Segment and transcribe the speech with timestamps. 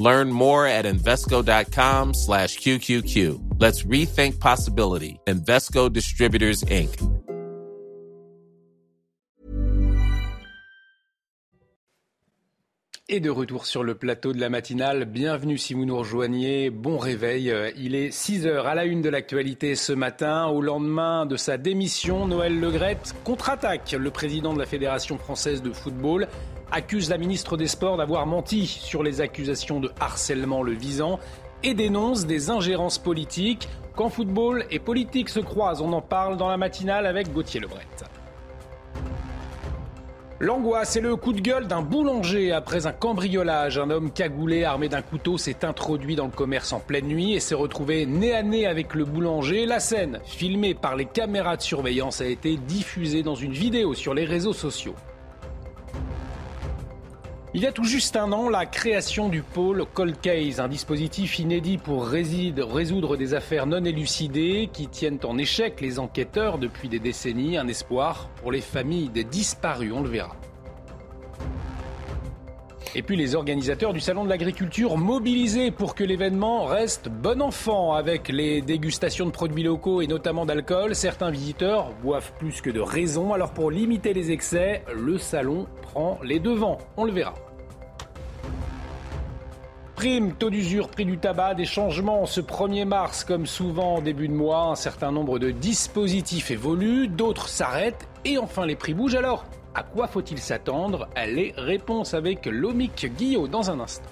[0.00, 3.60] Learn more at Invesco.com slash QQQ.
[3.60, 5.18] Let's rethink possibility.
[5.26, 6.90] Invesco Distributors, Inc.
[13.10, 16.98] Et de retour sur le plateau de la matinale, bienvenue si vous nous rejoignez, bon
[16.98, 17.50] réveil.
[17.78, 20.44] Il est 6 heures à la une de l'actualité ce matin.
[20.48, 23.96] Au lendemain de sa démission, Noël Legrette contre-attaque.
[23.98, 26.28] Le président de la Fédération française de football
[26.72, 31.18] accuse la ministre des Sports d'avoir menti sur les accusations de harcèlement le visant
[31.62, 33.68] et dénonce des ingérences politiques.
[33.96, 37.86] Quand football et politique se croisent, on en parle dans la matinale avec Gauthier Lebret.
[40.40, 43.76] L'angoisse et le coup de gueule d'un boulanger après un cambriolage.
[43.76, 47.40] Un homme cagoulé armé d'un couteau s'est introduit dans le commerce en pleine nuit et
[47.40, 49.66] s'est retrouvé nez à nez avec le boulanger.
[49.66, 54.14] La scène, filmée par les caméras de surveillance, a été diffusée dans une vidéo sur
[54.14, 54.94] les réseaux sociaux.
[57.54, 61.38] Il y a tout juste un an, la création du pôle Cold Case, un dispositif
[61.38, 66.98] inédit pour résoudre des affaires non élucidées qui tiennent en échec les enquêteurs depuis des
[66.98, 67.56] décennies.
[67.56, 70.36] Un espoir pour les familles des disparus, on le verra.
[72.94, 77.92] Et puis les organisateurs du Salon de l'Agriculture mobilisés pour que l'événement reste bon enfant
[77.92, 80.94] avec les dégustations de produits locaux et notamment d'alcool.
[80.94, 83.32] Certains visiteurs boivent plus que de raison.
[83.34, 86.78] Alors pour limiter les excès, le salon prend les devants.
[86.96, 87.34] On le verra.
[89.94, 94.28] Prime, taux d'usure, prix du tabac, des changements ce 1er mars comme souvent en début
[94.28, 94.68] de mois.
[94.70, 99.16] Un certain nombre de dispositifs évoluent, d'autres s'arrêtent et enfin les prix bougent.
[99.16, 101.08] Alors, à quoi faut-il s'attendre?
[101.16, 104.08] Les réponses avec Lomic Guillot dans un instant.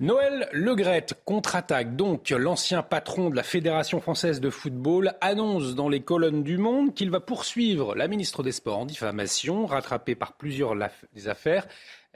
[0.00, 2.30] Noël Legrette contre-attaque donc.
[2.30, 7.10] L'ancien patron de la Fédération française de football annonce dans les colonnes du Monde qu'il
[7.10, 10.76] va poursuivre la ministre des Sports en diffamation, rattrapée par plusieurs
[11.26, 11.66] affaires.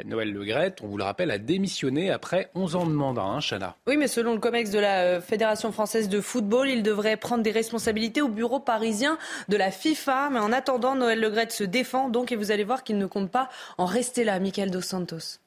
[0.05, 3.77] Noël Legrette, on vous le rappelle, a démissionné après 11 ans de mandat, hein, Chana.
[3.87, 7.43] Oui, mais selon le COMEX de la euh, Fédération française de football, il devrait prendre
[7.43, 9.19] des responsabilités au bureau parisien
[9.49, 10.31] de la FIFA.
[10.31, 13.31] Mais en attendant, Noël Legrette se défend donc et vous allez voir qu'il ne compte
[13.31, 13.49] pas
[13.79, 15.39] en rester là, Michael Dos Santos.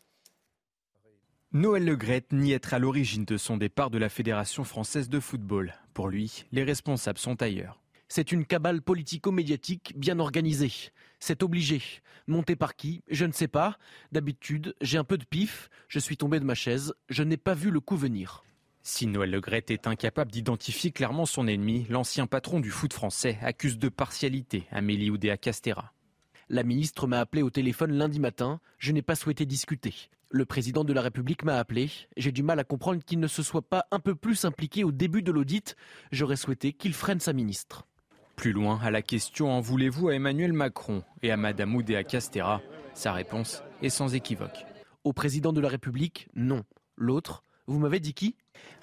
[1.53, 5.73] Noël Legrette nie être à l'origine de son départ de la Fédération française de football.
[5.93, 7.79] Pour lui, les responsables sont ailleurs.
[8.07, 10.91] C'est une cabale politico-médiatique bien organisée.
[11.19, 11.81] C'est obligé.
[12.27, 13.03] Monté par qui?
[13.09, 13.77] Je ne sais pas.
[14.11, 15.69] D'habitude, j'ai un peu de pif.
[15.87, 16.93] Je suis tombé de ma chaise.
[17.09, 18.43] Je n'ai pas vu le coup venir.
[18.87, 23.79] Si Noël Legrette est incapable d'identifier clairement son ennemi, l'ancien patron du foot français accuse
[23.79, 25.91] de partialité Amélie Oudéa Castera.
[26.49, 28.59] La ministre m'a appelé au téléphone lundi matin.
[28.77, 29.95] Je n'ai pas souhaité discuter.
[30.29, 31.89] Le président de la République m'a appelé.
[32.17, 34.91] J'ai du mal à comprendre qu'il ne se soit pas un peu plus impliqué au
[34.91, 35.75] début de l'audit.
[36.11, 37.87] J'aurais souhaité qu'il freine sa ministre.
[38.35, 42.61] Plus loin, à la question En voulez-vous à Emmanuel Macron et à Madame Oudéa Castera
[42.93, 44.65] Sa réponse est sans équivoque.
[45.03, 46.63] Au président de la République, non.
[46.97, 48.35] L'autre, vous m'avez dit qui?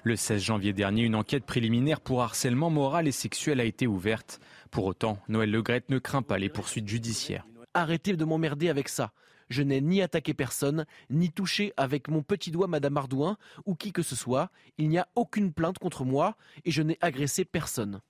[0.03, 4.39] Le 16 janvier dernier, une enquête préliminaire pour harcèlement moral et sexuel a été ouverte.
[4.71, 7.45] Pour autant, Noël Legrette ne craint pas les poursuites judiciaires.
[7.73, 9.13] Arrêtez de m'emmerder avec ça.
[9.49, 13.91] Je n'ai ni attaqué personne, ni touché avec mon petit doigt Madame Ardouin ou qui
[13.91, 14.49] que ce soit.
[14.77, 16.35] Il n'y a aucune plainte contre moi
[16.65, 18.01] et je n'ai agressé personne.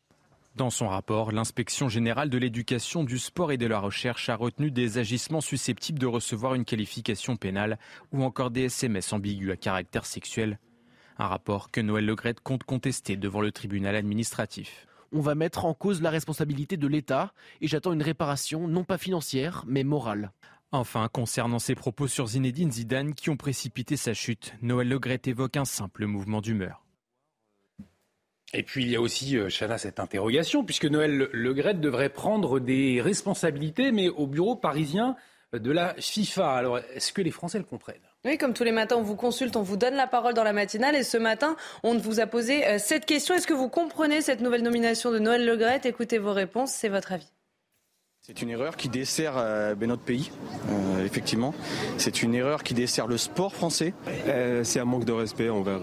[0.56, 4.70] Dans son rapport, l'inspection générale de l'éducation, du sport et de la recherche a retenu
[4.70, 7.80] des agissements susceptibles de recevoir une qualification pénale
[8.12, 10.60] ou encore des SMS ambigus à caractère sexuel.
[11.18, 14.86] Un rapport que Noël Legrette compte contester devant le tribunal administratif.
[15.12, 19.00] On va mettre en cause la responsabilité de l'État et j'attends une réparation non pas
[19.00, 20.34] financière mais morale.
[20.72, 25.58] Enfin, concernant ses propos sur Zinedine Zidane qui ont précipité sa chute, Noël Legrette évoque
[25.58, 26.83] un simple mouvement d'humeur.
[28.54, 32.60] Et puis il y a aussi, euh, Chana, cette interrogation, puisque Noël Legrette devrait prendre
[32.60, 35.16] des responsabilités, mais au bureau parisien
[35.54, 36.52] de la FIFA.
[36.52, 38.02] Alors, est-ce que les Français le comprennent?
[38.26, 40.54] Oui, comme tous les matins, on vous consulte, on vous donne la parole dans la
[40.54, 40.96] matinale.
[40.96, 43.36] Et ce matin, on vous a posé euh, cette question.
[43.36, 47.12] Est-ce que vous comprenez cette nouvelle nomination de Noël Legrette Écoutez vos réponses, c'est votre
[47.12, 47.33] avis.
[48.26, 50.32] C'est une erreur qui dessert euh, ben, notre pays,
[50.70, 51.54] euh, effectivement.
[51.98, 53.94] C'est une erreur qui dessert le sport français.
[54.30, 55.82] Euh, c'est un manque de respect envers,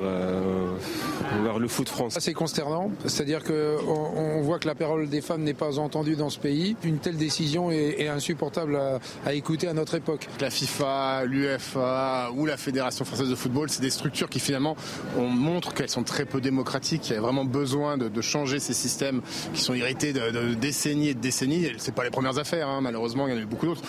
[1.39, 2.19] envers le foot français.
[2.19, 6.31] C'est consternant, c'est-à-dire qu'on on voit que la parole des femmes n'est pas entendue dans
[6.31, 6.77] ce pays.
[6.83, 10.27] Une telle décision est, insupportable à, à, écouter à notre époque.
[10.41, 14.77] La FIFA, l'UEFA ou la Fédération française de football, c'est des structures qui finalement
[15.19, 17.11] on montre qu'elles sont très peu démocratiques.
[17.11, 19.21] Il y a vraiment besoin de, de changer ces systèmes
[19.53, 21.71] qui sont hérités de, de décennies et de décennies.
[21.77, 22.81] C'est pas les premières affaires, hein.
[22.81, 23.83] malheureusement, il y en a eu beaucoup d'autres.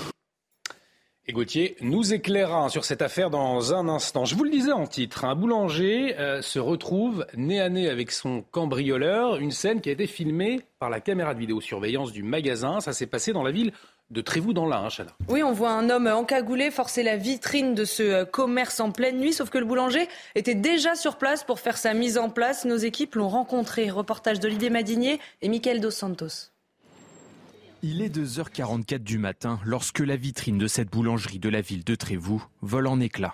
[1.28, 4.26] Et Gauthier nous éclairera sur cette affaire dans un instant.
[4.26, 8.12] Je vous le disais en titre, un boulanger euh, se retrouve nez à nez avec
[8.12, 12.82] son cambrioleur, une scène qui a été filmée par la caméra de vidéosurveillance du magasin.
[12.82, 13.72] Ça s'est passé dans la ville
[14.10, 17.86] de Trévoux dans l'Ain, hein, Oui, on voit un homme encagoulé forcer la vitrine de
[17.86, 21.60] ce euh, commerce en pleine nuit, sauf que le boulanger était déjà sur place pour
[21.60, 22.66] faire sa mise en place.
[22.66, 23.90] Nos équipes l'ont rencontré.
[23.90, 26.51] Reportage d'Olivier Madinier et Michael Dos Santos.
[27.84, 31.96] Il est 2h44 du matin lorsque la vitrine de cette boulangerie de la ville de
[31.96, 33.34] Trévoux vole en éclats.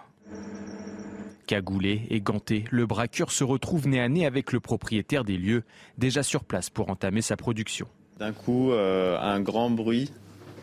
[1.48, 5.64] Cagoulé et ganté, le braqueur se retrouve nez à nez avec le propriétaire des lieux,
[5.98, 7.90] déjà sur place pour entamer sa production.
[8.20, 10.14] D'un coup, euh, un grand bruit.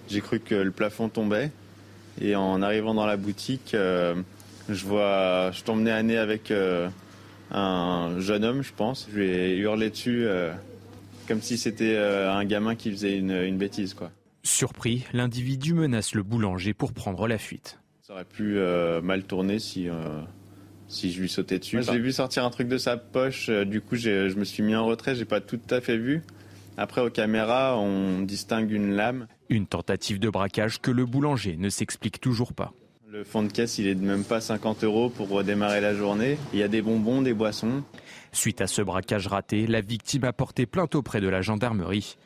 [0.09, 1.51] J'ai cru que le plafond tombait.
[2.23, 4.15] Et en arrivant dans la boutique, euh,
[4.71, 6.89] je vois, je tombe nez à nez avec euh,
[7.51, 9.09] un jeune homme, je pense.
[9.13, 10.27] Je lui ai hurlé dessus
[11.27, 13.95] comme si c'était euh, un gamin qui faisait une, bêtise.
[13.95, 14.11] Quoi.
[14.43, 17.79] Surpris, l'individu menace le boulanger pour prendre la fuite.
[18.03, 20.21] Ça aurait pu euh, mal tourner si, euh,
[20.89, 21.83] si je lui sautais dessus.
[21.83, 24.87] J'ai vu sortir un truc de sa poche, du coup je me suis mis en
[24.87, 26.23] retrait, j'ai pas tout à fait vu.
[26.77, 29.29] Après, aux caméras, on distingue une lame.
[29.49, 32.73] Une tentative de braquage que le boulanger ne s'explique toujours pas.
[33.09, 36.37] Le fond de caisse, il est de même pas 50 euros pour redémarrer la journée.
[36.53, 37.85] Il y a des bonbons, des boissons.
[38.35, 42.17] Suite à ce braquage raté, la victime a porté plainte auprès de la gendarmerie.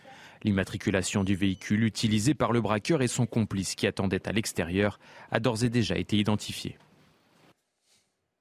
[0.43, 4.99] L'immatriculation du véhicule utilisé par le braqueur et son complice qui attendait à l'extérieur
[5.31, 6.79] a d'ores et déjà été identifiée.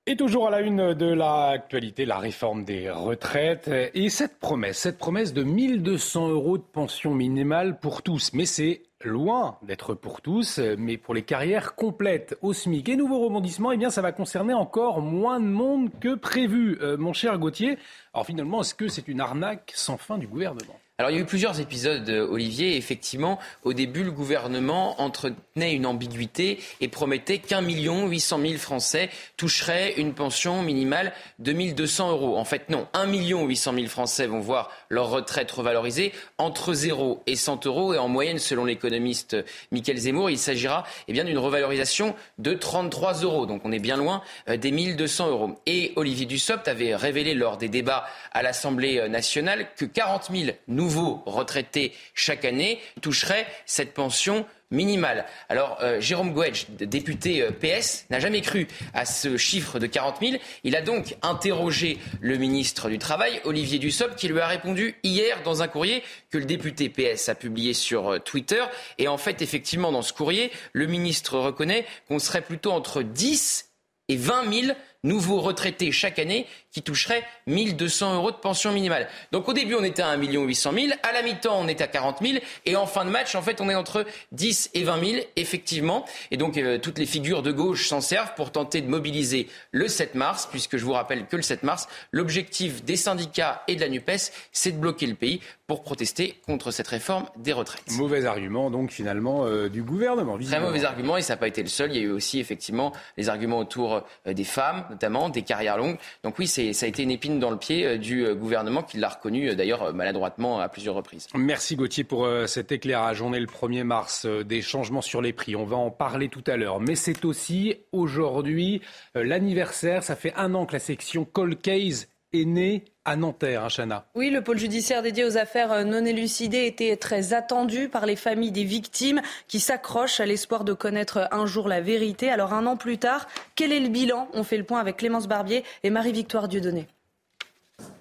[0.09, 4.97] Et toujours à la une de l'actualité, la réforme des retraites et cette promesse, cette
[4.97, 8.31] promesse de 1200 euros de pension minimale pour tous.
[8.31, 12.87] Mais c'est loin d'être pour tous, mais pour les carrières complètes au SMIC.
[12.87, 16.77] Et nouveau rebondissement, eh bien, ça va concerner encore moins de monde que prévu.
[16.81, 17.77] Euh, mon cher Gauthier,
[18.13, 20.79] alors finalement, est-ce que c'est une arnaque sans fin du gouvernement?
[20.99, 22.75] Alors il y a eu plusieurs épisodes, euh, Olivier.
[22.75, 28.57] effectivement, au début, le gouvernement entretenait une ambiguïté et promettait qu'un million huit cent mille
[28.57, 32.35] Français toucheraient une pension minimale de 1200 euros.
[32.35, 32.87] En fait, non.
[32.93, 37.67] Un million huit cent mille Français vont voir leur retraite revalorisée entre 0 et 100
[37.67, 37.93] euros.
[37.93, 39.37] Et en moyenne, selon l'économiste
[39.71, 43.45] Michael Zemmour, il s'agira eh bien d'une revalorisation de 33 euros.
[43.45, 45.59] Donc on est bien loin euh, des 1200 euros.
[45.67, 50.57] Et Olivier Dussopt avait révélé lors des débats à l'Assemblée euh, nationale que 40 000
[50.67, 55.25] nouveaux nouveaux retraités chaque année toucheraient cette pension minimale.
[55.49, 60.17] Alors, euh, Jérôme Gouedge, député euh, PS, n'a jamais cru à ce chiffre de 40
[60.21, 60.37] 000.
[60.63, 65.41] Il a donc interrogé le ministre du Travail, Olivier Dussopt, qui lui a répondu hier
[65.43, 68.63] dans un courrier que le député PS a publié sur euh, Twitter.
[68.97, 73.65] Et en fait, effectivement, dans ce courrier, le ministre reconnaît qu'on serait plutôt entre 10
[74.09, 76.45] et 20 000 nouveaux retraités chaque année
[76.77, 79.07] qui toucheraient 1200 euros de pension minimale.
[79.31, 80.87] Donc au début, on était à 1 800 000.
[81.01, 82.37] À la mi-temps, on est à 40 000.
[82.67, 86.05] Et en fin de match, en fait, on est entre 10 et 20 000, effectivement.
[86.29, 89.87] Et donc, euh, toutes les figures de gauche s'en servent pour tenter de mobiliser le
[89.87, 93.81] 7 mars, puisque je vous rappelle que le 7 mars, l'objectif des syndicats et de
[93.81, 97.91] la NUPES, c'est de bloquer le pays pour protester contre cette réforme des retraites.
[97.93, 100.37] Mauvais argument, donc, finalement, euh, du gouvernement.
[100.37, 101.91] Très mauvais argument, et ça n'a pas été le seul.
[101.91, 105.77] Il y a eu aussi, effectivement, les arguments autour euh, des femmes, notamment, des carrières
[105.77, 105.97] longues.
[106.23, 108.97] Donc oui, ça a été une épine dans le pied euh, du euh, gouvernement qui
[108.97, 111.27] l'a reconnu euh, d'ailleurs maladroitement à plusieurs reprises.
[111.35, 113.21] Merci Gauthier pour cet éclairage.
[113.21, 115.55] On est le 1er mars, des changements sur les prix.
[115.55, 116.79] On va en parler tout à l'heure.
[116.79, 118.81] Mais c'est aussi aujourd'hui
[119.15, 120.03] l'anniversaire.
[120.03, 124.05] Ça fait un an que la section Cold Case est née à Nanterre, hein, Chana.
[124.15, 128.51] Oui, le pôle judiciaire dédié aux affaires non élucidées était très attendu par les familles
[128.51, 132.29] des victimes qui s'accrochent à l'espoir de connaître un jour la vérité.
[132.29, 134.27] Alors un an plus tard, quel est le bilan?
[134.33, 136.87] On fait le point avec Clémence Barbier et Marie-Victoire Dieudonné.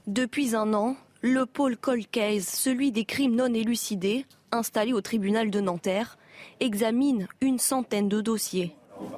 [0.07, 5.51] Depuis un an, le pôle Cold Case, celui des crimes non élucidés, installé au tribunal
[5.51, 6.19] de Nanterre,
[6.61, 8.75] examine une centaine de dossiers.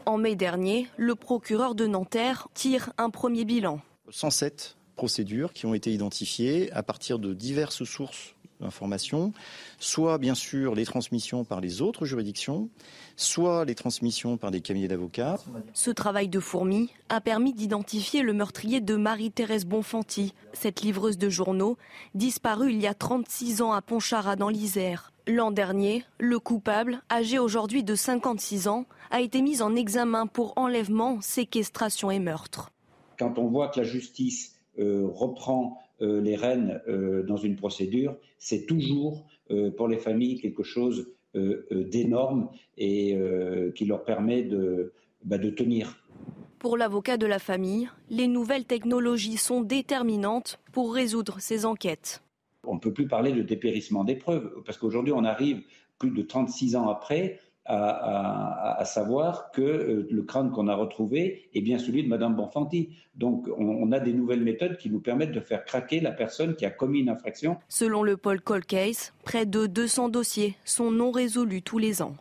[0.07, 3.81] En mai dernier, le procureur de Nanterre tire un premier bilan.
[4.11, 9.33] 107 procédures qui ont été identifiées à partir de diverses sources d'informations,
[9.79, 12.69] soit bien sûr les transmissions par les autres juridictions,
[13.17, 15.39] soit les transmissions par des cabinets d'avocats.
[15.73, 21.29] Ce travail de fourmi a permis d'identifier le meurtrier de Marie-Thérèse Bonfanti, cette livreuse de
[21.29, 21.79] journaux,
[22.17, 25.13] disparue il y a 36 ans à Pontcharra dans l'Isère.
[25.29, 30.55] L'an dernier, le coupable, âgé aujourd'hui de 56 ans, a été mis en examen pour
[30.57, 32.73] enlèvement, séquestration et meurtre.
[33.17, 38.67] Quand on voit que la justice reprend euh, les rênes euh, dans une procédure, c'est
[38.67, 39.27] toujours
[39.79, 43.19] pour les familles quelque chose d'énorme et
[43.75, 44.93] qui leur permet de,
[45.25, 46.05] bah, de tenir.
[46.59, 52.23] Pour l'avocat de la famille, les nouvelles technologies sont déterminantes pour résoudre ces enquêtes.
[52.67, 55.63] On ne peut plus parler de dépérissement des preuves, parce qu'aujourd'hui on arrive
[55.99, 61.61] plus de 36 ans après à, savoir que euh, le crâne qu'on a retrouvé est
[61.61, 62.97] bien celui de Madame Bonfanti.
[63.15, 66.65] Donc on, a des nouvelles méthodes qui nous permettent de faire craquer la personne qui
[66.65, 67.59] a commis une infraction.
[67.69, 72.15] Selon le Paul Cold Case, près de 200 dossiers sont non résolus tous les ans.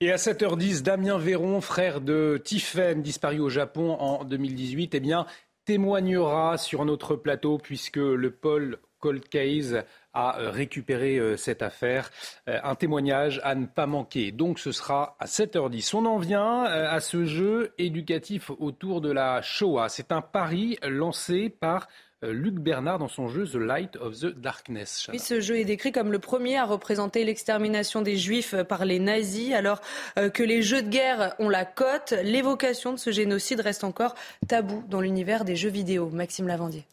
[0.00, 5.26] Et à 7h10, Damien Véron, frère de Tiffen, disparu au Japon en 2018, eh bien,
[5.64, 12.10] témoignera sur notre plateau puisque le Paul Cold Case a euh, récupéré euh, cette affaire.
[12.48, 14.30] Euh, un témoignage à ne pas manquer.
[14.30, 15.96] Donc ce sera à 7h10.
[15.96, 19.88] On en vient à ce jeu éducatif autour de la Shoah.
[19.88, 21.88] C'est un pari lancé par
[22.22, 25.08] Luc Bernard dans son jeu The Light of the Darkness.
[25.12, 29.00] Oui, ce jeu est décrit comme le premier à représenter l'extermination des Juifs par les
[29.00, 29.80] nazis, alors
[30.14, 32.14] que les jeux de guerre ont la cote.
[32.22, 34.14] L'évocation de ce génocide reste encore
[34.46, 36.10] tabou dans l'univers des jeux vidéo.
[36.10, 36.84] Maxime Lavandier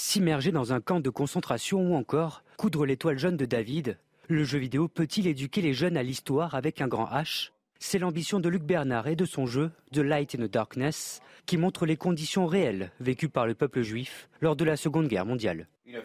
[0.00, 3.98] s'immerger dans un camp de concentration ou encore coudre l'étoile jaune de David.
[4.28, 7.50] Le jeu vidéo peut-il éduquer les jeunes à l'histoire avec un grand H?
[7.78, 11.58] C'est l'ambition de Luc Bernard et de son jeu The Light in the Darkness qui
[11.58, 15.68] montre les conditions réelles vécues par le peuple juif lors de la Seconde Guerre mondiale.
[15.86, 16.00] Je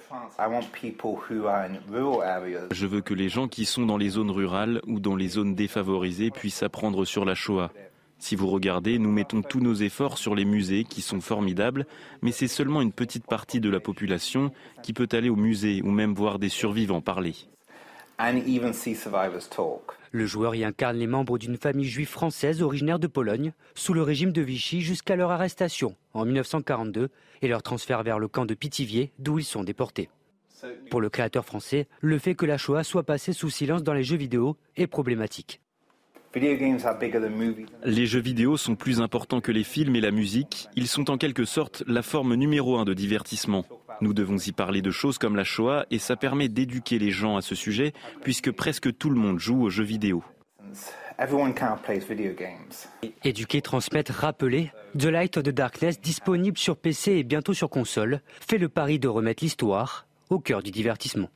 [2.86, 6.32] veux que les gens qui sont dans les zones rurales ou dans les zones défavorisées
[6.32, 7.72] puissent apprendre sur la Shoah.
[8.26, 11.86] Si vous regardez, nous mettons tous nos efforts sur les musées qui sont formidables,
[12.24, 14.52] mais c'est seulement une petite partie de la population
[14.82, 17.36] qui peut aller au musée ou même voir des survivants parler.
[20.12, 24.02] Le joueur y incarne les membres d'une famille juive française originaire de Pologne, sous le
[24.02, 27.10] régime de Vichy jusqu'à leur arrestation en 1942
[27.44, 30.10] et leur transfert vers le camp de Pithiviers d'où ils sont déportés.
[30.90, 34.04] Pour le créateur français, le fait que la Shoah soit passée sous silence dans les
[34.04, 35.62] jeux vidéo est problématique.
[36.36, 40.68] Les jeux vidéo sont plus importants que les films et la musique.
[40.76, 43.66] Ils sont en quelque sorte la forme numéro un de divertissement.
[44.02, 47.38] Nous devons y parler de choses comme la Shoah et ça permet d'éduquer les gens
[47.38, 50.24] à ce sujet puisque presque tout le monde joue aux jeux vidéo.
[53.24, 54.72] Éduquer, transmettre, rappeler.
[54.98, 59.00] The Light of the Darkness, disponible sur PC et bientôt sur console, fait le pari
[59.00, 61.30] de remettre l'histoire au cœur du divertissement.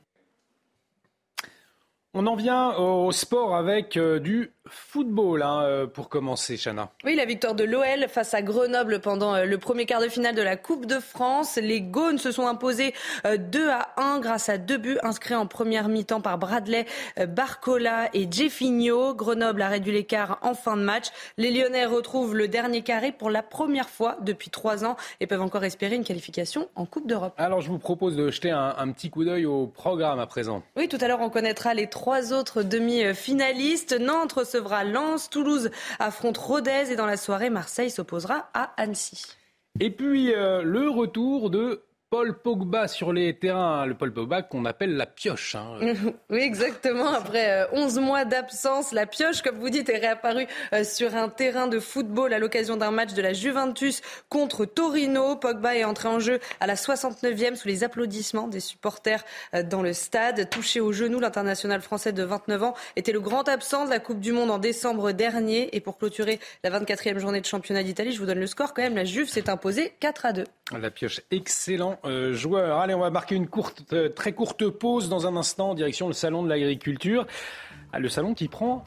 [2.12, 6.90] On en vient au sport avec euh, du football hein, euh, pour commencer, Chana.
[7.04, 10.34] Oui, la victoire de l'OL face à Grenoble pendant euh, le premier quart de finale
[10.34, 11.56] de la Coupe de France.
[11.56, 15.88] Les Gaunes se sont imposés 2 à 1 grâce à deux buts inscrits en première
[15.88, 16.86] mi-temps par Bradley
[17.28, 19.14] Barcola et Jeffinho.
[19.14, 21.06] Grenoble a réduit l'écart en fin de match.
[21.36, 25.42] Les Lyonnais retrouvent le dernier carré pour la première fois depuis trois ans et peuvent
[25.42, 27.34] encore espérer une qualification en Coupe d'Europe.
[27.38, 30.62] Alors je vous propose de jeter un, un petit coup d'œil au programme à présent.
[30.76, 33.98] Oui, tout à l'heure on connaîtra les trois autres demi-finalistes.
[33.98, 39.26] Nantes recevra Lens, Toulouse affronte Rodez et dans la soirée, Marseille s'opposera à Annecy.
[39.78, 44.64] Et puis euh, le retour de Paul Pogba sur les terrains, le Paul Pogba qu'on
[44.64, 45.54] appelle la pioche.
[45.54, 45.78] Hein.
[46.30, 47.06] oui, exactement.
[47.12, 51.28] Après 11 euh, mois d'absence, la pioche, comme vous dites, est réapparue euh, sur un
[51.28, 55.36] terrain de football à l'occasion d'un match de la Juventus contre Torino.
[55.36, 59.24] Pogba est entré en jeu à la 69e sous les applaudissements des supporters
[59.54, 60.50] euh, dans le stade.
[60.50, 64.18] Touché au genou, l'international français de 29 ans était le grand absent de la Coupe
[64.18, 65.76] du Monde en décembre dernier.
[65.76, 68.82] Et pour clôturer la 24e journée de championnat d'Italie, je vous donne le score quand
[68.82, 68.96] même.
[68.96, 70.44] La Juve s'est imposée 4 à 2.
[70.76, 72.78] La pioche, excellent euh, joueur.
[72.78, 73.48] Allez, on va marquer une
[73.92, 77.26] euh, très courte pause dans un instant en direction le salon de l'agriculture.
[77.92, 78.84] Ah, le salon qui prend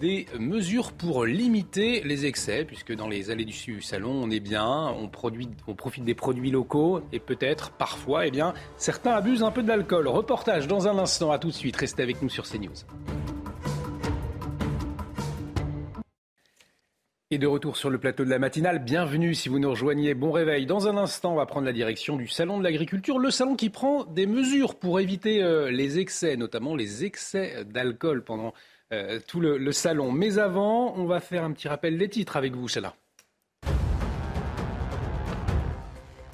[0.00, 4.94] des mesures pour limiter les excès, puisque dans les allées du salon, on est bien,
[4.98, 9.50] on, produit, on profite des produits locaux et peut-être, parfois, eh bien, certains abusent un
[9.50, 10.08] peu de l'alcool.
[10.08, 12.72] Reportage dans un instant, à tout de suite, restez avec nous sur CNews.
[17.32, 20.30] Et de retour sur le plateau de la matinale, bienvenue si vous nous rejoignez, bon
[20.30, 20.64] réveil.
[20.64, 23.68] Dans un instant, on va prendre la direction du Salon de l'Agriculture, le salon qui
[23.68, 28.54] prend des mesures pour éviter euh, les excès, notamment les excès d'alcool pendant
[28.92, 30.12] euh, tout le, salon.
[30.12, 32.94] Mais avant, on va faire un petit rappel des titres avec vous, Chala.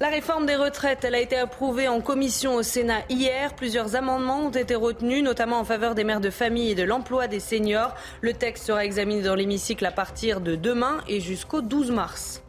[0.03, 3.55] La réforme des retraites, elle a été approuvée en commission au Sénat hier.
[3.55, 7.27] Plusieurs amendements ont été retenus, notamment en faveur des mères de famille et de l'emploi
[7.29, 7.95] des seniors.
[8.19, 12.42] Le texte sera examiné dans l'hémicycle à partir de demain et jusqu'au 12 mars.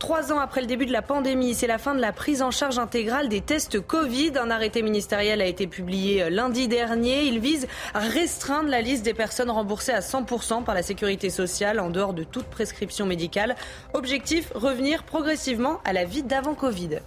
[0.00, 2.50] Trois ans après le début de la pandémie, c'est la fin de la prise en
[2.50, 4.32] charge intégrale des tests Covid.
[4.38, 7.24] Un arrêté ministériel a été publié euh, lundi dernier.
[7.24, 11.78] Il vise à restreindre la liste des personnes remboursées à 100% par la sécurité sociale
[11.78, 13.56] en dehors de toute prescription médicale.
[13.92, 17.00] Objectif, revenir progressivement à la vie d'avant Covid.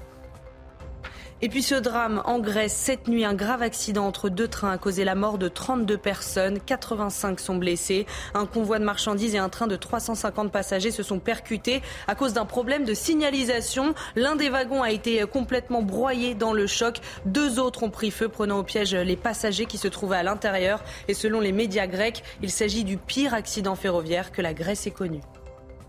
[1.44, 4.78] Et puis ce drame en Grèce, cette nuit, un grave accident entre deux trains a
[4.78, 8.06] causé la mort de 32 personnes, 85 sont blessés.
[8.34, 12.32] Un convoi de marchandises et un train de 350 passagers se sont percutés à cause
[12.32, 13.94] d'un problème de signalisation.
[14.16, 17.02] L'un des wagons a été complètement broyé dans le choc.
[17.26, 20.82] Deux autres ont pris feu, prenant au piège les passagers qui se trouvaient à l'intérieur.
[21.10, 24.92] Et selon les médias grecs, il s'agit du pire accident ferroviaire que la Grèce ait
[24.92, 25.20] connu.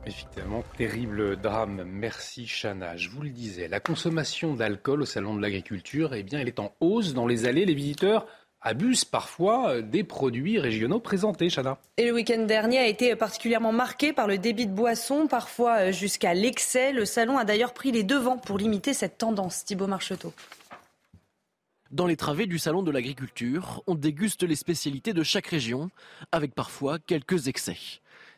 [0.06, 1.84] Effectivement, terrible drame.
[1.87, 2.96] Merci Chana.
[2.96, 6.61] Je vous le disais, la consommation d'alcool au salon de l'agriculture, eh bien, elle est
[6.61, 7.64] en hausse dans les allées.
[7.64, 8.26] Les visiteurs
[8.61, 11.78] abusent parfois des produits régionaux présentés, Chana.
[11.96, 16.34] Et le week-end dernier a été particulièrement marqué par le débit de boissons, parfois jusqu'à
[16.34, 16.92] l'excès.
[16.92, 19.64] Le salon a d'ailleurs pris les devants pour limiter cette tendance.
[19.64, 20.34] Thibault Marcheteau.
[21.90, 25.90] Dans les travées du salon de l'agriculture, on déguste les spécialités de chaque région,
[26.32, 27.76] avec parfois quelques excès.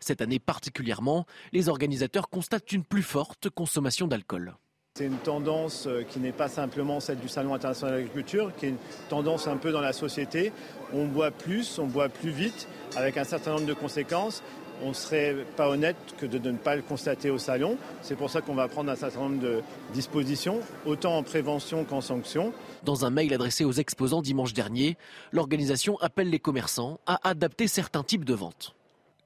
[0.06, 4.54] Cette année particulièrement, les organisateurs constatent une plus forte consommation d'alcool.
[4.94, 8.66] C'est une tendance euh, qui n'est pas simplement celle du Salon international de l'agriculture, qui
[8.66, 8.76] est une
[9.08, 10.52] tendance un peu dans la société.
[10.92, 14.44] On boit plus, on boit plus vite, avec un certain nombre de conséquences.
[14.80, 17.76] On ne serait pas honnête que de ne pas le constater au salon.
[18.02, 19.60] C'est pour ça qu'on va prendre un certain nombre de
[19.92, 22.52] dispositions, autant en prévention qu'en sanction.
[22.84, 24.96] Dans un mail adressé aux exposants dimanche dernier,
[25.32, 28.76] l'organisation appelle les commerçants à adapter certains types de ventes.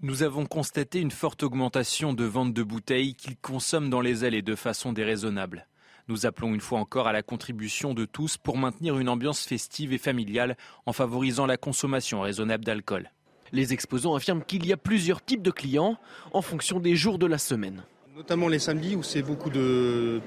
[0.03, 4.41] Nous avons constaté une forte augmentation de ventes de bouteilles qu'ils consomment dans les allées
[4.41, 5.67] de façon déraisonnable.
[6.09, 9.93] Nous appelons une fois encore à la contribution de tous pour maintenir une ambiance festive
[9.93, 13.11] et familiale en favorisant la consommation raisonnable d'alcool.
[13.53, 15.99] Les exposants affirment qu'il y a plusieurs types de clients
[16.33, 17.83] en fonction des jours de la semaine.
[18.17, 20.23] Notamment les samedis où c'est beaucoup de,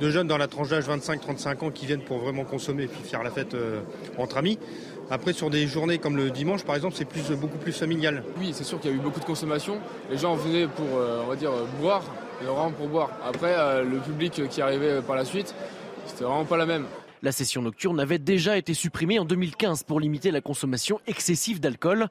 [0.00, 3.24] jeunes dans la tranche d'âge 25-35 ans qui viennent pour vraiment consommer et puis faire
[3.24, 3.82] la fête euh,
[4.18, 4.58] entre amis.
[5.10, 8.24] Après, sur des journées comme le dimanche, par exemple, c'est plus, beaucoup plus familial.
[8.38, 9.78] Oui, c'est sûr qu'il y a eu beaucoup de consommation.
[10.10, 12.02] Les gens venaient pour, euh, on va dire, boire,
[12.42, 13.10] vraiment pour boire.
[13.24, 15.54] Après, euh, le public qui arrivait par la suite,
[16.06, 16.86] c'était vraiment pas la même.
[17.22, 22.08] La session nocturne avait déjà été supprimée en 2015 pour limiter la consommation excessive d'alcool.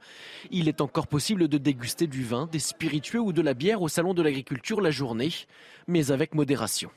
[0.52, 3.88] Il est encore possible de déguster du vin, des spiritueux ou de la bière au
[3.88, 5.32] salon de l'agriculture la journée,
[5.88, 6.90] mais avec modération.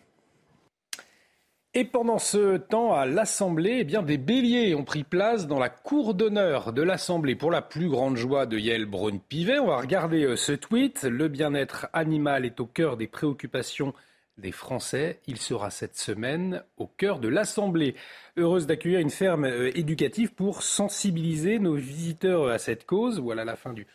[1.78, 6.12] Et pendant ce temps, à l'Assemblée, eh des béliers ont pris place dans la cour
[6.12, 9.61] d'honneur de l'Assemblée pour la plus grande joie de Yael Braun-Pivet.
[9.61, 11.05] On va regarder euh, ce tweet.
[11.05, 13.94] Le bien-être animal est au cœur des préoccupations
[14.38, 15.20] des Français.
[15.29, 17.94] Il sera cette semaine au cœur de l'Assemblée.
[18.37, 23.20] Heureuse d'accueillir une ferme euh, éducative pour sensibiliser nos visiteurs à cette cause.
[23.20, 23.87] Voilà la fin du,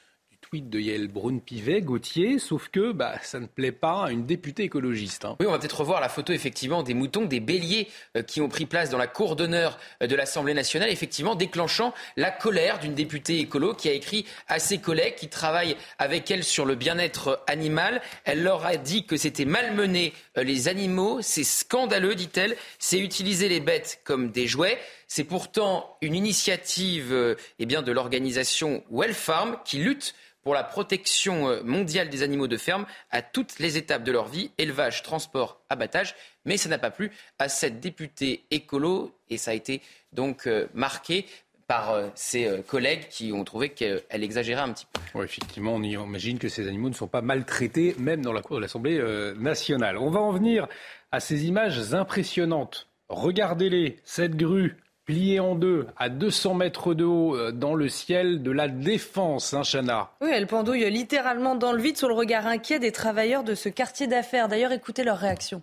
[0.61, 5.25] de Yael Braun-Pivet, Gauthier, sauf que bah, ça ne plaît pas à une députée écologiste.
[5.25, 5.35] Hein.
[5.39, 8.49] Oui, on va peut-être revoir la photo effectivement des moutons, des béliers euh, qui ont
[8.49, 12.93] pris place dans la cour d'honneur euh, de l'Assemblée nationale, effectivement déclenchant la colère d'une
[12.93, 17.43] députée écolo qui a écrit à ses collègues qui travaillent avec elle sur le bien-être
[17.47, 18.01] animal.
[18.25, 23.49] Elle leur a dit que c'était malmener euh, les animaux, c'est scandaleux, dit-elle, c'est utiliser
[23.49, 24.77] les bêtes comme des jouets.
[25.15, 31.49] C'est pourtant une initiative eh bien, de l'organisation Well Farm qui lutte pour la protection
[31.49, 35.61] euh, mondiale des animaux de ferme à toutes les étapes de leur vie, élevage, transport,
[35.69, 36.15] abattage.
[36.45, 40.65] Mais ça n'a pas plu à cette députée écolo et ça a été donc euh,
[40.73, 41.27] marqué
[41.67, 45.23] par euh, ses collègues qui ont trouvé qu'elle exagérait un petit peu.
[45.23, 48.63] effectivement, on imagine que ces animaux ne sont pas maltraités, même dans la cour de
[48.63, 48.99] l'Assemblée
[49.37, 49.99] nationale.
[49.99, 50.67] On va en venir
[51.11, 52.89] à ces images impressionnantes.
[53.09, 58.41] Regardez-les, cette grue plié en deux à 200 mètres de haut euh, dans le ciel
[58.41, 60.11] de la Défense, hein, Chana.
[60.21, 63.69] Oui, elle pendouille littéralement dans le vide sur le regard inquiet des travailleurs de ce
[63.69, 64.47] quartier d'affaires.
[64.47, 65.61] D'ailleurs, écoutez leur réaction.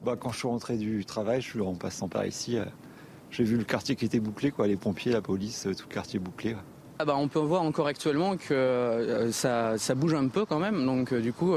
[0.00, 2.64] Bah, quand je suis rentré du travail, je suis en passant par ici, euh,
[3.30, 5.94] j'ai vu le quartier qui était bouclé, quoi, les pompiers, la police, euh, tout le
[5.94, 6.54] quartier bouclé.
[6.98, 10.86] Ah bah, on peut voir encore actuellement que ça, bouge un peu quand même.
[10.86, 11.54] Donc du coup,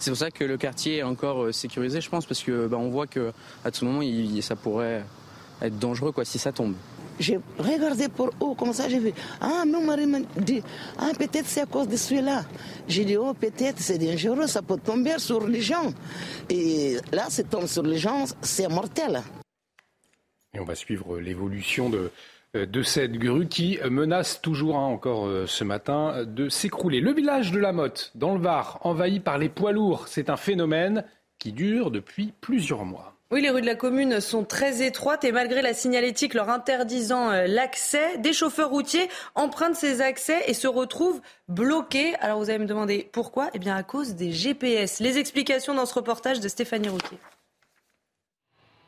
[0.00, 2.90] c'est pour ça que le quartier est encore sécurisé, je pense, parce que bah, on
[2.90, 3.30] voit que
[3.64, 4.00] à tout moment,
[4.40, 5.04] ça pourrait
[5.62, 6.74] être dangereux quoi si ça tombe.
[7.18, 9.12] J'ai regardé pour haut, comme ça j'ai vu.
[9.42, 10.62] Ah, mon mari m'a dit,
[10.98, 12.44] ah, peut-être c'est à cause de celui-là.
[12.88, 15.92] J'ai dit, oh, peut-être c'est dangereux, ça peut tomber sur les gens.
[16.48, 19.20] Et là, ça tombe sur les gens, c'est mortel.
[20.54, 22.10] Et on va suivre l'évolution de,
[22.54, 27.00] de cette grue qui menace toujours hein, encore euh, ce matin de s'écrouler.
[27.00, 30.36] Le village de la Motte, dans le Var, envahi par les poids lourds, c'est un
[30.36, 31.04] phénomène
[31.38, 33.19] qui dure depuis plusieurs mois.
[33.32, 37.30] Oui, les rues de la commune sont très étroites et malgré la signalétique leur interdisant
[37.30, 42.16] euh, l'accès, des chauffeurs routiers empruntent ces accès et se retrouvent bloqués.
[42.16, 43.48] Alors vous allez me demander pourquoi?
[43.54, 44.98] Eh bien à cause des GPS.
[44.98, 47.18] Les explications dans ce reportage de Stéphanie Routier.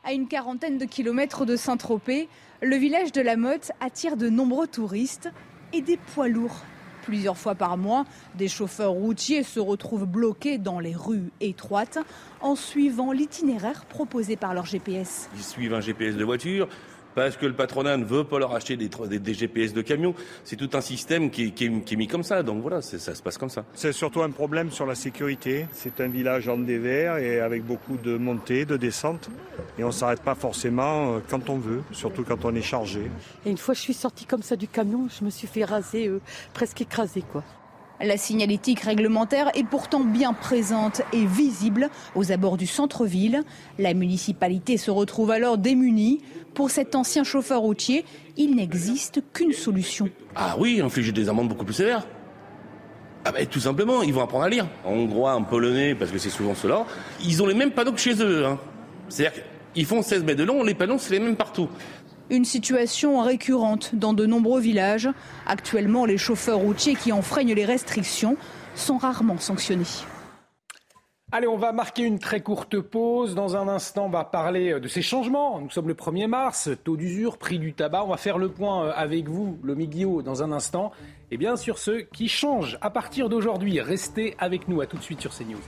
[0.03, 2.27] À une quarantaine de kilomètres de Saint-Tropez,
[2.61, 5.29] le village de la Motte attire de nombreux touristes
[5.71, 6.65] et des poids lourds
[7.05, 11.99] Plusieurs fois par mois, des chauffeurs routiers se retrouvent bloqués dans les rues étroites
[12.41, 15.29] en suivant l'itinéraire proposé par leur GPS.
[15.35, 16.67] Ils suivent un GPS de voiture,
[17.15, 20.15] parce que le patronat ne veut pas leur acheter des, des, GPS de camions.
[20.43, 22.43] C'est tout un système qui, qui, qui, est mis comme ça.
[22.43, 23.65] Donc voilà, ça se passe comme ça.
[23.73, 25.67] C'est surtout un problème sur la sécurité.
[25.71, 29.29] C'est un village en dévers et avec beaucoup de montées, de descentes.
[29.77, 33.09] Et on ne s'arrête pas forcément euh, quand on veut, surtout quand on est chargé.
[33.45, 35.65] Et une fois que je suis sortie comme ça du camion, je me suis fait
[35.65, 36.21] raser, euh,
[36.53, 37.43] presque écraser quoi.
[38.01, 43.43] La signalétique réglementaire est pourtant bien présente et visible aux abords du centre-ville.
[43.77, 46.21] La municipalité se retrouve alors démunie.
[46.53, 48.03] Pour cet ancien chauffeur routier,
[48.35, 50.09] il n'existe qu'une solution.
[50.35, 52.05] Ah oui, infliger des amendes beaucoup plus sévères.
[53.25, 54.67] Ah ben, tout simplement, ils vont apprendre à lire.
[54.83, 56.85] En hongrois, en polonais, parce que c'est souvent cela,
[57.23, 58.45] ils ont les mêmes panneaux que chez eux.
[58.45, 58.59] Hein.
[59.07, 59.41] C'est-à-dire
[59.73, 61.69] qu'ils font 16 mètres de long, les panneaux, c'est les mêmes partout.
[62.33, 65.07] Une situation récurrente dans de nombreux villages.
[65.45, 68.37] Actuellement, les chauffeurs routiers qui enfreignent les restrictions
[68.73, 69.83] sont rarement sanctionnés.
[71.31, 73.35] Allez, on va marquer une très courte pause.
[73.35, 75.61] Dans un instant, on va parler de ces changements.
[75.61, 78.03] Nous sommes le 1er mars, taux d'usure, prix du tabac.
[78.03, 80.91] On va faire le point euh, avec vous, le dans un instant.
[81.29, 83.79] Et bien sûr, ceux qui changent à partir d'aujourd'hui.
[83.79, 84.81] Restez avec nous.
[84.81, 85.61] À tout de suite sur CNews.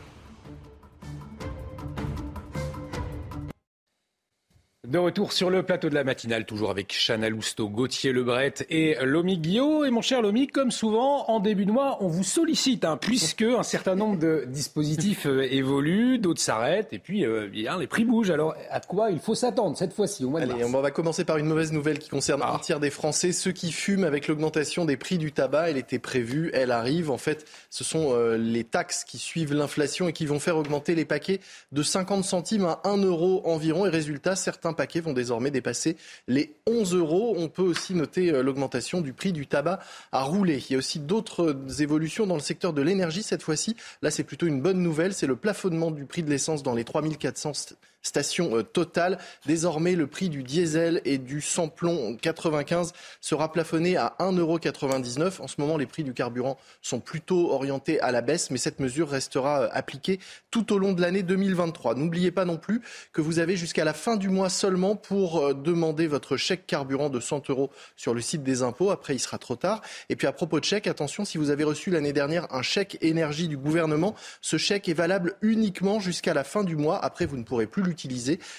[4.88, 8.96] De retour sur le plateau de la matinale, toujours avec Chana Lousteau, Gauthier Lebret et
[9.02, 9.84] Lomi Guillot.
[9.84, 13.42] Et mon cher Lomi, comme souvent, en début de mois, on vous sollicite, hein, puisque
[13.42, 18.06] un certain nombre de dispositifs euh, évoluent, d'autres s'arrêtent, et puis euh, bien, les prix
[18.06, 18.30] bougent.
[18.30, 21.26] Alors, à quoi il faut s'attendre cette fois-ci, au mois de Allez, on va commencer
[21.26, 22.60] par une mauvaise nouvelle qui concerne un ah.
[22.62, 25.72] tiers des Français, ceux qui fument avec l'augmentation des prix du tabac.
[25.72, 27.10] Elle était prévue, elle arrive.
[27.10, 30.94] En fait, ce sont euh, les taxes qui suivent l'inflation et qui vont faire augmenter
[30.94, 31.40] les paquets
[31.72, 33.88] de 50 centimes à 1 euro environ.
[33.88, 37.36] Et résultat, certains paquets vont désormais dépasser les 11 euros.
[37.38, 39.80] On peut aussi noter euh, l'augmentation du prix du tabac
[40.12, 40.64] à rouler.
[40.70, 43.76] Il y a aussi d'autres évolutions dans le secteur de l'énergie cette fois-ci.
[44.02, 45.14] Là, c'est plutôt une bonne nouvelle.
[45.14, 49.18] C'est le plafonnement du prix de l'essence dans les 3400 station euh, totale.
[49.46, 55.42] Désormais, le prix du diesel et du samplon 95 sera plafonné à 1,99€.
[55.42, 58.80] En ce moment, les prix du carburant sont plutôt orientés à la baisse, mais cette
[58.80, 60.20] mesure restera euh, appliquée
[60.52, 61.96] tout au long de l'année 2023.
[61.96, 65.54] N'oubliez pas non plus que vous avez jusqu'à la fin du mois seulement pour euh,
[65.54, 68.92] demander votre chèque carburant de 100 euros sur le site des impôts.
[68.92, 69.82] Après, il sera trop tard.
[70.10, 72.98] Et puis à propos de chèque, attention, si vous avez reçu l'année dernière un chèque
[73.02, 77.04] énergie du gouvernement, ce chèque est valable uniquement jusqu'à la fin du mois.
[77.04, 77.82] Après, vous ne pourrez plus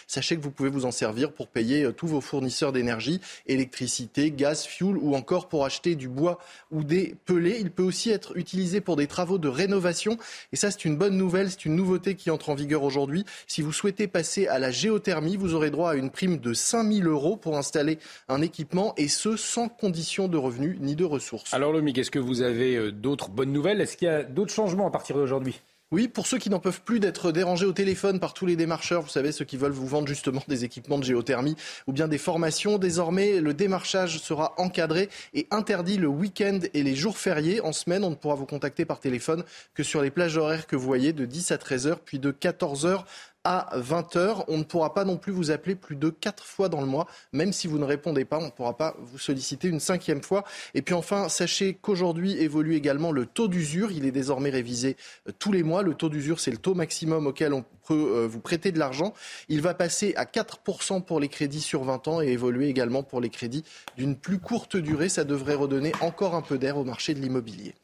[0.07, 4.31] sachez que vous pouvez vous en servir pour payer euh, tous vos fournisseurs d'énergie, électricité,
[4.31, 6.39] gaz, fuel ou encore pour acheter du bois
[6.71, 7.59] ou des pelés.
[7.61, 10.19] Il peut aussi être utilisé pour des travaux de rénovation.
[10.53, 13.25] Et ça, c'est une bonne nouvelle, c'est une nouveauté qui entre en vigueur aujourd'hui.
[13.47, 17.07] Si vous souhaitez passer à la géothermie, vous aurez droit à une prime de 5000
[17.07, 21.53] euros pour installer un équipement et ce, sans condition de revenus ni de ressources.
[21.55, 23.81] Alors, Lomic, est-ce que vous avez euh, d'autres bonnes nouvelles?
[23.81, 25.61] Est-ce qu'il y a d'autres changements à partir d'aujourd'hui?
[25.93, 29.03] Oui, pour ceux qui n'en peuvent plus d'être dérangés au téléphone par tous les démarcheurs,
[29.03, 31.55] vous savez, ceux qui veulent vous vendre justement des équipements de géothermie
[31.87, 36.97] ou bien des formations, désormais le démarchage sera encadré et interdit le week-end et les
[36.97, 37.61] jours fériés.
[37.61, 39.45] En semaine, on ne pourra vous contacter par téléphone
[39.75, 42.33] que sur les plages horaires que vous voyez de 10 à 13 heures, puis de
[42.33, 43.07] 14 heures
[43.47, 44.45] à 20h.
[44.49, 47.07] On ne pourra pas non plus vous appeler plus de 4 fois dans le mois.
[47.33, 50.43] Même si vous ne répondez pas, on ne pourra pas vous solliciter une cinquième fois.
[50.75, 53.93] Et puis enfin, sachez qu'aujourd'hui évolue également le taux d'usure.
[53.93, 54.97] Il est désormais révisé
[55.29, 55.85] euh, tous les mois.
[55.85, 59.15] Le taux d'usure, c'est le taux maximum auquel on peut euh, vous prêter de l'argent.
[59.49, 63.21] Il va passer à 4% pour les crédits sur 20 ans et évoluer également pour
[63.21, 63.65] les crédits
[63.97, 65.09] d'une plus courte durée.
[65.09, 67.75] Ça devrait redonner encore un peu d'air au marché de l'immobilier.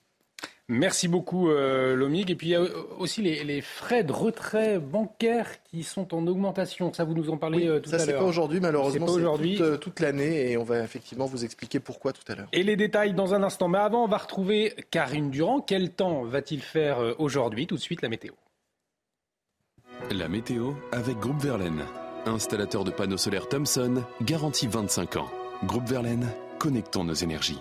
[0.73, 2.31] Merci beaucoup, euh, Lomig.
[2.31, 2.63] Et puis il y a
[2.99, 6.93] aussi les, frais de retrait bancaire qui sont en augmentation.
[6.95, 8.01] Ça, vous nous en parlez euh, tout à l'heure.
[8.01, 9.07] Ça, c'est pas aujourd'hui, malheureusement.
[9.07, 9.57] C'est aujourd'hui.
[9.57, 12.49] Toute, euh, toute l'année et on va effectivement vous expliquer pourquoi tout à l'heure.
[12.53, 13.69] Et les détails dans un instant.
[13.69, 15.61] Mais avant, on va retrouver Karine Durand.
[15.61, 17.67] Quel temps va-t-il faire aujourd'hui?
[17.67, 18.33] Tout de suite, la météo.
[20.11, 21.85] La météo avec Groupe Verlaine.
[22.25, 25.29] Installateur de panneaux solaires Thomson, garantie 25 ans.
[25.65, 27.61] Groupe Verlaine, connectons nos énergies.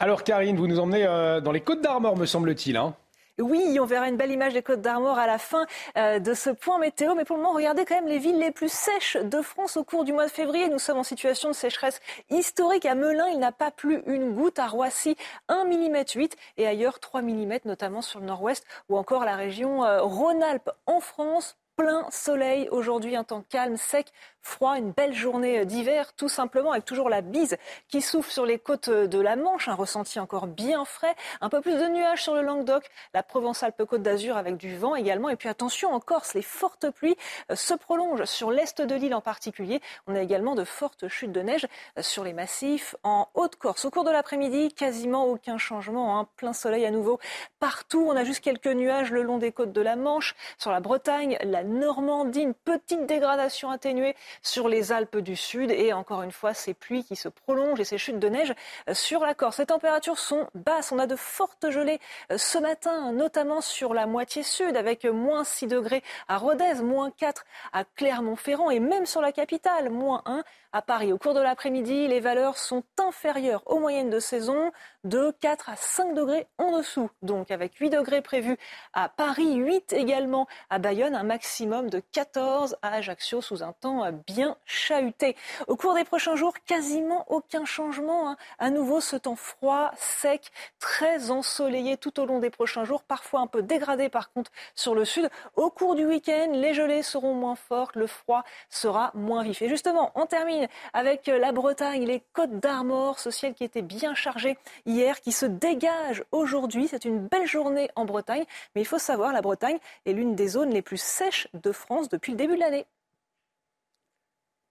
[0.00, 2.76] Alors Karine, vous nous emmenez euh, dans les Côtes d'Armor, me semble-t-il.
[2.76, 2.96] Hein.
[3.38, 6.50] oui, on verra une belle image des Côtes d'Armor à la fin euh, de ce
[6.50, 7.14] point météo.
[7.14, 9.84] Mais pour le moment, regardez quand même les villes les plus sèches de France au
[9.84, 10.68] cours du mois de février.
[10.68, 12.86] Nous sommes en situation de sécheresse historique.
[12.86, 14.58] À Melun, il n'a pas plu une goutte.
[14.58, 15.16] À Roissy,
[15.48, 19.84] 1 mm 8 et ailleurs 3 mm, notamment sur le nord-ouest ou encore la région
[19.84, 24.12] euh, Rhône-Alpes en France plein soleil aujourd'hui, un temps calme, sec,
[24.44, 27.56] froid, une belle journée d'hiver, tout simplement, avec toujours la bise
[27.88, 31.60] qui souffle sur les côtes de la Manche, un ressenti encore bien frais, un peu
[31.60, 35.48] plus de nuages sur le Languedoc, la Provence-Alpes-Côte d'Azur avec du vent également, et puis
[35.48, 37.16] attention en Corse, les fortes pluies
[37.50, 39.80] euh, se prolongent sur l'est de l'île en particulier.
[40.06, 41.66] On a également de fortes chutes de neige
[41.98, 43.84] euh, sur les massifs en Haute-Corse.
[43.84, 46.28] Au cours de l'après-midi, quasiment aucun changement, hein.
[46.36, 47.18] plein soleil à nouveau
[47.58, 48.06] partout.
[48.08, 51.38] On a juste quelques nuages le long des côtes de la Manche, sur la Bretagne,
[51.42, 56.54] la Normandie, une petite dégradation atténuée sur les Alpes du Sud et encore une fois
[56.54, 58.54] ces pluies qui se prolongent et ces chutes de neige
[58.92, 59.58] sur la Corse.
[59.58, 60.92] Les températures sont basses.
[60.92, 65.44] On a de fortes gelées euh, ce matin, notamment sur la moitié sud avec moins
[65.44, 70.44] 6 degrés à Rodez, moins 4 à Clermont-Ferrand et même sur la capitale, moins 1
[70.74, 71.12] à Paris.
[71.12, 74.72] Au cours de l'après-midi, les valeurs sont inférieures aux moyennes de saison
[75.04, 77.10] de 4 à 5 degrés en dessous.
[77.22, 78.58] Donc avec 8 degrés prévus
[78.92, 84.10] à Paris, 8 également à Bayonne, un maximum de 14 à Ajaccio sous un temps
[84.26, 85.36] bien chahuté.
[85.68, 88.30] Au cours des prochains jours, quasiment aucun changement.
[88.30, 88.36] Hein.
[88.58, 93.40] À nouveau, ce temps froid, sec, très ensoleillé tout au long des prochains jours, parfois
[93.40, 95.30] un peu dégradé par contre sur le sud.
[95.54, 99.62] Au cours du week-end, les gelées seront moins fortes, le froid sera moins vif.
[99.62, 104.14] Et justement, on termine avec la Bretagne, les côtes d'Armor, ce ciel qui était bien
[104.14, 106.88] chargé hier, qui se dégage aujourd'hui.
[106.88, 110.48] C'est une belle journée en Bretagne, mais il faut savoir, la Bretagne est l'une des
[110.48, 112.86] zones les plus sèches de France depuis le début de l'année.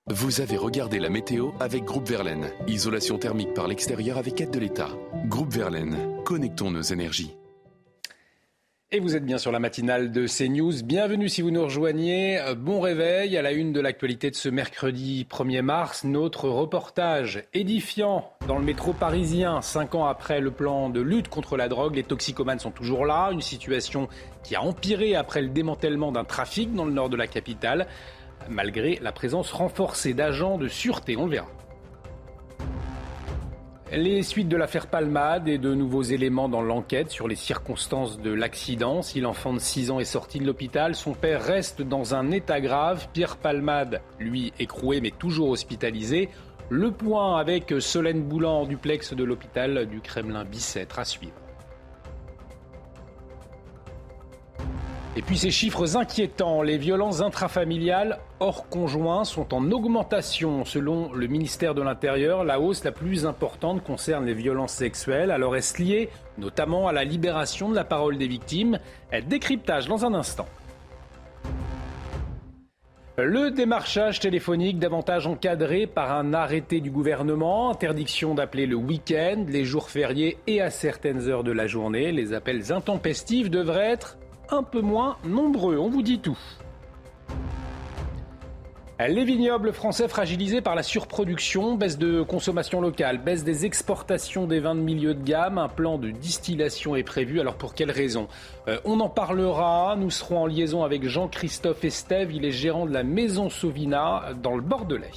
[0.07, 2.51] Vous avez regardé la météo avec Groupe Verlaine.
[2.67, 4.89] Isolation thermique par l'extérieur avec aide de l'État.
[5.27, 7.37] Groupe Verlaine, connectons nos énergies.
[8.95, 10.83] Et vous êtes bien sur la matinale de CNews.
[10.83, 12.39] Bienvenue si vous nous rejoignez.
[12.55, 16.03] Bon réveil à la une de l'actualité de ce mercredi 1er mars.
[16.03, 19.63] Notre reportage édifiant dans le métro parisien.
[19.63, 23.31] Cinq ans après le plan de lutte contre la drogue, les toxicomanes sont toujours là.
[23.31, 24.09] Une situation
[24.43, 27.87] qui a empiré après le démantèlement d'un trafic dans le nord de la capitale,
[28.47, 31.17] malgré la présence renforcée d'agents de sûreté.
[31.17, 31.47] On le verra.
[33.95, 38.31] Les suites de l'affaire Palmade et de nouveaux éléments dans l'enquête sur les circonstances de
[38.31, 39.03] l'accident.
[39.03, 42.59] Si l'enfant de 6 ans est sorti de l'hôpital, son père reste dans un état
[42.59, 43.07] grave.
[43.13, 46.29] Pierre Palmade, lui, écroué mais toujours hospitalisé.
[46.69, 51.42] Le point avec Solène Boulan duplex de l'hôpital du Kremlin Bicêtre à suivre.
[55.15, 61.27] Et puis ces chiffres inquiétants, les violences intrafamiliales hors conjoint sont en augmentation selon le
[61.27, 62.43] ministère de l'Intérieur.
[62.43, 65.29] La hausse la plus importante concerne les violences sexuelles.
[65.29, 68.79] Alors est-ce lié notamment à la libération de la parole des victimes?
[69.27, 70.47] Décryptage dans un instant.
[73.19, 79.63] Le démarchage téléphonique davantage encadré par un arrêté du gouvernement, interdiction d'appeler le week-end, les
[79.63, 82.11] jours fériés et à certaines heures de la journée.
[82.11, 84.17] Les appels intempestifs devraient être
[84.49, 85.77] un peu moins nombreux.
[85.77, 86.37] On vous dit tout.
[88.99, 94.61] Les vignobles français fragilisés par la surproduction, baisse de consommation locale, baisse des exportations des
[94.61, 97.41] vins de milieu de gamme, un plan de distillation est prévu.
[97.41, 98.27] Alors pour quelles raisons
[98.69, 99.95] euh, On en parlera.
[99.97, 102.31] Nous serons en liaison avec Jean-Christophe Estève.
[102.31, 105.11] Il est gérant de la Maison Sauvina dans le Bordelais.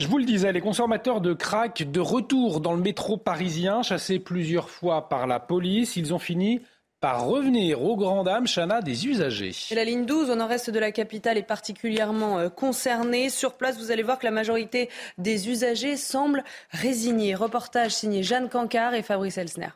[0.00, 4.20] Je vous le disais, les consommateurs de crack de retour dans le métro parisien, chassés
[4.20, 6.60] plusieurs fois par la police, ils ont fini
[7.00, 9.56] par revenir aux grandes dames, Chana, des usagers.
[9.72, 13.28] Et la ligne 12 au nord-est de la capitale est particulièrement euh, concernée.
[13.28, 17.34] Sur place, vous allez voir que la majorité des usagers semblent résignés.
[17.34, 19.70] Reportage signé Jeanne Cancard et Fabrice Elsner.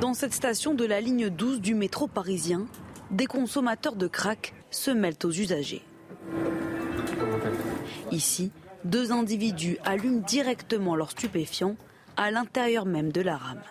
[0.00, 2.66] Dans cette station de la ligne 12 du métro parisien,
[3.10, 5.82] des consommateurs de crack se mêlent aux usagers.
[8.10, 8.50] Ici,
[8.84, 11.76] deux individus allument directement leurs stupéfiants
[12.16, 13.62] à l'intérieur même de la rame.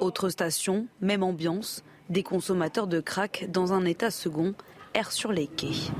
[0.00, 4.54] Autre station, même ambiance, des consommateurs de crack dans un état second
[4.96, 5.92] errent sur les quais.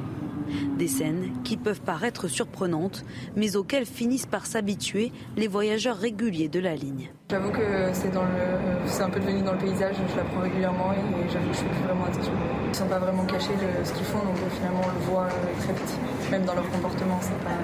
[0.79, 3.05] Des scènes qui peuvent paraître surprenantes,
[3.35, 7.11] mais auxquelles finissent par s'habituer les voyageurs réguliers de la ligne.
[7.31, 10.93] J'avoue que c'est, dans le, c'est un peu devenu dans le paysage, je l'apprends régulièrement
[10.93, 12.33] et j'avoue que je fais plus vraiment attention.
[12.65, 15.25] Ils ne sont pas vraiment cachés de ce qu'ils font, donc finalement on le voit
[15.25, 16.31] euh, très vite.
[16.31, 17.59] Même dans leur comportement, c'est pas...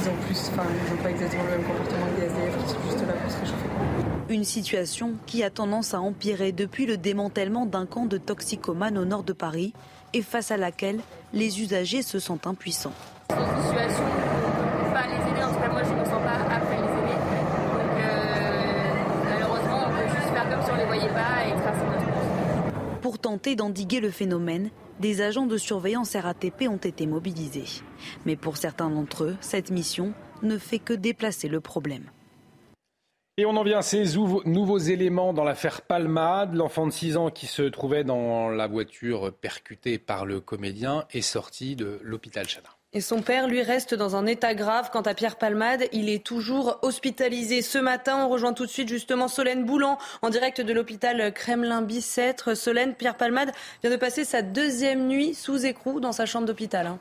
[0.00, 2.68] Ils ont plus, enfin, ils n'ont pas exactement le même comportement que des SDF qui
[2.70, 3.68] sont juste là pour se réchauffer.
[4.28, 9.04] Une situation qui a tendance à empirer depuis le démantèlement d'un camp de toxicomanes au
[9.04, 9.72] nord de Paris
[10.14, 11.00] et face à laquelle
[11.32, 12.92] les usagers se sentent impuissants.
[13.28, 15.90] C'est une situation où on ne peut pas les aider, en tout cas moi je
[15.90, 17.18] ne me sens pas après les aider.
[17.72, 21.60] Donc euh, malheureusement on peut juste faire comme si on ne les voyait pas et
[21.60, 23.00] tracer notre route.
[23.02, 27.82] Pour tenter d'endiguer le phénomène, des agents de surveillance RATP ont été mobilisés.
[28.24, 32.04] Mais pour certains d'entre eux, cette mission ne fait que déplacer le problème.
[33.36, 34.04] Et on en vient à ces
[34.44, 36.54] nouveaux éléments dans l'affaire Palmade.
[36.54, 41.20] L'enfant de 6 ans qui se trouvait dans la voiture percutée par le comédien est
[41.20, 42.68] sorti de l'hôpital Chana.
[42.92, 44.90] Et son père, lui, reste dans un état grave.
[44.92, 47.60] Quant à Pierre Palmade, il est toujours hospitalisé.
[47.60, 52.56] Ce matin, on rejoint tout de suite justement Solène Boulan en direct de l'hôpital Kremlin-Bicêtre.
[52.56, 53.50] Solène, Pierre Palmade
[53.82, 56.92] vient de passer sa deuxième nuit sous écrou dans sa chambre d'hôpital.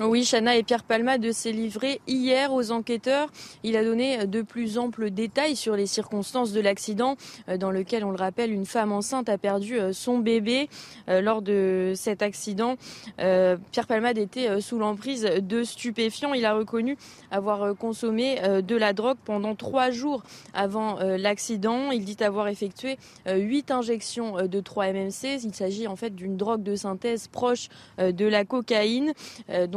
[0.00, 3.28] Oui, Chana et Pierre Palmade s'est livré hier aux enquêteurs.
[3.62, 7.16] Il a donné de plus amples détails sur les circonstances de l'accident
[7.48, 10.68] euh, dans lequel, on le rappelle, une femme enceinte a perdu euh, son bébé.
[11.08, 12.74] Euh, lors de cet accident,
[13.18, 16.34] Pierre Palmade était sous l'emprise de stupéfiants.
[16.34, 16.96] Il a reconnu
[17.30, 20.22] avoir consommé de la drogue pendant trois jours
[20.54, 21.90] avant l'accident.
[21.90, 25.44] Il dit avoir effectué huit injections de 3 MMC.
[25.44, 29.12] Il s'agit en fait d'une drogue de synthèse proche de la cocaïne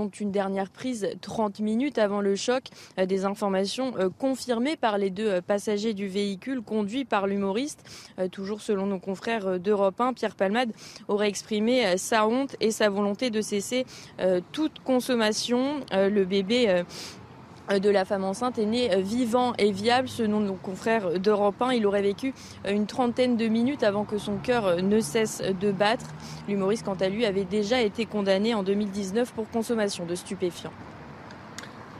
[0.08, 2.63] une dernière prise 30 minutes avant le choc.
[3.00, 7.84] Euh, des informations euh, confirmées par les deux euh, passagers du véhicule conduit par l'humoriste.
[8.32, 10.72] Toujours selon nos confrères d'Europe 1, Pierre Palmade
[11.08, 13.86] aurait exprimé sa honte et sa volonté de cesser
[14.52, 15.82] toute consommation.
[15.91, 16.84] Le bébé
[17.68, 20.08] de la femme enceinte est né euh, vivant et viable.
[20.08, 22.34] Selon nos confrères d'Europe 1, il aurait vécu
[22.66, 26.06] euh, une trentaine de minutes avant que son cœur ne cesse de battre.
[26.48, 30.74] L'humoriste, quant à lui, avait déjà été condamné en 2019 pour consommation de stupéfiants.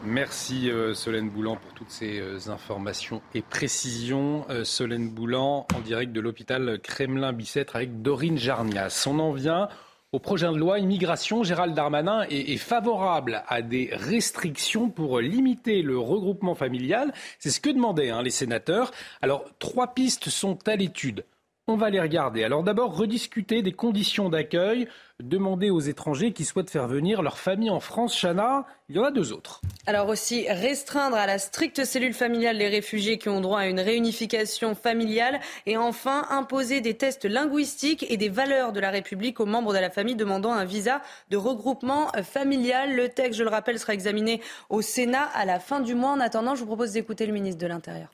[0.04, 4.46] Merci Solène Boulan pour toutes ces informations et précisions.
[4.64, 9.06] Solène Boulan en direct de l'hôpital Kremlin-Bicêtre avec Dorine Jarnias.
[9.10, 9.68] On en vient
[10.14, 16.00] au projet de loi immigration, Gérald Darmanin est, favorable à des restrictions pour limiter le
[16.00, 17.14] regroupement familial.
[17.40, 18.92] C'est ce que demandaient hein, les sénateurs.
[19.22, 21.26] Alors, trois pistes sont à l'étude.
[21.70, 22.46] On va les regarder.
[22.46, 24.88] Alors d'abord, rediscuter des conditions d'accueil,
[25.22, 28.18] demander aux étrangers qui souhaitent faire venir leur famille en France.
[28.18, 29.60] Chana, il y en a deux autres.
[29.86, 33.82] Alors aussi, restreindre à la stricte cellule familiale les réfugiés qui ont droit à une
[33.82, 35.42] réunification familiale.
[35.66, 39.80] Et enfin, imposer des tests linguistiques et des valeurs de la République aux membres de
[39.80, 41.02] la famille demandant un visa
[41.32, 42.96] de regroupement familial.
[42.96, 46.12] Le texte, je le rappelle, sera examiné au Sénat à la fin du mois.
[46.12, 48.08] En attendant, je vous propose d'écouter le ministre de l'Intérieur.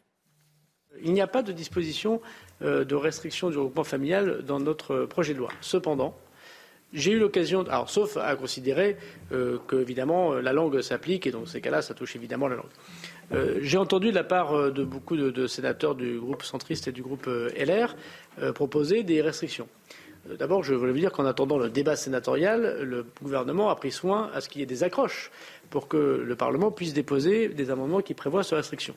[1.03, 2.21] Il n'y a pas de disposition
[2.61, 5.49] de restriction du regroupement familial dans notre projet de loi.
[5.59, 6.15] Cependant,
[6.93, 8.97] j'ai eu l'occasion, alors sauf à considérer
[9.31, 12.65] euh, que évidemment la langue s'applique et dans ces cas-là, ça touche évidemment la langue.
[13.33, 17.01] Euh, j'ai entendu de la part de beaucoup de, sénateurs du groupe centriste et du
[17.01, 17.95] groupe LR
[18.53, 19.67] proposer des restrictions.
[20.39, 24.29] D'abord, je voulais vous dire qu'en attendant le débat sénatorial, le gouvernement a pris soin
[24.33, 25.31] à ce qu'il y ait des accroches
[25.69, 28.95] pour que le Parlement puisse déposer des amendements qui prévoient ces restrictions.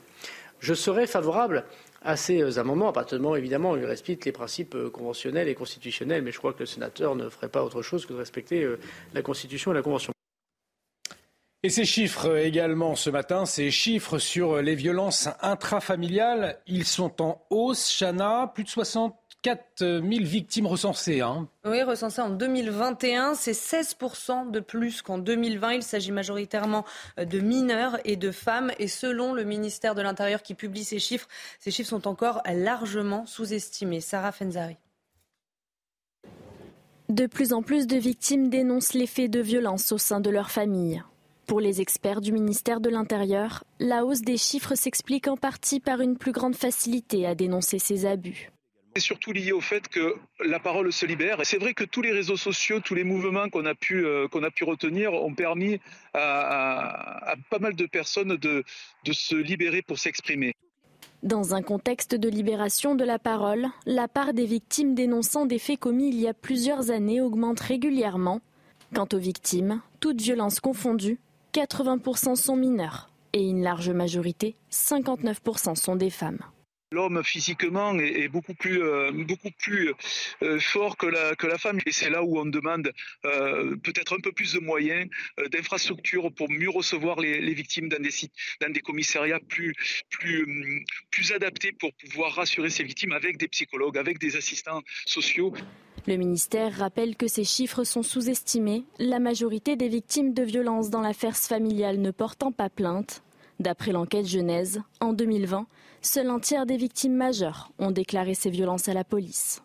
[0.60, 1.64] Je serais favorable
[2.06, 6.22] à ces euh, amendements, à partir évidemment, ils respectent les principes euh, conventionnels et constitutionnels,
[6.22, 8.78] mais je crois que le sénateur ne ferait pas autre chose que de respecter euh,
[9.12, 10.12] la Constitution et la Convention.
[11.64, 17.44] Et ces chiffres également ce matin, ces chiffres sur les violences intrafamiliales, ils sont en
[17.50, 17.92] hausse.
[17.98, 21.20] Chana, plus de 60 4 000 victimes recensées.
[21.20, 21.46] Hein.
[21.64, 23.96] Oui, recensées en 2021, c'est 16
[24.50, 25.74] de plus qu'en 2020.
[25.74, 26.84] Il s'agit majoritairement
[27.20, 28.72] euh, de mineurs et de femmes.
[28.80, 31.28] Et selon le ministère de l'Intérieur qui publie ces chiffres,
[31.60, 34.00] ces chiffres sont encore largement sous-estimés.
[34.00, 34.78] Sarah Fenzari.
[37.08, 40.50] De plus en plus de victimes dénoncent les faits de violence au sein de leur
[40.50, 41.04] famille.
[41.46, 46.00] Pour les experts du ministère de l'Intérieur, la hausse des chiffres s'explique en partie par
[46.00, 48.50] une plus grande facilité à dénoncer ces abus.
[48.96, 51.40] C'est surtout lié au fait que la parole se libère.
[51.44, 54.26] C'est vrai que tous les réseaux sociaux, tous les mouvements qu'on a pu euh,
[54.62, 55.78] retenir ont permis
[56.14, 58.64] à, pas mal de personnes de,
[59.04, 60.54] de se libérer pour s'exprimer.
[61.22, 65.78] Dans un contexte de libération de la parole, la part des victimes dénonçant des faits
[65.78, 68.40] commis il y a plusieurs années augmente régulièrement.
[68.94, 71.18] Quant aux victimes, toutes violences confondues,
[71.52, 76.40] 80% sont mineurs et une large majorité, 59% sont des femmes.
[76.92, 79.92] L'homme physiquement est, beaucoup plus, euh, beaucoup plus
[80.42, 81.80] euh, fort que la, que la femme.
[81.84, 82.92] Et c'est là où on demande
[83.24, 85.10] euh, peut-être un peu plus de moyens,
[85.50, 88.10] d'infrastructures pour mieux recevoir les, victimes dans des,
[88.60, 89.74] dans des commissariats plus,
[90.10, 94.82] plus, hum, plus adaptés pour pouvoir rassurer ces victimes avec des psychologues, avec des assistants
[95.06, 95.52] sociaux.
[96.06, 101.00] Le ministère rappelle que ces chiffres sont sous-estimés, la majorité des victimes de violences dans
[101.00, 103.24] l'affaire familiale ne portant pas plainte.
[103.58, 105.66] D'après l'enquête Genèse, en 2020,
[106.02, 109.62] seul un tiers des victimes majeures ont déclaré ces violences à la police.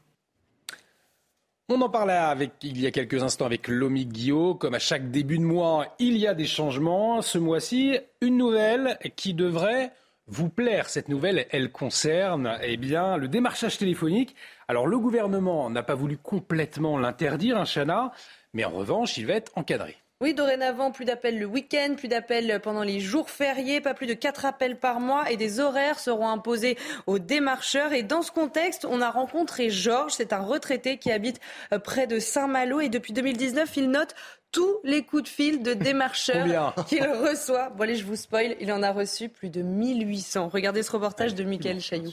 [1.74, 4.56] On en parlait avec, il y a quelques instants avec Lomi Guillot.
[4.56, 7.22] Comme à chaque début de mois, il y a des changements.
[7.22, 9.92] Ce mois-ci, une nouvelle qui devrait
[10.28, 10.90] vous plaire.
[10.90, 14.36] Cette nouvelle, elle concerne eh le démarchage téléphonique.
[14.68, 18.12] Alors le gouvernement n'a pas voulu complètement l'interdire, un hein, Chana,
[18.54, 20.01] mais en revanche, il va être encadré.
[20.22, 24.14] Oui, dorénavant, plus d'appels le week-end, plus d'appels pendant les jours fériés, pas plus de
[24.14, 26.78] 4 appels par mois et des horaires seront imposés
[27.08, 27.92] aux démarcheurs.
[27.92, 31.40] Et dans ce contexte, on a rencontré Georges, c'est un retraité qui habite
[31.74, 34.14] euh, près de Saint-Malo et depuis 2019, il note
[34.52, 37.70] tous les coups de fil de démarcheurs qu'il reçoit.
[37.70, 40.50] Bon allez, je vous spoil, il en a reçu plus de 1800.
[40.50, 42.12] Regardez ce reportage de Mickaël Chailloux.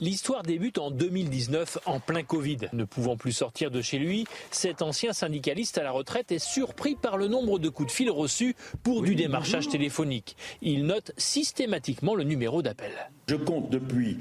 [0.00, 2.58] L'histoire débute en 2019, en plein Covid.
[2.72, 6.94] Ne pouvant plus sortir de chez lui, cet ancien syndicaliste à la retraite est surpris
[6.94, 10.36] par le nombre de coups de fil reçus pour du démarchage téléphonique.
[10.62, 12.92] Il note systématiquement le numéro d'appel.
[13.26, 14.18] Je compte depuis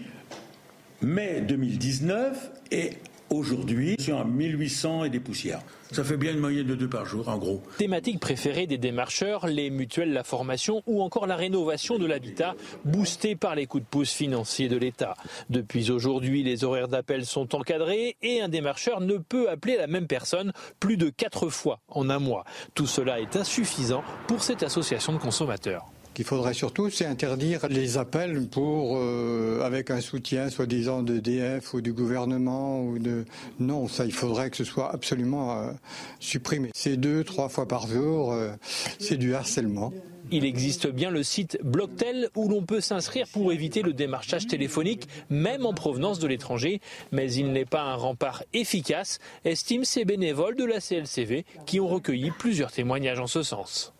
[1.01, 2.93] mai 2019 et
[3.30, 5.59] Aujourd'hui, sur 1800 et des poussières.
[5.91, 7.61] Ça fait bien une moyenne de deux par jour, en gros.
[7.78, 12.55] Thématique préférée des démarcheurs, les mutuelles, la formation ou encore la rénovation de l'habitat,
[12.86, 15.15] boostée par les coups de pouce financiers de l'État.
[15.49, 20.07] Depuis aujourd'hui, les horaires d'appel sont encadrés et un démarcheur ne peut appeler la même
[20.07, 22.45] personne plus de quatre fois en un mois.
[22.75, 25.86] Tout cela est insuffisant pour cette association de consommateurs
[26.18, 31.76] qu'il faudrait surtout, c'est interdire les appels pour, euh, avec un soutien soi-disant de DF
[31.76, 33.24] ou du gouvernement ou de.
[33.59, 35.72] Non, ça, il faudrait que ce soit absolument euh,
[36.20, 36.72] supprimé.
[36.74, 38.49] C'est deux, trois fois par jour, euh,
[38.97, 39.93] c'est du harcèlement.
[40.32, 45.07] Il existe bien le site Blocktel où l'on peut s'inscrire pour éviter le démarchage téléphonique,
[45.30, 50.55] même en provenance de l'étranger, mais il n'est pas un rempart efficace, estiment ces bénévoles
[50.55, 53.93] de la CLCV qui ont recueilli plusieurs témoignages en ce sens.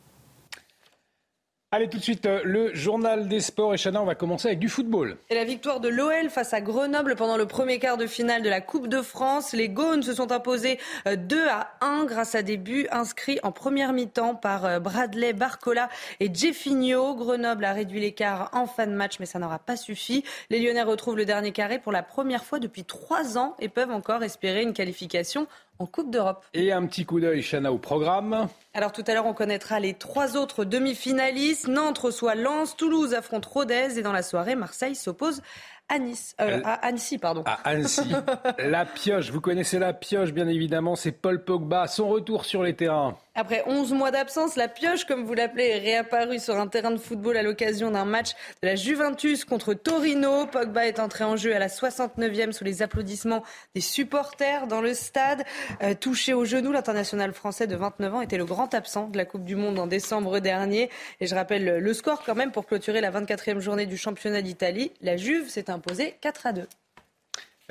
[1.70, 3.74] Allez tout de suite, euh, le journal des sports.
[3.74, 5.18] Et Chana, on va commencer avec du football.
[5.30, 8.48] Et la victoire de l'OL face à Grenoble pendant le premier quart de finale de
[8.48, 9.52] la Coupe de France.
[9.52, 13.52] Les Gaunes se sont imposés 2 euh, à 1 grâce à des buts inscrits en
[13.52, 15.90] première mi-temps par euh, Bradley, Barcola
[16.22, 17.16] et Jeffinho.
[17.16, 20.24] Grenoble a réduit l'écart en fin de match, mais ça n'aura pas suffi.
[20.50, 23.92] Les Lyonnais retrouvent le dernier carré pour la première fois depuis trois ans et peuvent
[23.92, 25.48] encore espérer une qualification
[25.80, 26.46] en Coupe d'Europe.
[26.54, 28.48] Et un petit coup d'œil, Chana, au programme.
[28.74, 31.68] Alors tout à l'heure, on connaîtra les trois autres demi-finalistes.
[31.68, 35.42] Nantes reçoit Lens, Toulouse affronte Rodez et dans la soirée, Marseille s'oppose
[35.90, 37.44] à Nice, euh, à Annecy, pardon.
[37.46, 38.12] À Annecy.
[38.60, 42.76] la pioche, vous connaissez la pioche, bien évidemment, c'est Paul Pogba, son retour sur les
[42.76, 43.18] terrains.
[43.40, 46.98] Après 11 mois d'absence, la pioche, comme vous l'appelez, est réapparue sur un terrain de
[46.98, 48.32] football à l'occasion d'un match
[48.64, 50.48] de la Juventus contre Torino.
[50.48, 53.44] Pogba est entré en jeu à la 69e sous les applaudissements
[53.76, 55.44] des supporters dans le stade.
[55.84, 59.26] Euh, touché au genou, l'international français de 29 ans était le grand absent de la
[59.26, 60.90] Coupe du Monde en décembre dernier.
[61.20, 64.92] Et je rappelle le score quand même pour clôturer la 24e journée du championnat d'Italie.
[65.02, 66.68] La Juve s'est imposée 4 à 2.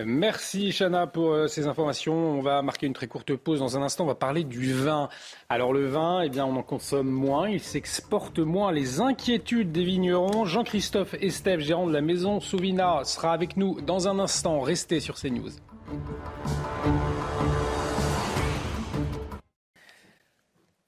[0.04, 2.14] Merci Chana pour euh, ces informations.
[2.14, 4.04] On va marquer une très courte pause dans un instant.
[4.04, 5.08] On va parler du vin.
[5.48, 8.72] Alors le vin, eh bien, on en consomme moins, il s'exporte moins.
[8.72, 10.44] Les inquiétudes des vignerons.
[10.44, 14.60] Jean-Christophe Estève, gérant de la maison Souvina, sera avec nous dans un instant.
[14.60, 15.52] Restez sur CNews.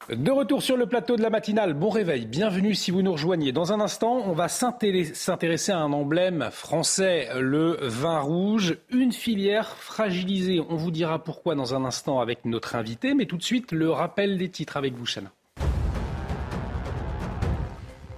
[0.08, 3.52] De retour sur le plateau de la matinale, bon réveil, bienvenue si vous nous rejoignez.
[3.52, 9.76] Dans un instant, on va s'intéresser à un emblème français, le vin rouge, une filière
[9.76, 10.60] fragilisée.
[10.66, 13.90] On vous dira pourquoi dans un instant avec notre invité, mais tout de suite le
[13.90, 15.30] rappel des titres avec vous, Chana.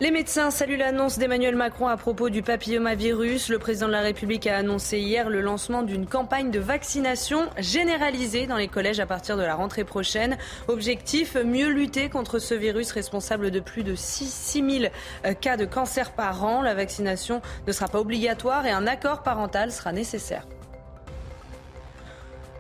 [0.02, 3.50] Les médecins saluent l'annonce d'Emmanuel Macron à propos du papillomavirus.
[3.50, 8.46] Le président de la République a annoncé hier le lancement d'une campagne de vaccination généralisée
[8.46, 10.38] dans les collèges à partir de la rentrée prochaine.
[10.68, 14.84] Objectif, mieux lutter contre ce virus responsable de plus de 6, 000
[15.26, 16.62] euh, cas de cancer par an.
[16.62, 20.46] La vaccination ne sera pas obligatoire et un accord parental sera nécessaire.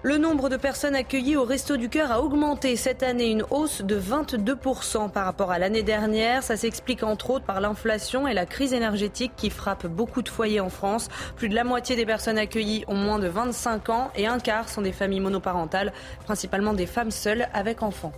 [0.02, 3.82] Le nombre de personnes accueillies au Resto du Cœur a augmenté cette année, une hausse
[3.82, 6.42] de 22% par rapport à l'année dernière.
[6.42, 10.60] Ça s'explique entre autres par l'inflation et la crise énergétique qui frappe beaucoup de foyers
[10.60, 11.08] en France.
[11.36, 14.70] Plus de la moitié des personnes accueillies ont moins de 25 ans et un quart
[14.70, 15.92] sont des familles monoparentales,
[16.24, 18.12] principalement des femmes seules avec enfants.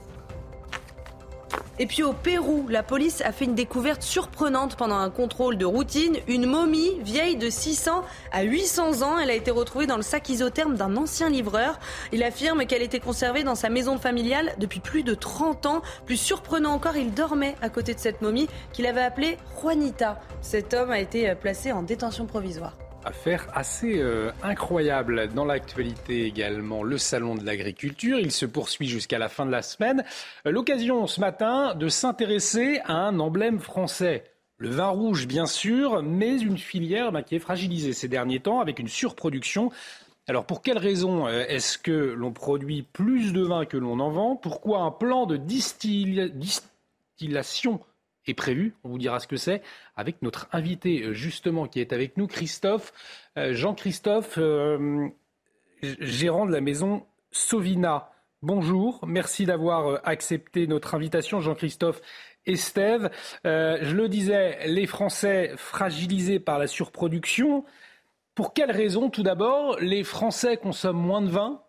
[1.78, 5.64] Et puis au Pérou, la police a fait une découverte surprenante pendant un contrôle de
[5.64, 6.18] routine.
[6.28, 9.18] Une momie vieille de 600 à 800 ans.
[9.18, 11.80] Elle a été retrouvée dans le sac isotherme d'un ancien livreur.
[12.12, 15.82] Il affirme qu'elle était conservée dans sa maison familiale depuis plus de 30 ans.
[16.04, 20.20] Plus surprenant encore, il dormait à côté de cette momie qu'il avait appelée Juanita.
[20.42, 22.76] Cet homme a été placé en détention provisoire.
[23.04, 28.20] Affaire assez euh, incroyable dans l'actualité également, le salon de l'agriculture.
[28.20, 30.04] Il se poursuit jusqu'à la fin de la semaine.
[30.44, 34.22] L'occasion ce matin de s'intéresser à un emblème français.
[34.58, 38.60] Le vin rouge, bien sûr, mais une filière bah, qui est fragilisée ces derniers temps
[38.60, 39.72] avec une surproduction.
[40.28, 44.10] Alors pour quelles raisons euh, est-ce que l'on produit plus de vin que l'on en
[44.10, 44.36] vend?
[44.36, 47.80] Pourquoi un plan de distillation
[48.26, 48.74] est prévu.
[48.84, 49.62] On vous dira ce que c'est
[49.96, 52.92] avec notre invité euh, justement qui est avec nous, Christophe.
[53.36, 55.08] Euh, Jean-Christophe, euh,
[56.00, 58.10] gérant de la maison Sovina.
[58.42, 62.00] Bonjour, merci d'avoir accepté notre invitation, Jean-Christophe
[62.46, 63.10] Estève.
[63.46, 67.64] Euh, je le disais, les Français fragilisés par la surproduction.
[68.34, 71.61] Pour quelles raisons Tout d'abord, les Français consomment moins de vin?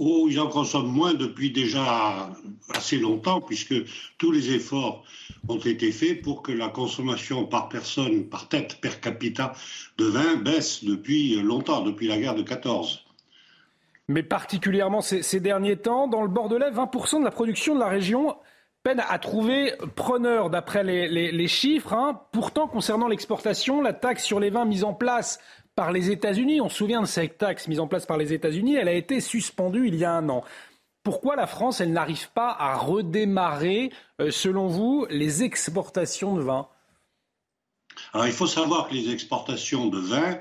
[0.00, 2.30] Oh, ils en consomment moins depuis déjà
[2.74, 3.74] assez longtemps, puisque
[4.16, 5.04] tous les efforts
[5.48, 9.52] ont été faits pour que la consommation par personne, par tête, per capita
[9.96, 13.04] de vin baisse depuis longtemps, depuis la guerre de 14.
[14.08, 18.36] Mais particulièrement ces, derniers temps, dans le Bordelais, 20% de la production de la région
[18.82, 21.92] peine à trouver preneur d'après les, chiffres.
[21.92, 22.22] Hein.
[22.32, 25.40] Pourtant, concernant l'exportation, la taxe sur les vins mise en place
[25.78, 26.60] par les États-Unis.
[26.60, 28.74] On se souvient de cette taxe mise en place par les États-Unis.
[28.74, 30.42] Elle a été suspendue il y a un an.
[31.04, 36.66] Pourquoi la France, elle n'arrive pas à redémarrer, euh, selon vous, les exportations de vin?
[38.12, 40.40] Alors, il faut savoir que les exportations de vin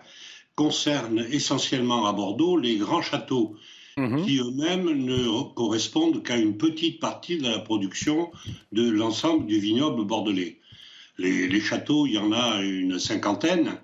[0.55, 3.55] concernent essentiellement à Bordeaux les grands châteaux
[3.95, 4.25] mhm.
[4.25, 8.31] qui eux-mêmes ne correspondent qu'à une petite partie de la production
[8.71, 10.57] de l'ensemble du vignoble bordelais.
[11.19, 13.79] les, châteaux, il y en a une cinquantaine,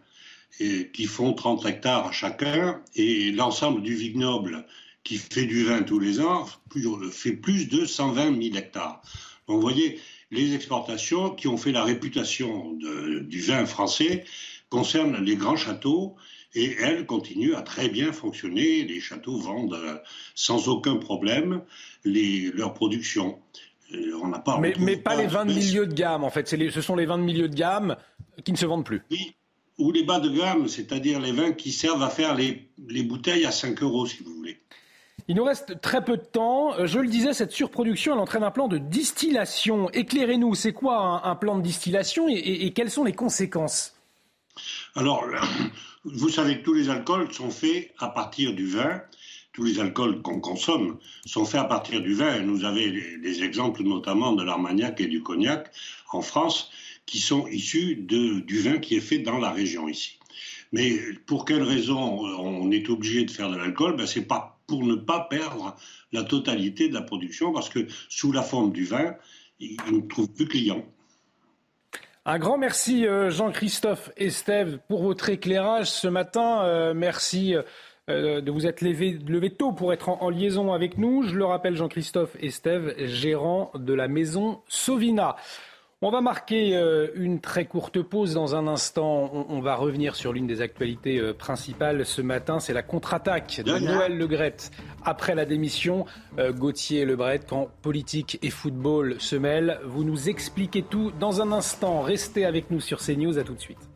[0.58, 4.66] qui font 30 hectares chacun, et l'ensemble du vignoble
[5.04, 6.46] qui fait du vin tous les ans
[7.12, 9.02] fait plus de 120 000 hectares.
[9.48, 10.00] Donc vous voyez,
[10.32, 14.24] les exportations qui ont fait la réputation du vin français
[14.70, 16.16] concernent les grands châteaux
[16.56, 18.84] et elles continuent à très bien fonctionner.
[18.84, 20.02] Les châteaux vendent
[20.36, 21.62] sans aucun problème
[22.06, 23.40] les, leur production.
[23.94, 24.60] Euh, on n'a pas.
[24.60, 26.48] Mais, mais pas, les vins de milieu de gamme, en fait.
[26.48, 27.96] ce sont les vins de milieu de gamme
[28.44, 29.02] qui ne se vendent plus.
[29.12, 29.36] Oui,
[29.78, 32.70] ou les bas de gamme, c'est-à-dire les vins qui servent à faire les,
[33.04, 34.60] bouteilles à 5 euros, si vous voulez.
[35.28, 36.74] Il nous reste très peu de temps.
[36.78, 39.90] Euh, je le disais, cette surproduction, elle entraîne un plan de distillation.
[39.92, 43.96] Éclairez-nous, c'est quoi un, plan de distillation et, quelles sont les conséquences?
[44.96, 45.26] Alors,
[46.04, 49.02] vous savez que tous les alcools sont faits à partir du vin.
[49.54, 52.40] Tous les alcools qu'on consomme sont faits à partir du vin.
[52.40, 55.72] Nous avons des exemples notamment de l'armagnac et du cognac
[56.12, 56.72] en France
[57.06, 60.20] qui sont issus du vin qui est fait dans la région ici.
[60.72, 60.98] Mais
[61.28, 63.96] pour quelle raison on est obligé de faire de l'alcool?
[63.96, 65.76] Ben, C'est pas pour ne pas perdre
[66.12, 69.16] la totalité de la production, parce que sous la forme du vin,
[69.60, 70.86] ils ne trouvent plus clients.
[72.26, 76.64] Un grand merci euh, Jean-Christophe Estève pour votre éclairage ce matin.
[76.64, 77.54] Euh, merci
[78.10, 81.24] euh, de vous être levé, levé, tôt pour être en, liaison avec nous.
[81.24, 85.36] Je le rappelle, Jean-Christophe Estève, gérant de la maison Sovina.
[86.06, 89.32] On va marquer euh, une très courte pause dans un instant.
[89.48, 92.60] On, va revenir sur l'une des actualités euh, principales ce matin.
[92.60, 94.72] C'est la contre-attaque de Noël Legrette
[95.06, 96.06] après la démission.
[96.40, 99.80] Euh, Gauthier Lebret, quand politique et football se mêlent.
[99.86, 102.02] Vous nous expliquez tout dans un instant.
[102.02, 103.40] Restez avec nous sur CNews.
[103.40, 103.93] À tout de suite.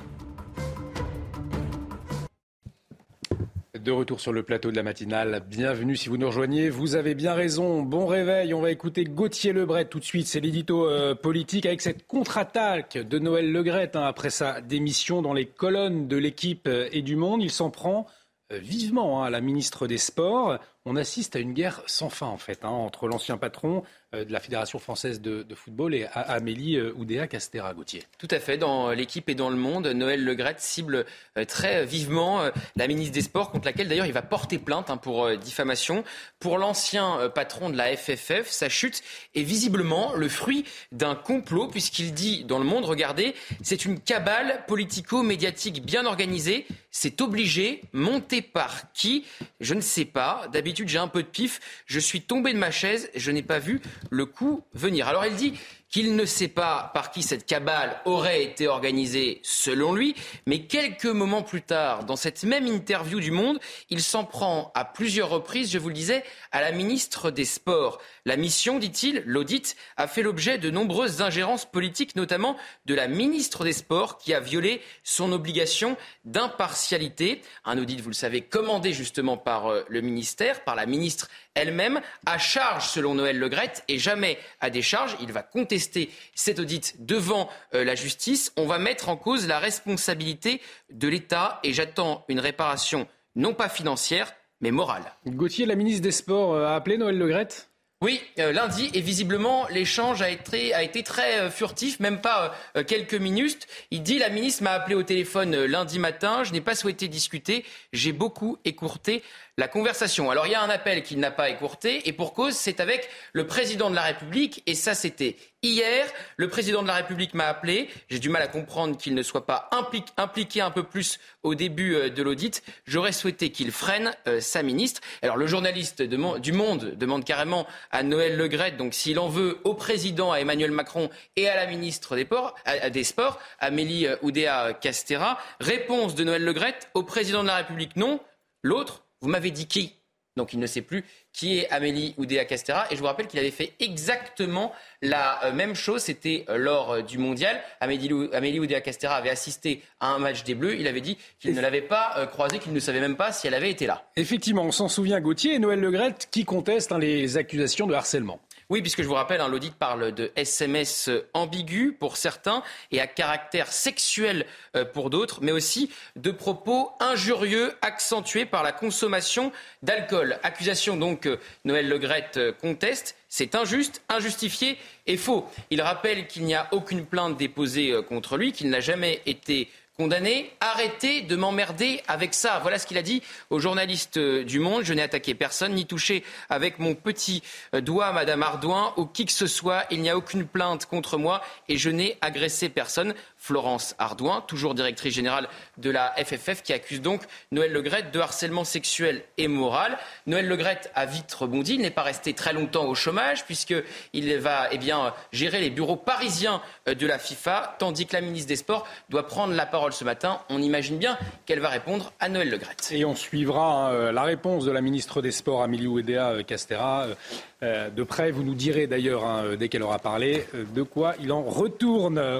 [3.88, 5.45] De retour sur le plateau de la matinale.
[5.47, 6.69] Bienvenue si vous nous rejoignez.
[6.69, 7.83] Vous avez bien raison.
[7.83, 8.53] Bon réveil.
[8.53, 10.27] On va écouter Gauthier Lebret tout de suite.
[10.27, 15.31] C'est l'édito euh, politique avec cette contre-attaque de Noël Legrette hein, après sa démission dans
[15.31, 17.41] les colonnes de l'équipe euh, et du monde.
[17.41, 18.07] Il s'en prend
[18.51, 20.59] euh, vivement hein, à la ministre des Sports.
[20.83, 23.83] On assiste à une guerre sans fin en fait hein, entre l'ancien patron
[24.14, 28.03] de la Fédération française de, football et Amélie euh, Oudéa Castera Gauthier.
[28.18, 28.58] Tout à fait.
[28.58, 31.05] Dans l'équipe et dans le monde, Noël Legrette cible
[31.38, 34.97] euh, très vivement la ministre des Sports, contre laquelle d'ailleurs il va porter plainte hein,
[34.97, 36.03] pour diffamation.
[36.39, 39.01] Pour l'ancien patron de la FFF, sa chute
[39.36, 44.64] est visiblement le fruit d'un complot, puisqu'il dit dans le monde, regardez, c'est une cabale
[44.68, 49.26] politico-médiatique bien organisée, c'est obligé, monté par qui?
[49.60, 50.47] Je ne sais pas.
[50.51, 53.60] D'habitude, j'ai un peu de pif, je suis tombé de ma chaise, je n'ai pas
[53.60, 55.07] vu le coup venir.
[55.07, 55.53] Alors il dit
[55.89, 61.05] qu'il ne sait pas par qui cette cabale aurait été organisée selon lui, mais quelques
[61.05, 65.71] moments plus tard, dans cette même interview du Monde, il s'en prend à plusieurs reprises,
[65.71, 68.01] je vous le disais, à la ministre des Sports.
[68.25, 73.63] La mission, dit-il, l'audit, a fait l'objet de nombreuses ingérences politiques, notamment de la ministre
[73.63, 75.95] des Sports, qui a violé son obligation
[76.25, 77.41] d'impartialité.
[77.63, 82.01] Un audit, vous le savez, commandé justement par euh, le ministère, par la ministre elle-même,
[82.26, 85.18] à charge selon Noël Legrette, et jamais à décharge.
[85.22, 88.53] Il va contester cet audit devant euh, la justice.
[88.55, 93.70] On va mettre en cause la responsabilité de l'État, et j'attends une réparation non pas
[93.70, 95.03] financière, mais morale.
[95.26, 97.70] Gauthier, la ministre des Sports, euh, a appelé Noël Legrette
[98.01, 102.55] Oui, euh, lundi, et visiblement, l'échange a été, a été très euh, furtif, même pas
[102.76, 103.68] euh, quelques minutes.
[103.91, 107.66] Il dit, la ministre m'a appelé au téléphone lundi matin, je n'ai pas souhaité discuter,
[107.93, 109.24] j'ai beaucoup écourté
[109.58, 110.30] la conversation.
[110.30, 113.10] Alors il y a un appel qu'il n'a pas écourté et pour cause, c'est avec
[113.34, 116.05] le président de la République et ça c'était hier.
[116.38, 117.89] Le président de la République m'a appelé.
[118.10, 119.70] J'ai du mal à comprendre qu'il ne soit pas
[120.18, 122.62] impliqué un peu plus au début euh, de l'audit.
[122.86, 125.01] J'aurais souhaité qu'il freine euh, sa ministre.
[125.24, 129.74] Alors le journaliste du Monde demande carrément à Noël Legrette, donc s'il en veut au
[129.74, 132.53] président, à Emmanuel Macron et à la ministre des, Ports,
[132.91, 135.39] des Sports, Amélie euh, Oudéa Castera.
[135.60, 138.20] Réponse de Noël Legrette au président de la République non.
[138.64, 139.93] L'autre vous m'avez dit qui?
[140.38, 141.03] Donc il ne sait plus
[141.34, 142.86] qui est Amélie Oudéa Castera.
[142.89, 146.01] Et je vous rappelle qu'il avait fait exactement la euh, même chose.
[146.01, 147.59] C'était euh, lors euh, du mondial.
[147.82, 150.80] Amélie, Oudéa Castera avait assisté à un match des Bleus.
[150.80, 153.53] Il avait dit qu'il ne l'avait pas croisée, qu'il ne savait même pas si elle
[153.53, 154.09] avait été là.
[154.15, 158.39] Effectivement, on s'en souvient, Gauthier et Noël Legrette qui contestent hein, les accusations de harcèlement.
[158.70, 163.07] Oui, puisque je vous rappelle, hein, l'audit parle de SMS ambigus pour certains et à
[163.07, 164.45] caractère sexuel
[164.76, 169.53] euh, pour d'autres, mais aussi de propos injurieux accentués par la consommation
[169.84, 170.38] d'alcool.
[170.43, 173.15] Accusation donc que Noël Legrette euh, conteste.
[173.30, 175.47] C'est injuste, injustifié et faux.
[175.70, 179.70] Il rappelle qu'il n'y a aucune plainte déposée euh, contre lui, qu'il n'a jamais été
[179.99, 180.51] condamné.
[180.59, 182.59] Arrêtez de m'emmerder avec ça.
[182.61, 184.83] Voilà ce qu'il a dit aux journalistes du Monde.
[184.83, 187.41] Je n'ai attaqué personne, ni touché avec mon petit
[187.73, 189.85] doigt Madame Ardouin ou qui que ce soit.
[189.89, 193.15] Il n'y a aucune plainte contre moi et je n'ai agressé personne.
[193.47, 197.21] Florence Ardouin, toujours directrice générale de la FFF, qui accuse donc
[197.53, 199.97] Noël Legrette de harcèlement sexuel et moral.
[200.25, 204.67] Noël Legrette a vite rebondi, il n'est pas resté très longtemps au chômage, puisqu'il va
[204.71, 208.85] eh bien, gérer les bureaux parisiens de la FIFA, tandis que la ministre des Sports
[209.09, 210.41] doit prendre la parole ce matin.
[210.49, 212.89] On imagine bien qu'elle va répondre à Noël Legrette.
[212.91, 217.05] Et on suivra hein, la réponse de la ministre des Sports, Amélie Ouédéa euh, Castera.
[217.05, 217.15] Euh,
[217.63, 218.29] euh, de près.
[218.29, 222.19] Vous nous direz d'ailleurs, hein, dès qu'elle aura parlé, euh, de quoi il en retourne.
[222.19, 222.39] Euh,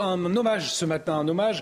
[0.00, 1.60] un hommage ce matin, un hommage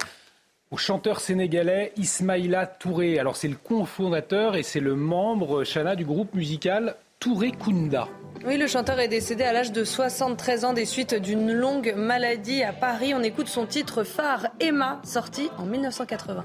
[0.71, 3.19] au chanteur sénégalais Ismaïla Touré.
[3.19, 8.09] Alors c'est le cofondateur et c'est le membre, Chana, du groupe musical Touré Kunda.
[8.47, 12.63] Oui, le chanteur est décédé à l'âge de 73 ans des suites d'une longue maladie
[12.63, 13.13] à Paris.
[13.15, 16.45] On écoute son titre phare, Emma, sorti en 1980.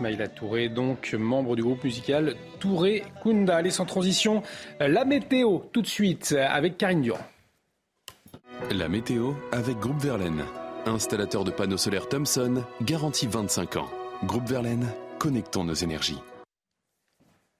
[0.00, 3.56] Ismaïla Touré, donc membre du groupe musical Touré Kunda.
[3.56, 4.42] Allez, sans transition,
[4.80, 7.20] la météo tout de suite avec Karine Durand.
[8.70, 10.44] La météo avec Groupe Verlaine,
[10.86, 13.90] installateur de panneaux solaires Thomson, garantie 25 ans.
[14.24, 14.86] Groupe Verlaine,
[15.18, 16.18] connectons nos énergies.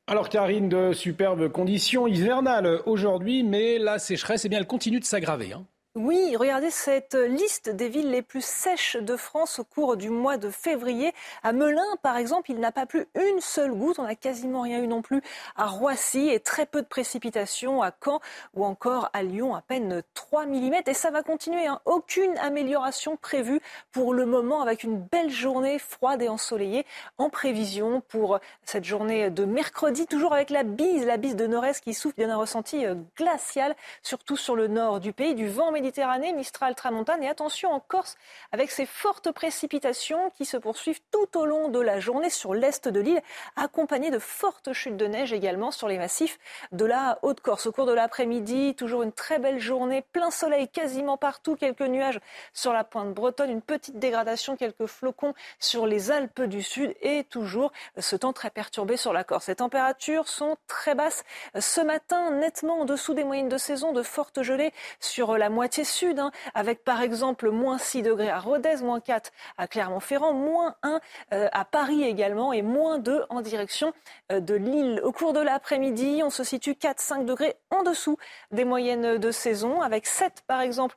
[0.06, 5.04] Alors Karine, de superbes conditions hivernales aujourd'hui, mais la sécheresse, eh bien, elle continue de
[5.04, 5.52] s'aggraver.
[5.52, 5.66] Hein.
[5.96, 10.36] Oui, regardez cette liste des villes les plus sèches de France au cours du mois
[10.36, 11.12] de février.
[11.42, 13.98] À Melun, par exemple, il n'a pas plu une seule goutte.
[13.98, 15.20] On n'a quasiment rien eu non plus
[15.56, 18.20] à Roissy et très peu de précipitations à Caen
[18.54, 20.74] ou encore à Lyon, à peine 3 mm.
[20.86, 21.66] Et ça va continuer.
[21.66, 21.80] Hein.
[21.86, 23.60] Aucune amélioration prévue
[23.90, 26.86] pour le moment avec une belle journée froide et ensoleillée
[27.18, 31.82] en prévision pour cette journée de mercredi, toujours avec la bise, la bise de nord-est
[31.82, 35.72] qui souffle bien un ressenti euh, glacial, surtout sur le nord du pays, du vent
[35.80, 37.22] Méditerranée, Mistral, Tramontane.
[37.22, 38.18] Et attention en Corse,
[38.52, 42.86] avec ces fortes précipitations qui se poursuivent tout au long de la journée sur l'est
[42.86, 43.22] de l'île,
[43.56, 46.38] accompagnées de fortes chutes de neige également sur les massifs
[46.72, 47.64] de la Haute-Corse.
[47.64, 52.20] Au cours de l'après-midi, toujours une très belle journée, plein soleil quasiment partout, quelques nuages
[52.52, 57.24] sur la pointe bretonne, une petite dégradation, quelques flocons sur les Alpes du Sud et
[57.24, 59.48] toujours ce temps très perturbé sur la Corse.
[59.48, 61.24] Les températures sont très basses
[61.58, 65.69] ce matin, nettement en dessous des moyennes de saison, de fortes gelées sur la moitié
[65.70, 70.74] sud, hein, avec par exemple moins 6 degrés à Rodez, moins 4 à Clermont-Ferrand, moins
[70.82, 71.00] 1
[71.30, 73.92] à Paris également et moins 2 en direction
[74.30, 75.00] de Lille.
[75.04, 78.16] Au cours de l'après-midi, on se situe 4-5 degrés en dessous
[78.50, 80.96] des moyennes de saison, avec 7 par exemple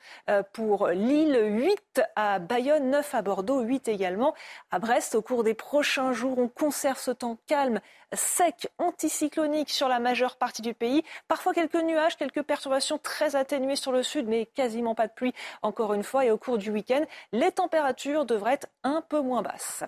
[0.53, 4.33] pour Lille, 8 à Bayonne, 9 à Bordeaux, 8 également
[4.71, 5.15] à Brest.
[5.15, 7.79] Au cours des prochains jours, on conserve ce temps calme,
[8.15, 11.03] sec, anticyclonique sur la majeure partie du pays.
[11.27, 15.33] Parfois quelques nuages, quelques perturbations très atténuées sur le sud, mais quasiment pas de pluie
[15.61, 16.25] encore une fois.
[16.25, 19.83] Et au cours du week-end, les températures devraient être un peu moins basses.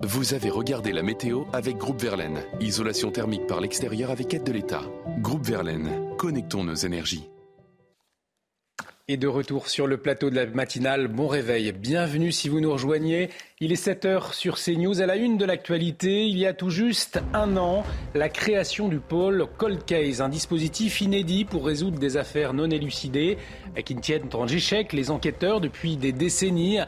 [0.00, 2.42] Vous avez regardé la météo avec Groupe Verlaine.
[2.60, 4.82] Isolation thermique par l'extérieur avec aide de l'État.
[5.20, 7.30] Groupe Verlaine, connectons nos énergies.
[9.08, 12.72] Et de retour sur le plateau de la matinale, bon réveil, bienvenue si vous nous
[12.72, 13.30] rejoignez.
[13.60, 15.00] Il est 7h sur CNews.
[15.00, 17.84] À la une de l'actualité, il y a tout juste un an,
[18.16, 23.38] la création du pôle Cold Case, un dispositif inédit pour résoudre des affaires non élucidées
[23.84, 26.80] qui ne tiennent en échec les enquêteurs depuis des décennies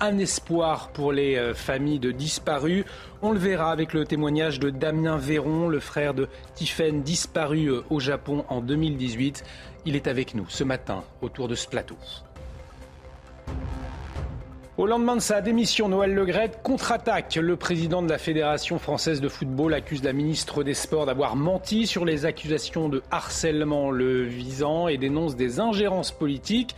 [0.00, 2.84] un espoir pour les euh, familles de disparus.
[3.22, 7.82] On le verra avec le témoignage de Damien Véron, le frère de Tiffen, disparu euh,
[7.90, 9.44] au Japon en 2018.
[9.86, 11.96] Il est avec nous ce matin autour de ce plateau.
[14.76, 17.36] Au lendemain de sa démission, Noël Legrette contre-attaque.
[17.36, 21.86] Le président de la Fédération française de football accuse la ministre des Sports d'avoir menti
[21.86, 26.74] sur les accusations de harcèlement le visant et dénonce des ingérences politiques.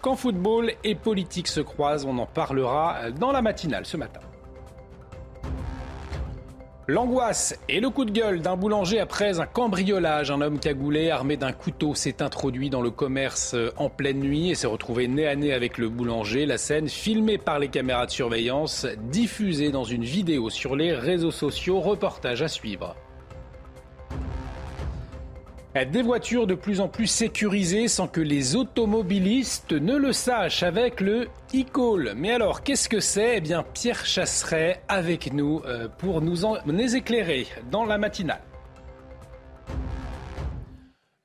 [0.00, 4.20] Quand football et politique se croisent, on en parlera dans la matinale ce matin.
[6.88, 10.32] L'angoisse et le coup de gueule d'un boulanger après un cambriolage.
[10.32, 14.56] Un homme cagoulé armé d'un couteau s'est introduit dans le commerce en pleine nuit et
[14.56, 16.44] s'est retrouvé nez à nez avec le boulanger.
[16.44, 21.30] La scène, filmée par les caméras de surveillance, diffusée dans une vidéo sur les réseaux
[21.30, 21.80] sociaux.
[21.80, 22.96] Reportage à suivre.
[25.74, 31.00] Des voitures de plus en plus sécurisées sans que les automobilistes ne le sachent avec
[31.00, 32.12] le e-call.
[32.14, 33.38] Mais alors, qu'est-ce que c'est?
[33.38, 38.42] Eh bien, Pierre Chasseret avec nous euh, pour nous en éclairer dans la matinale.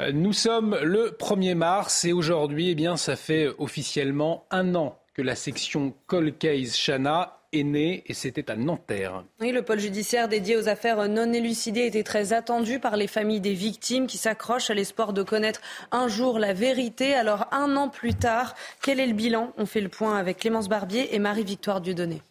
[0.01, 4.97] Euh, nous sommes le 1er mars et aujourd'hui, eh bien, ça fait officiellement un an
[5.13, 9.23] que la section Call Case Chana est né et c'était à Nanterre.
[9.39, 13.41] Oui, le pôle judiciaire dédié aux affaires non élucidées était très attendu par les familles
[13.41, 17.13] des victimes qui s'accrochent à l'espoir de connaître un jour la vérité.
[17.13, 19.53] Alors un an plus tard, quel est le bilan?
[19.57, 22.21] On fait le point avec Clémence Barbier et Marie-Victoire Dieudonné.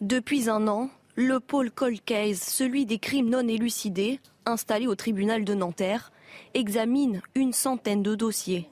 [0.00, 5.44] Depuis un an, le pôle Cold Case, celui des crimes non élucidés, installé au tribunal
[5.44, 6.12] de Nanterre,
[6.54, 8.68] examine une centaine de dossiers.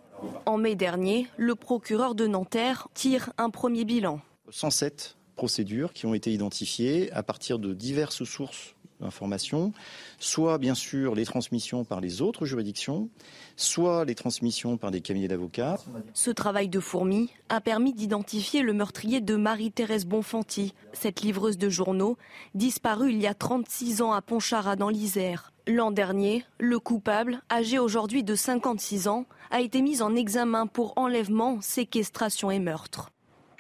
[0.46, 4.20] En mai dernier, le procureur de Nanterre tire un premier bilan.
[4.54, 9.72] 107 procédures qui ont été identifiées à partir de diverses sources d'informations,
[10.20, 13.08] soit bien sûr les transmissions par les autres juridictions,
[13.56, 15.80] soit les transmissions par des cabinets d'avocats.
[16.12, 21.68] Ce travail de fourmi a permis d'identifier le meurtrier de Marie-Thérèse Bonfanti, cette livreuse de
[21.68, 22.16] journaux,
[22.54, 25.52] disparue il y a 36 ans à Pontcharra dans l'Isère.
[25.66, 30.92] L'an dernier, le coupable, âgé aujourd'hui de 56 ans, a été mis en examen pour
[30.96, 33.10] enlèvement, séquestration et meurtre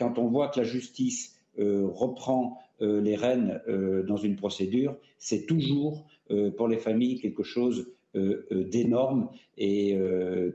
[0.04, 4.96] quand on voit que la justice euh, reprend euh, les rênes euh, dans une procédure,
[5.18, 6.06] c'est toujours
[6.56, 9.28] pour les familles quelque chose d'énorme
[9.58, 9.94] et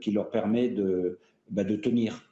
[0.00, 2.28] qui leur permet de, bah, de tenir.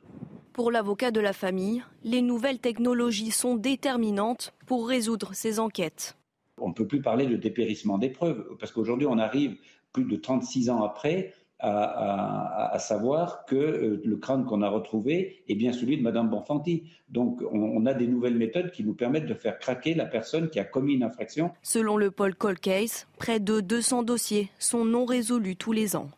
[0.52, 6.16] Pour l'avocat de la famille, les nouvelles technologies sont déterminantes pour résoudre ces enquêtes.
[6.60, 9.56] On ne peut plus parler de dépérissement des preuves, parce qu'aujourd'hui on arrive
[9.92, 15.54] plus de 36 ans après à, savoir que euh, le crâne qu'on a retrouvé est
[15.56, 16.84] bien celui de Madame Bonfanti.
[17.08, 20.60] Donc, on, a des nouvelles méthodes qui nous permettent de faire craquer la personne qui
[20.60, 21.50] a commis une infraction.
[21.62, 26.10] Selon le Paul Cold Case, près de 200 dossiers sont non résolus tous les ans.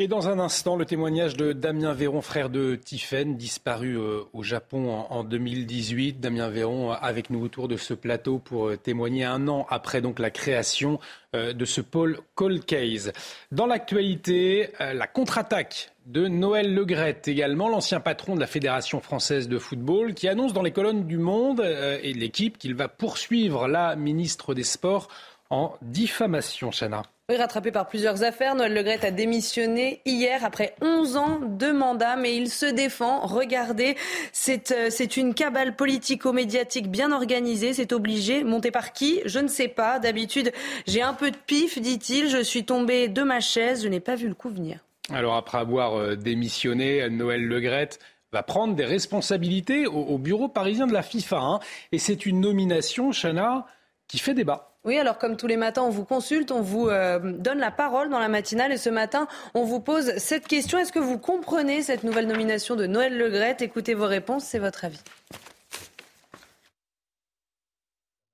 [0.00, 4.44] Et dans un instant, le témoignage de Damien Véron, frère de Tiffen, disparu euh, au
[4.44, 6.20] Japon en, 2018.
[6.20, 10.20] Damien Véron avec nous autour de ce plateau pour euh, témoigner un an après donc
[10.20, 11.00] la création
[11.34, 13.12] euh, de ce pôle Call Case.
[13.50, 19.58] Dans l'actualité, la contre-attaque de Noël Legrette, également l'ancien patron de la Fédération française de
[19.58, 23.96] football, qui annonce dans les colonnes du Monde et de l'équipe qu'il va poursuivre la
[23.96, 25.08] ministre des Sports
[25.50, 27.02] en diffamation, Chana.
[27.30, 32.16] Oui, rattrapé par plusieurs affaires, Noël Legrette a démissionné hier après 11 ans de mandat,
[32.16, 33.20] mais il se défend.
[33.20, 33.96] Regardez,
[34.32, 38.44] c'est euh, une cabale politico-médiatique bien organisée, c'est obligé.
[38.44, 39.20] Monté par qui?
[39.26, 39.98] Je ne sais pas.
[39.98, 40.52] D'habitude,
[40.86, 42.30] j'ai un peu de pif, dit-il.
[42.30, 44.78] Je suis tombé de ma chaise, je n'ai pas vu le coup venir.
[45.12, 47.98] Alors après avoir euh, démissionné, Noël Legrette
[48.32, 51.38] va prendre des responsabilités au, bureau parisien de la FIFA.
[51.38, 51.60] Hein.
[51.92, 53.66] Et c'est une nomination, Chana,
[54.06, 54.77] qui fait débat.
[54.88, 58.08] Oui, alors comme tous les matins, on vous consulte, on vous euh, donne la parole
[58.08, 60.78] dans la matinale et ce matin, on vous pose cette question.
[60.78, 63.60] Est-ce que vous comprenez cette nouvelle nomination de Noël Legrette?
[63.60, 65.02] Écoutez vos réponses, c'est votre avis.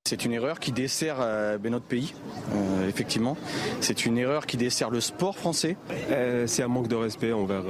[0.07, 2.13] C'est une erreur qui dessert euh, ben, notre pays,
[2.53, 3.39] euh, effectivement.
[3.81, 5.79] C'est une erreur qui dessert le sport français.
[6.11, 7.63] Euh, c'est un manque de respect envers,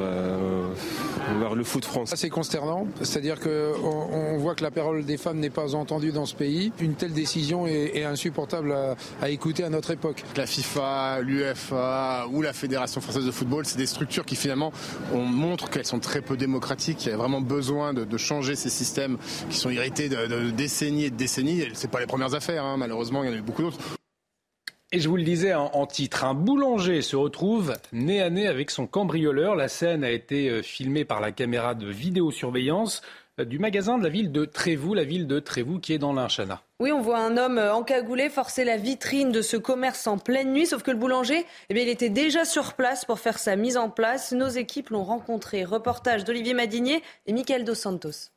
[1.55, 2.17] le foot français.
[2.17, 6.27] C'est consternant, c'est-à-dire qu'on on voit que la parole des femmes n'est pas entendue dans
[6.27, 6.73] ce pays.
[6.81, 8.75] Une telle décision est, insupportable
[9.23, 10.25] à, écouter à notre époque.
[10.35, 14.73] La FIFA, l'UEFA ou la Fédération française de football, c'est des structures qui finalement
[15.13, 17.07] on montre qu'elles sont très peu démocratiques.
[17.07, 19.19] Il y a vraiment besoin de, changer ces systèmes
[19.51, 21.69] qui sont irrités de, de décennies et de décennies.
[21.75, 22.77] C'est pas les premières affaires, hein.
[22.77, 23.79] malheureusement, il y en a eu beaucoup d'autres.
[24.95, 28.71] Et je vous le disais en, titre, un boulanger se retrouve nez à nez avec
[28.71, 29.57] son cambrioleur.
[29.57, 33.03] La scène a été euh, filmée par la caméra de vidéosurveillance
[33.41, 36.13] euh, du magasin de la ville de Trévoux, la ville de Trévoux qui est dans
[36.13, 36.63] l'Inchana.
[36.79, 40.53] Oui, on voit un homme euh, encagoulé forcer la vitrine de ce commerce en pleine
[40.53, 43.57] nuit, sauf que le boulanger, eh bien, il était déjà sur place pour faire sa
[43.57, 44.31] mise en place.
[44.31, 45.65] Nos équipes l'ont rencontré.
[45.65, 48.34] Reportage d'Olivier Madinier et Michael Dos Santos.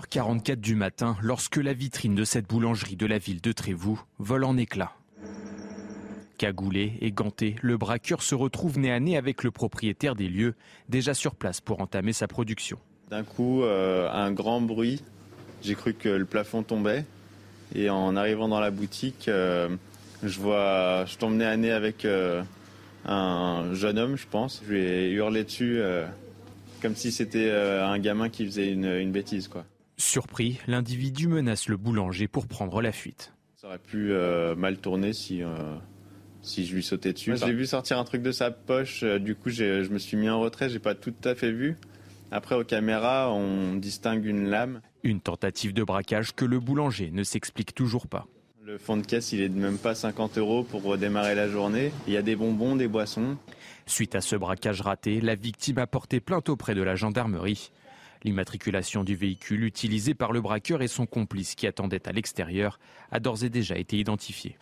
[0.00, 4.44] 44 du matin, lorsque la vitrine de cette boulangerie de la ville de Trévoux vole
[4.44, 4.92] en éclats.
[6.38, 10.54] Cagoulé et ganté, le braqueur se retrouve nez à nez avec le propriétaire des lieux,
[10.88, 12.78] déjà sur place pour entamer sa production.
[13.10, 15.02] D'un coup, euh, un grand bruit.
[15.62, 17.04] J'ai cru que le plafond tombait.
[17.74, 19.68] Et en arrivant dans la boutique, euh,
[20.22, 22.42] je vois, je tombe nez à nez avec euh,
[23.04, 24.62] un jeune homme, je pense.
[24.66, 25.80] Je lui ai hurlé dessus
[26.80, 29.64] comme si c'était un gamin qui faisait une, une bêtise, quoi.
[30.02, 33.32] Surpris, l'individu menace le boulanger pour prendre la fuite.
[33.54, 35.76] Ça aurait pu euh, mal tourner si, euh,
[36.42, 37.36] si je lui sautais dessus.
[37.36, 40.28] J'ai vu sortir un truc de sa poche, euh, du coup je me suis mis
[40.28, 41.78] en retrait, j'ai pas tout à fait vu.
[42.32, 44.80] Après aux caméras, on distingue une lame.
[45.04, 48.26] Une tentative de braquage que le boulanger ne s'explique toujours pas.
[48.64, 51.92] Le fond de caisse, il est de même pas 50 euros pour redémarrer la journée.
[52.08, 53.36] Il y a des bonbons, des boissons.
[53.86, 57.70] Suite à ce braquage raté, la victime a porté plainte auprès de la gendarmerie.
[58.24, 62.78] L'immatriculation du véhicule utilisé par le braqueur et son complice qui attendait à l'extérieur
[63.10, 64.56] a d'ores et déjà été identifié.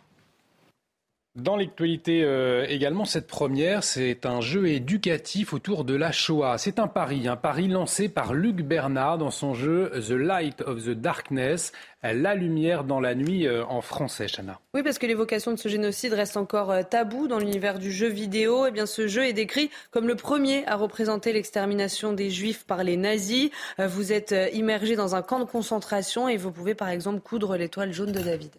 [1.37, 6.57] Dans l'actualité euh, également, cette première, c'est un jeu éducatif autour de la Shoah.
[6.57, 10.83] C'est un pari, un pari lancé par Luc Bernard dans son jeu The Light of
[10.83, 11.71] the Darkness,
[12.03, 14.59] La lumière dans la nuit euh, en français, Chana.
[14.73, 18.09] Oui, parce que l'évocation de ce génocide reste encore euh, tabou dans l'univers du jeu
[18.09, 18.65] vidéo.
[18.67, 22.83] Eh bien, ce jeu est décrit comme le premier à représenter l'extermination des Juifs par
[22.83, 23.51] les nazis.
[23.77, 27.93] Vous êtes immergé dans un camp de concentration et vous pouvez par exemple coudre l'étoile
[27.93, 28.51] jaune de David.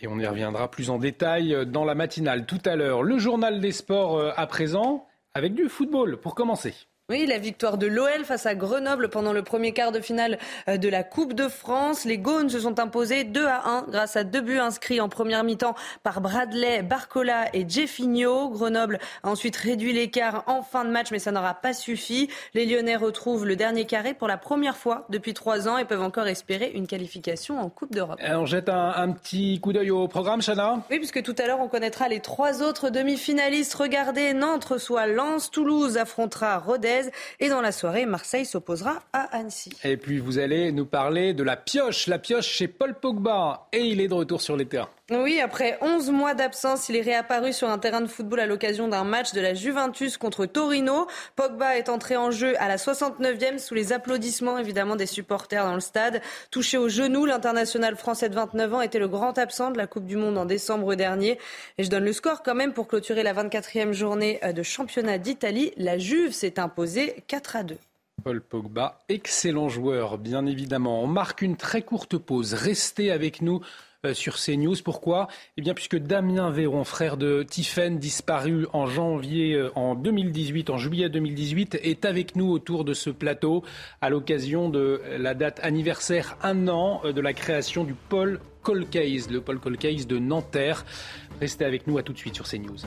[0.00, 3.02] Et on y reviendra plus en détail dans la matinale tout à l'heure.
[3.02, 6.74] Le journal des sports euh, à présent, avec du football pour commencer.
[7.08, 10.76] Oui, la victoire de l'OL face à Grenoble pendant le premier quart de finale euh,
[10.76, 12.04] de la Coupe de France.
[12.04, 15.44] Les Gaunes se sont imposés 2 à 1 grâce à deux buts inscrits en première
[15.44, 18.48] mi-temps par Bradley, Barcola et Jeffinho.
[18.48, 22.28] Grenoble a ensuite réduit l'écart en fin de match, mais ça n'aura pas suffi.
[22.54, 26.02] Les Lyonnais retrouvent le dernier carré pour la première fois depuis trois ans et peuvent
[26.02, 28.18] encore espérer une qualification en Coupe d'Europe.
[28.20, 30.80] On jette un, petit coup d'œil au programme, Chana?
[30.90, 33.74] Oui, puisque tout à l'heure, on connaîtra les trois autres demi-finalistes.
[33.74, 36.95] Regardez, Nantes reçoit Lens, Toulouse affrontera Rodez.
[37.40, 39.70] Et dans la soirée, Marseille s'opposera à Annecy.
[39.84, 43.68] Et puis vous allez nous parler de la pioche, la pioche chez Paul Pogba.
[43.72, 44.88] Et il est de retour sur les terrains.
[45.12, 48.88] Oui, après 11 mois d'absence, il est réapparu sur un terrain de football à l'occasion
[48.88, 51.06] d'un match de la Juventus contre Torino.
[51.36, 55.74] Pogba est entré en jeu à la 69e sous les applaudissements évidemment des supporters dans
[55.74, 56.20] le stade.
[56.50, 60.06] Touché au genou, l'international français de 29 ans était le grand absent de la Coupe
[60.06, 61.38] du Monde en décembre dernier.
[61.78, 65.72] Et je donne le score quand même pour clôturer la 24e journée de championnat d'Italie.
[65.76, 67.78] La Juve s'est imposée 4 à 2.
[68.24, 71.00] Paul Pogba, excellent joueur, bien évidemment.
[71.00, 72.54] On marque une très courte pause.
[72.54, 74.76] Restez avec nous euh, sur CNews.
[74.84, 75.28] Pourquoi?
[75.56, 80.78] Eh bien, puisque Damien Véron, frère de Tiffen, disparu en janvier euh, en 2018, en
[80.78, 83.64] juillet 2018, est avec nous autour de ce plateau
[84.00, 89.30] à l'occasion de la date anniversaire un an euh, de la création du pôle Colcase,
[89.30, 90.84] le pôle Colcase de Nanterre.
[91.40, 92.78] Restez avec nous, à tout de suite sur CNews.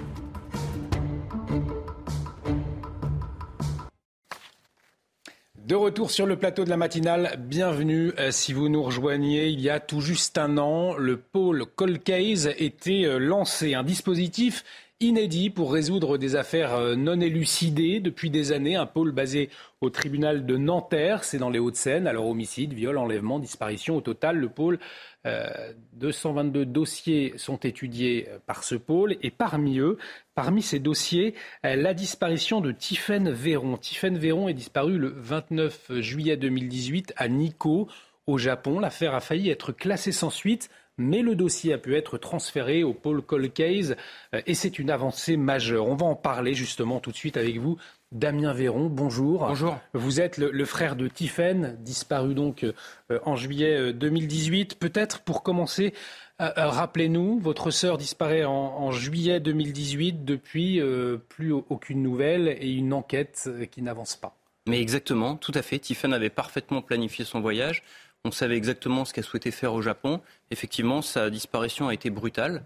[5.69, 8.11] De retour sur le plateau de la matinale, bienvenue.
[8.17, 12.49] Euh, si vous nous rejoignez, il y a tout juste un an, le pôle Colcase
[12.57, 14.65] était euh, lancé, un dispositif
[14.99, 18.77] inédit pour résoudre des affaires euh, non élucidées depuis des années.
[18.77, 22.07] Un pôle basé au tribunal de Nanterre, c'est dans les Hauts-de-Seine.
[22.07, 23.95] Alors homicide, viol, enlèvement, disparition.
[23.95, 24.79] Au total, le pôle,
[25.93, 29.17] 222 dossiers sont étudiés par ce pôle.
[29.21, 29.97] Et parmi eux,
[30.39, 31.35] Parmi ces dossiers,
[31.65, 33.75] euh, la disparition de Tiffaine Véron.
[33.75, 37.89] Tiffaine Véron est disparue le 29 juillet 2018 à Nico,
[38.25, 38.79] au Japon.
[38.79, 40.69] L'affaire a failli être classée sans suite
[40.99, 43.95] mais le dossier a pu être transféré au Paul Cold Case
[44.35, 45.87] euh, et c'est une avancée majeure.
[45.87, 47.77] On va en parler justement tout de suite avec vous.
[48.11, 49.47] Damien Véron, bonjour.
[49.47, 49.77] Bonjour.
[49.93, 54.73] Vous êtes le, frère de Tiffen, disparu donc euh, en juillet 2018.
[54.73, 55.93] Euh, Peut-être pour commencer,
[56.39, 60.25] rappelez-nous, votre sœur disparaît en, juillet 2018.
[60.25, 60.81] Depuis,
[61.27, 64.35] plus aucune nouvelle et une enquête qui n'avance pas.
[64.67, 65.79] Mais exactement, tout à fait.
[65.79, 67.83] Tiffen avait parfaitement planifié son voyage.
[68.23, 70.21] On savait exactement ce qu'elle souhaitait faire au Japon.
[70.51, 72.63] Effectivement, sa disparition a été brutale.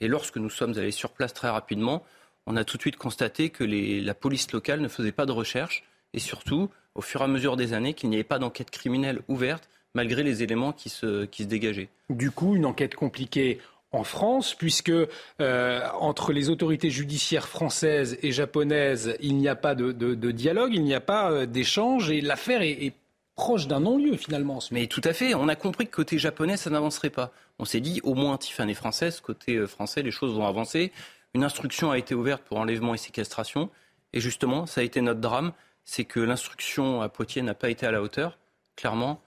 [0.00, 2.02] Et lorsque nous sommes allés sur place très rapidement,
[2.46, 5.84] on a tout de suite constaté que la police locale ne faisait pas de recherche
[6.12, 9.20] et surtout, au fur et à mesure des années, qu'il n'y avait pas d'enquête criminelle
[9.28, 11.88] ouverte malgré les éléments qui se, qui se dégageaient.
[12.10, 13.60] Du coup, une enquête compliquée
[13.94, 14.92] en France, puisque
[15.40, 19.92] euh, entre les autorités judiciaires françaises et japonaises, il n'y a pas de,
[20.32, 22.92] dialogue, il n'y a pas euh, d'échange, et l'affaire est
[23.36, 24.58] proche d'un non-lieu finalement.
[24.70, 27.32] Mais tout à fait, on a compris que côté japonais, ça n'avancerait pas.
[27.58, 30.92] On s'est dit, au moins Tiffany est française, côté euh, français, les choses vont avancer.
[31.34, 33.70] Une instruction a été ouverte pour enlèvement et séquestration.
[34.12, 35.52] Et justement, ça a été notre drame,
[35.84, 38.38] c'est que l'instruction à Poitiers n'a pas été à la hauteur,
[38.76, 39.20] clairement.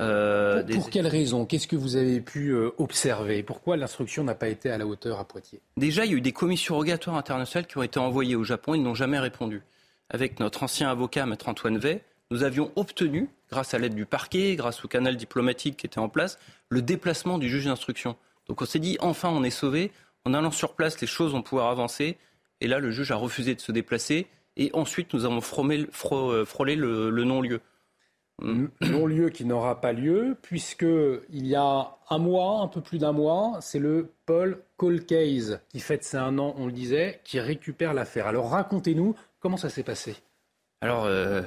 [0.00, 3.42] Euh, pour, quelles raisons Qu'est-ce que vous avez pu euh, observer?
[3.42, 5.60] Pourquoi l'instruction n'a pas été à la hauteur à Poitiers?
[5.76, 8.74] Déjà, il y a eu des commissions rogatoires internationales qui ont été envoyées au Japon,
[8.74, 9.62] ils n'ont jamais répondu.
[10.10, 14.56] Avec notre ancien avocat, Maître Antoine Vey, nous avions obtenu, grâce à l'aide du parquet,
[14.56, 16.38] grâce au canal diplomatique qui était en place,
[16.68, 18.16] le déplacement du juge d'instruction.
[18.48, 19.92] Donc on s'est dit, enfin, on est sauvé.
[20.24, 22.16] En allant sur place, les choses vont pouvoir avancer.
[22.60, 24.26] Et là, le juge a refusé de se déplacer.
[24.56, 27.60] Et ensuite, nous avons frôlé, euh, le, non-lieu.
[28.40, 33.58] Non-lieu qui n'aura pas lieu, puisqu'il y a un mois, un peu plus d'un mois,
[33.60, 38.26] c'est le Paul Colcase qui fête ses un an, on le disait, qui récupère l'affaire.
[38.26, 40.16] Alors racontez-nous comment ça s'est passé.
[40.82, 41.42] Alors, euh,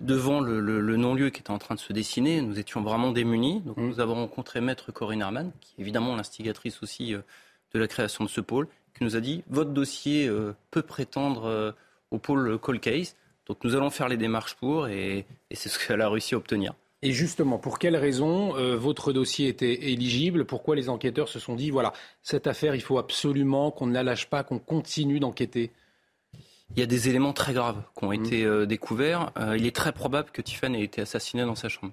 [0.00, 3.60] devant le, non-lieu qui était en train de se dessiner, nous étions vraiment démunis.
[3.60, 3.86] Donc, mmh.
[3.86, 7.20] nous avons rencontré Maître Corinne Herman, qui est évidemment l'instigatrice aussi euh,
[7.74, 11.44] de la création de ce pôle, qui nous a dit votre dossier euh, peut prétendre
[11.46, 11.72] euh,
[12.10, 13.16] au pôle Call Case.
[13.48, 16.74] Donc, nous allons faire les démarches pour, et, c'est ce qu'elle a réussi à obtenir.
[17.00, 20.44] Et justement, pour quelles raisons votre dossier était éligible?
[20.44, 21.92] Pourquoi les enquêteurs se sont dit voilà,
[22.24, 25.70] cette affaire, il faut absolument qu'on ne la lâche pas, qu'on continue d'enquêter?
[26.74, 29.32] Il y a des éléments très graves qui ont été euh, découverts.
[29.38, 31.92] Euh, il est très probable que Tiffany ait été assassinée dans sa chambre.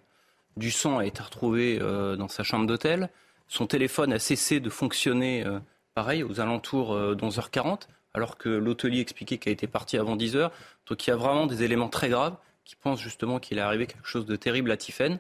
[0.58, 3.10] Du sang a été retrouvé euh, dans sa chambre d'hôtel.
[3.48, 5.46] Son téléphone a cessé de fonctionner,
[5.94, 7.82] pareil, aux alentours d'11h40,
[8.16, 10.50] alors que l'hôtelier expliquait qu'elle était partie avant 10h.
[10.88, 13.86] Donc il y a vraiment des éléments très graves qui pensent justement qu'il est arrivé
[13.86, 15.20] quelque chose de terrible à Tiffany.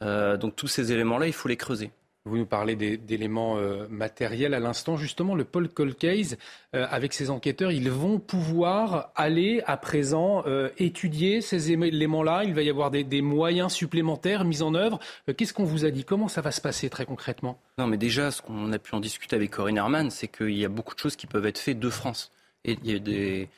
[0.00, 1.90] donc tous ces éléments-là, il faut les creuser.
[2.24, 4.96] Vous nous parlez d'éléments euh, matériels à l'instant.
[4.96, 6.38] Justement, le Paul Colcase,
[6.72, 12.44] euh, avec ses enquêteurs, ils vont pouvoir aller à présent euh, étudier ces éléments-là.
[12.44, 15.00] Il va y avoir des, moyens supplémentaires mis en œuvre.
[15.36, 16.04] Qu'est-ce qu'on vous a dit?
[16.04, 17.58] Comment ça va se passer très concrètement?
[17.76, 20.64] Non, mais déjà, ce qu'on a pu en discuter avec Corinne Herman, c'est qu'il y
[20.64, 22.30] a beaucoup de choses qui peuvent être faites de France.
[22.64, 23.48] Et il y a des...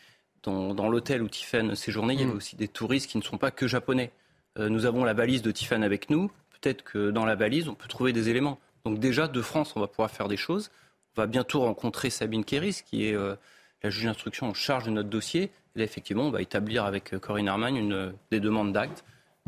[0.42, 2.36] dans, l'hôtel où Tiffany séjournait, il y avait mm.
[2.36, 4.10] aussi des touristes qui ne sont pas que japonais.
[4.58, 6.30] nous avons la valise de Tiffany avec nous
[6.64, 8.58] peut-être que dans la valise, on peut trouver des éléments.
[8.84, 10.70] Donc déjà, de France, on va pouvoir faire des choses.
[11.16, 13.36] On va bientôt rencontrer Sabine Kéris, qui est euh,
[13.82, 15.50] la juge d'instruction en charge de notre dossier.
[15.76, 19.04] Et là, effectivement, on va établir avec euh, Corinne Arman une, des demandes d'actes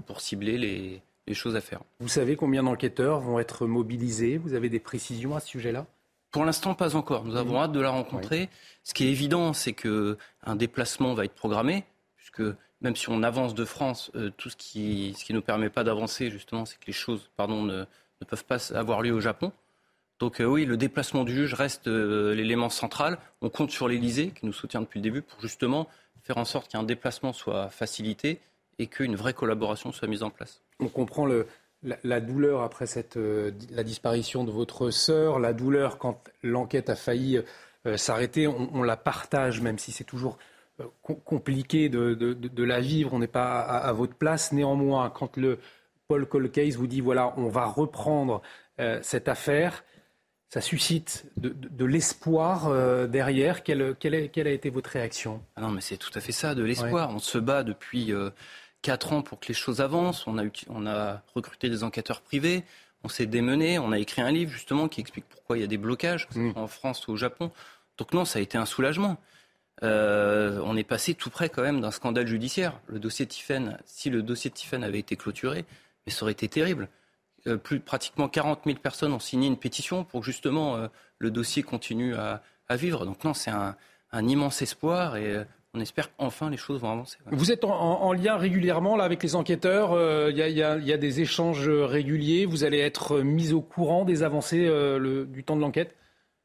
[0.07, 1.81] pour cibler les, les choses à faire.
[2.01, 4.37] Vous savez combien d'enquêteurs vont être mobilisés?
[4.37, 5.87] Vous avez des précisions à ce sujet-là?
[6.31, 7.25] Pour l'instant, pas encore.
[7.25, 7.63] Nous avons mmh.
[7.63, 8.51] hâte de la rencontrer.
[8.85, 11.85] Ce qui est évident, c'est qu'un déplacement va être programmé,
[12.27, 15.71] puisque même si on avance de France, euh, tout ce qui ce qui nous permet
[15.71, 17.85] pas d'avancer justement, c'est que les choses, pardon, ne,
[18.27, 19.53] peuvent pas avoir lieu au Japon.
[20.19, 23.19] Donc euh, oui, le déplacement du juge reste euh, l'élément central.
[23.43, 25.89] On compte sur l'Élysée, qui nous soutient depuis le début, pour justement
[26.23, 28.41] faire en sorte qu'un déplacement soit facilité
[28.79, 30.63] et qu'une vraie collaboration soit mise en place.
[30.81, 31.27] On comprend
[31.83, 33.17] la, douleur après cette,
[33.71, 37.41] la disparition de votre sœur, la douleur quand l'enquête a failli
[37.97, 38.49] s'arrêter.
[38.49, 40.37] On, la partage, même si c'est toujours
[41.03, 44.53] compliqué de, la vivre, on n'est pas à, votre place.
[44.53, 45.59] Néanmoins, quand le
[46.09, 48.43] Paul Colcase vous dit voilà, on va reprendre
[48.81, 49.85] euh, cette affaire,
[50.49, 53.63] ça suscite de, l'espoir euh, derrière.
[53.63, 55.43] Quelle, a été votre réaction?
[55.57, 57.11] Ah Non, mais c'est tout à fait ça, de l'espoir.
[57.11, 58.31] On se bat depuis euh,
[58.83, 60.27] quatre ans pour que les choses avancent.
[60.27, 62.65] On a, on a recruté des enquêteurs privés.
[63.03, 63.79] On s'est démené.
[63.79, 66.53] On a écrit un livre justement qui explique pourquoi il y a des blocages, mmh.
[66.55, 67.51] en France ou au Japon.
[67.99, 69.19] Donc non, ça a été un soulagement.
[69.83, 72.81] Euh, on est passé tout près quand même d'un scandale judiciaire.
[72.87, 75.65] Le dossier Tiffen, si le dossier de Tiffen avait été clôturé,
[76.07, 76.89] mais ça aurait été terrible.
[77.47, 81.31] Euh, plus pratiquement 40 000 personnes ont signé une pétition pour que justement euh, le
[81.31, 83.05] dossier continue à, vivre.
[83.05, 83.77] Donc non, c'est un,
[84.13, 87.19] immense espoir et on espère qu'enfin les choses vont avancer.
[87.27, 89.93] Vous êtes en, lien régulièrement là, avec les enquêteurs,
[90.31, 94.69] il y, a des échanges réguliers, vous allez être mis au courant des avancées
[95.29, 95.95] du temps de l'enquête?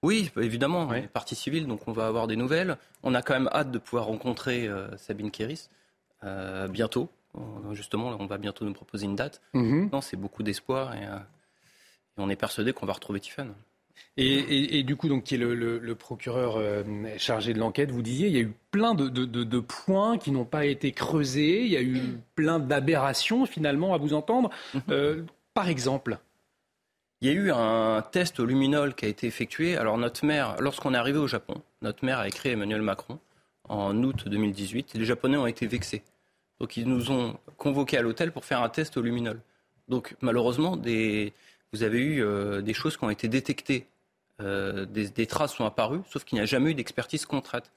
[0.04, 2.78] Oui, évidemment, partie civile, donc on va avoir des nouvelles.
[3.04, 5.70] On a quand même hâte de pouvoir rencontrer Sabine Kéris
[6.70, 7.10] bientôt.
[7.74, 9.41] Justement, on va bientôt nous proposer une date.
[9.54, 9.89] Mhm.
[9.93, 11.06] Non, c'est beaucoup d'espoir et,
[12.18, 13.52] on est persuadé qu'on va retrouver Tiffany.
[14.18, 16.84] Et, du coup, donc, qui est le, procureur euh,
[17.18, 20.66] chargé de l'enquête, vous disiez, il y a eu plein de, points qui n'ont pas
[20.66, 21.99] été creusés, il y a eu
[22.36, 24.49] plein d'aberrations finalement à vous entendre.
[24.74, 24.82] Mhm.
[24.89, 25.24] Euh,
[25.54, 26.20] par exemple
[27.22, 29.78] Il y a eu un test au luminol qui a été effectué.
[29.78, 33.19] Alors notre maire, lorsqu'on est arrivé au Japon, notre maire a écrit Emmanuel Macron
[33.69, 34.95] en août 2018.
[34.95, 36.01] les Japonais ont été vexés.
[36.59, 39.39] Donc ils nous ont convoqués à l'hôtel pour faire un test au luminol.
[39.88, 43.86] Donc malheureusement, vous avez eu euh, des choses qui ont été détectées
[44.41, 47.72] euh, des, traces sont apparues, sauf qu'il n'y a jamais eu d'expertise concrète.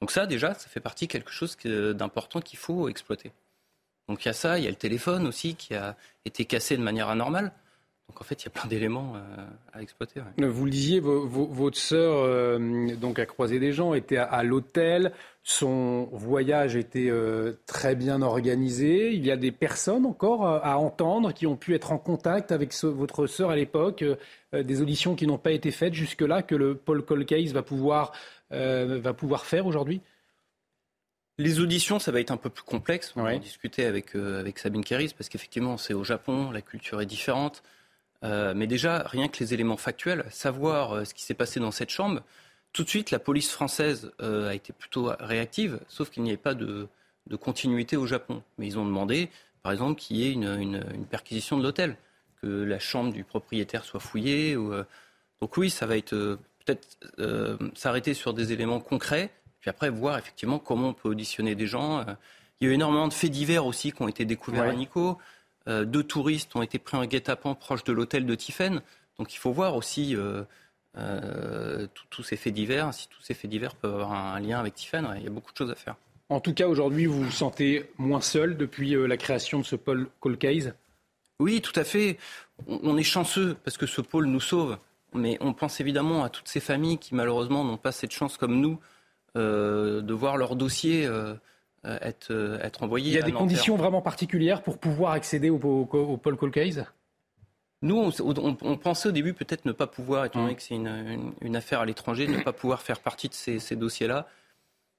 [0.00, 3.32] Donc ça, déjà, ça fait partie de quelque chose d'important qu'il faut exploiter.
[4.08, 6.76] Donc il y a ça, il y a le téléphone aussi qui a été cassé
[6.76, 7.52] de manière anormale.
[8.08, 10.20] Donc en fait, il y a plein d'éléments euh, à exploiter.
[10.38, 15.12] Vous le disiez, votre sœur euh, donc a croisé des gens, était à, l'hôtel.
[15.42, 19.12] Son voyage était euh, très bien organisé.
[19.12, 22.72] Il y a des personnes encore à, entendre qui ont pu être en contact avec
[22.84, 24.04] votre sœur à l'époque.
[24.52, 28.12] des auditions qui n'ont pas été faites jusque-là que le Paul Colcase va pouvoir
[28.50, 30.00] va pouvoir faire aujourd'hui?
[31.38, 33.12] Les auditions, ça va être un peu plus complexe.
[33.16, 37.06] On va discuter avec, avec Sabine Keris parce qu'effectivement, c'est au Japon, la culture est
[37.06, 37.64] différente.
[38.24, 41.70] Euh, mais déjà, rien que les éléments factuels, savoir euh, ce qui s'est passé dans
[41.70, 42.22] cette chambre,
[42.72, 46.36] tout de suite, la police française euh, a été plutôt réactive, sauf qu'il n'y avait
[46.36, 46.88] pas de,
[47.40, 48.42] continuité au Japon.
[48.58, 49.30] Mais ils ont demandé,
[49.62, 51.96] par exemple, qu'il y ait une, perquisition de l'hôtel,
[52.42, 54.54] que la chambre du propriétaire soit fouillée.
[54.54, 56.98] Donc oui, ça va être peut-être
[57.74, 62.04] s'arrêter sur des éléments concrets, puis après voir effectivement comment on peut auditionner des gens.
[62.60, 65.18] Il y a eu énormément de faits divers aussi qui ont été découverts à Nico.
[65.68, 68.82] Euh, deux touristes ont été pris en guet-apens proche de l'hôtel de Tiffen.
[69.18, 70.42] Donc il faut voir aussi euh,
[70.96, 74.74] euh, tous ces faits divers, si tous ces faits divers peuvent avoir un, lien avec
[74.74, 75.08] Tiffen.
[75.16, 75.96] Il y a beaucoup de choses à faire.
[76.28, 80.08] En tout cas, aujourd'hui, vous vous sentez moins seul depuis la création de ce pôle
[80.38, 80.74] Case
[81.38, 82.18] Oui, tout à fait.
[82.66, 84.78] On, est chanceux parce que ce pôle nous sauve.
[85.14, 88.60] Mais on pense évidemment à toutes ces familles qui, malheureusement, n'ont pas cette chance comme
[88.60, 88.80] nous
[89.36, 91.34] de voir leur dossier euh,
[91.84, 93.10] être, euh, être envoyé.
[93.10, 96.84] Il y a des conditions vraiment particulières pour pouvoir accéder au, au, Paul Colcase
[97.82, 100.56] nous, on, pensait au début peut-être ne pas pouvoir, étant donné hum.
[100.56, 104.26] que c'est une, affaire à l'étranger, ne pas pouvoir faire partie de ces, dossiers-là.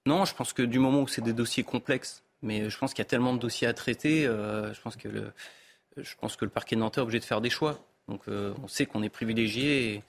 [0.06, 3.00] Non, je pense que du moment où c'est des dossiers complexes, mais je pense qu'il
[3.00, 5.34] y a tellement de dossiers à traiter, euh, je, pense que le,
[5.98, 7.84] je pense que le parquet nantais est obligé de faire des choix.
[8.08, 10.04] Donc on sait qu'on est privilégié et,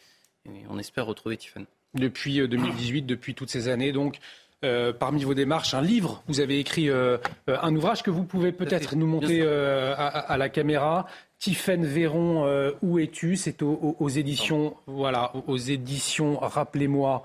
[0.68, 1.66] on espère retrouver Tiffany.
[1.94, 4.18] Depuis 2018, depuis toutes ces années, donc,
[4.64, 6.24] euh, parmi vos démarches un livre.
[6.26, 10.48] Vous avez écrit euh, euh, un ouvrage que vous pouvez peut-être nous monter à, la
[10.48, 11.06] caméra.
[11.38, 13.36] Tiffaine Véron, où es-tu?
[13.36, 17.22] C'est aux, éditions, voilà, aux éditions, rappelez-moi.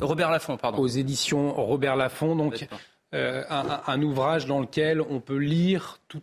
[0.00, 0.78] Robert Laffont, pardon.
[0.78, 2.68] Aux éditions Robert Laffont, donc
[3.12, 6.22] un, ouvrage dans lequel on peut lire toutes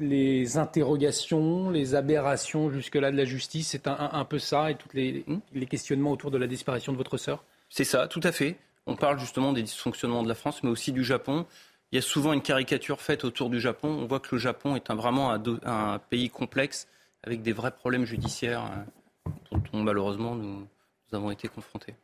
[0.00, 3.68] les interrogations, les aberrations jusque-là de la justice.
[3.68, 6.98] C'est un, peu ça et tous les, hmm les questionnements autour de la disparition de
[6.98, 8.56] votre sœur C'est ça, tout à fait.
[8.86, 11.46] On parle justement des dysfonctionnements de la France, mais aussi du Japon.
[11.92, 13.88] Il y a souvent une caricature faite autour du Japon.
[13.88, 16.88] On voit que le Japon est vraiment un, pays complexe
[17.22, 18.70] avec des vrais problèmes judiciaires
[19.26, 20.66] euh, dont, malheureusement nous,
[21.12, 21.94] avons été confrontés.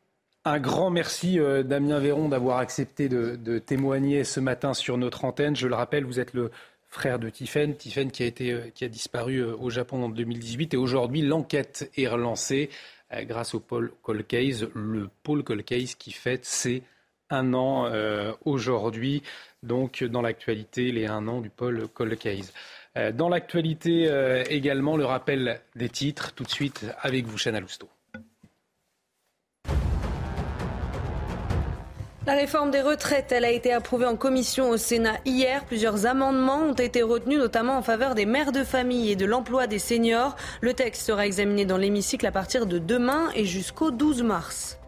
[0.45, 5.55] Un grand merci euh, Damien Véron d'avoir accepté de, témoigner ce matin sur notre antenne.
[5.55, 6.51] Je le rappelle, vous êtes le
[6.89, 10.75] frère de Tiffen, Tiffen qui a, été, euh, qui a disparu au Japon en 2018
[10.75, 12.71] et aujourd'hui l'enquête est relancée
[13.21, 16.83] grâce au Paul Colcase, le Paul Colcase qui fête ses
[17.31, 19.23] un an euh, aujourd'hui,
[19.63, 22.53] donc dans l'actualité, les un an du Paul Colcase.
[22.97, 24.11] Euh, dans l'actualité
[24.51, 27.89] également, le rappel des titres, tout de suite avec vous, Chana Lousteau.
[32.25, 35.65] La réforme des retraites, elle a été approuvée en commission au Sénat hier.
[35.65, 39.67] Plusieurs amendements ont été retenus, notamment en faveur des mères de famille et de l'emploi
[39.67, 40.37] des seniors.
[40.61, 44.79] Le texte sera examiné dans l'hémicycle à partir de demain et jusqu'au 12 mars.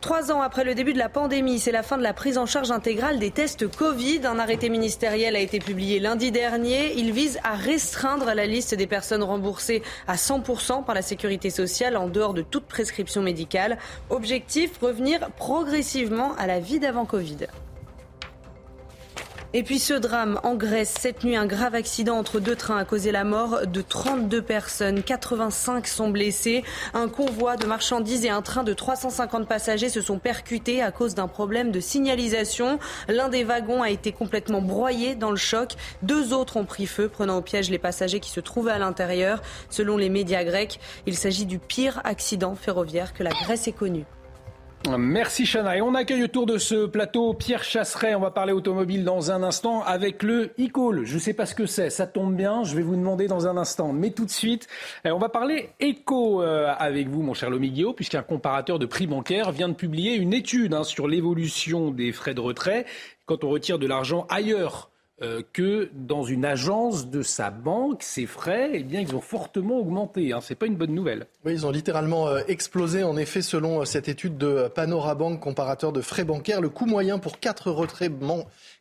[0.00, 2.46] Trois ans après le début de la pandémie, c'est la fin de la prise en
[2.46, 4.20] charge intégrale des tests Covid.
[4.24, 6.94] Un arrêté ministériel a été publié lundi dernier.
[6.96, 11.96] Il vise à restreindre la liste des personnes remboursées à 100% par la sécurité sociale
[11.96, 13.78] en dehors de toute prescription médicale.
[14.10, 17.46] Objectif, revenir progressivement à la vie d'avant Covid.
[19.54, 22.86] Et puis ce drame en Grèce, cette nuit, un grave accident entre deux trains a
[22.86, 25.02] causé la mort de 32 personnes.
[25.02, 26.64] 85 sont blessés.
[26.94, 31.14] Un convoi de marchandises et un train de 350 passagers se sont percutés à cause
[31.14, 32.78] d'un problème de signalisation.
[33.08, 35.74] L'un des wagons a été complètement broyé dans le choc.
[36.00, 39.42] Deux autres ont pris feu, prenant au piège les passagers qui se trouvaient à l'intérieur.
[39.68, 44.06] Selon les médias grecs, il s'agit du pire accident ferroviaire que la Grèce ait connu.
[44.90, 45.76] Merci Chana.
[45.84, 48.16] On accueille autour de ce plateau Pierre Chasseret.
[48.16, 51.04] On va parler automobile dans un instant avec le e-call.
[51.04, 51.88] Je ne sais pas ce que c'est.
[51.88, 52.64] Ça tombe bien.
[52.64, 53.92] Je vais vous demander dans un instant.
[53.92, 54.66] Mais tout de suite,
[55.04, 59.06] eh, on va parler éco euh, avec vous, mon cher Lomiguio, puisqu'un comparateur de prix
[59.06, 62.84] bancaires vient de publier une étude hein, sur l'évolution des frais de retrait
[63.24, 64.91] quand on retire de l'argent ailleurs
[65.22, 69.78] euh, que dans une agence de sa banque, ces frais, eh bien, ils ont fortement
[69.78, 70.32] augmenté.
[70.32, 70.40] Hein.
[70.40, 71.26] Ce n'est pas une bonne nouvelle.
[71.44, 73.04] Oui, ils ont littéralement euh, explosé.
[73.04, 77.20] En effet, selon euh, cette étude de Panorabank, comparateur de frais bancaires, le coût moyen
[77.20, 78.12] pour quatre retraits,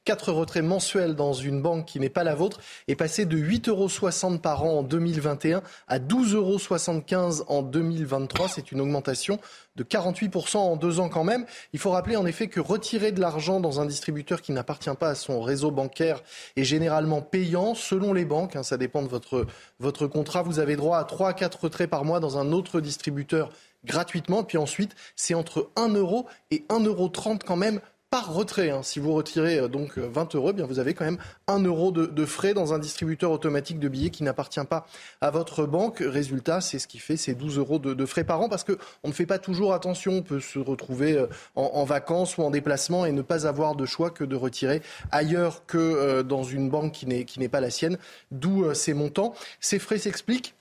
[0.05, 3.69] quatre retraits mensuels dans une banque qui n'est pas la vôtre est passé de 8,60
[3.69, 8.49] euros par an en 2021 à 12,75 euros en 2023.
[8.49, 9.39] C'est une augmentation
[9.75, 11.45] de 48% en deux ans quand même.
[11.73, 15.09] Il faut rappeler en effet que retirer de l'argent dans un distributeur qui n'appartient pas
[15.09, 16.21] à son réseau bancaire
[16.55, 18.55] est généralement payant selon les banques.
[18.55, 19.45] Hein, ça dépend de votre,
[19.79, 20.41] votre contrat.
[20.41, 23.49] Vous avez droit à 3 à 4 retraits par mois dans un autre distributeur
[23.85, 24.43] gratuitement.
[24.43, 27.11] Puis ensuite, c'est entre 1 euro et 1,30 euro
[27.45, 27.81] quand même
[28.11, 28.69] par retrait.
[28.69, 28.83] Hein.
[28.83, 31.17] Si vous retirez euh, donc 20 euh, euros, eh bien vous avez quand même
[31.47, 34.85] 1 euro de, frais dans un distributeur automatique de billets qui n'appartient pas
[35.21, 36.03] à votre banque.
[36.05, 39.13] Résultat, c'est ce qui fait ces 12 euros de, frais par an parce qu'on ne
[39.13, 40.11] fait pas toujours attention.
[40.17, 43.85] On peut se retrouver euh, en, vacances ou en déplacement et ne pas avoir de
[43.85, 44.81] choix que de retirer
[45.11, 47.97] ailleurs que dans une banque qui n'est pas la sienne.
[48.31, 49.33] D'où ces montants.
[49.61, 50.53] Ces frais s'expliquent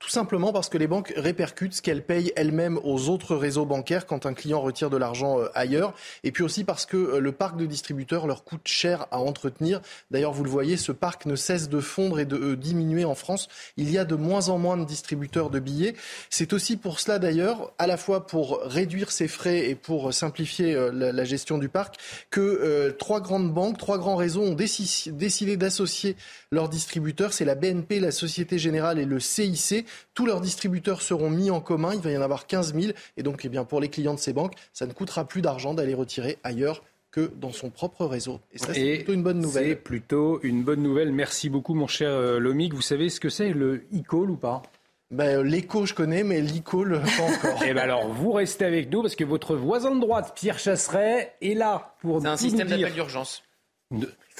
[0.00, 4.06] tout simplement parce que les banques répercutent ce qu'elles payent elles-mêmes aux autres réseaux bancaires
[4.06, 5.92] quand un client retire de l'argent euh, ailleurs.
[6.24, 9.82] Et puis aussi parce que euh, le parc de distributeurs leur coûte cher à entretenir.
[10.10, 13.14] D'ailleurs, vous le voyez, ce parc ne cesse de fondre et de euh, diminuer en
[13.14, 13.48] France.
[13.76, 15.94] Il y a de moins en moins de distributeurs de billets.
[16.30, 20.74] C'est aussi pour cela d'ailleurs, à la fois pour réduire ces frais et pour simplifier
[20.92, 21.96] la, gestion du parc,
[22.30, 26.16] que trois grandes banques, trois grands réseaux ont décidé d'associer
[26.50, 27.34] leurs distributeurs.
[27.34, 29.84] C'est la BNP, la Société Générale et le CIC.
[30.14, 31.94] Tous leurs distributeurs seront mis en commun.
[31.94, 32.92] Il va y en avoir 15 000.
[33.16, 35.74] Et donc, eh bien, pour les clients de ces banques, ça ne coûtera plus d'argent
[35.74, 38.40] d'aller retirer ailleurs que dans son propre réseau.
[38.52, 39.68] Et ça, c'est plutôt une bonne nouvelle.
[39.68, 41.12] C'est plutôt une bonne nouvelle.
[41.12, 42.72] Merci beaucoup, mon cher euh, Lomig.
[42.72, 44.62] Vous savez ce que c'est, le e-call ou pas?
[45.10, 47.62] Ben, L'écho, je connais, mais l'e-call, pas encore.
[47.66, 51.34] Eh ben alors, vous restez avec nous parce que votre voisin de droite, Pierre Chasseret,
[51.42, 52.20] est là pour.
[52.20, 53.42] C'est un système d'appel d'urgence.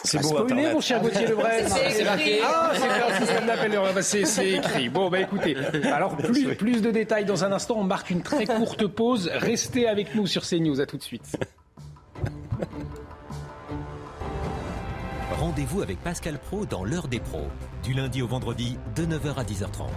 [0.05, 1.65] C'est beau, spoiler, mon cher Gauthier Lebret.
[1.69, 2.41] C'est marqué.
[2.43, 2.85] Ah, c'est
[3.95, 4.89] bah, C'est écrit.
[4.89, 5.57] Bon, bah écoutez.
[5.93, 7.75] Alors, plus, plus de détails dans un instant.
[7.79, 9.31] On marque une très courte pause.
[9.35, 10.81] Restez avec nous sur CNews.
[10.81, 11.37] À tout de suite.
[15.39, 17.49] Rendez-vous avec Pascal Pro dans l'heure des pros.
[17.83, 19.89] Du lundi au vendredi, de 9h à 10h30.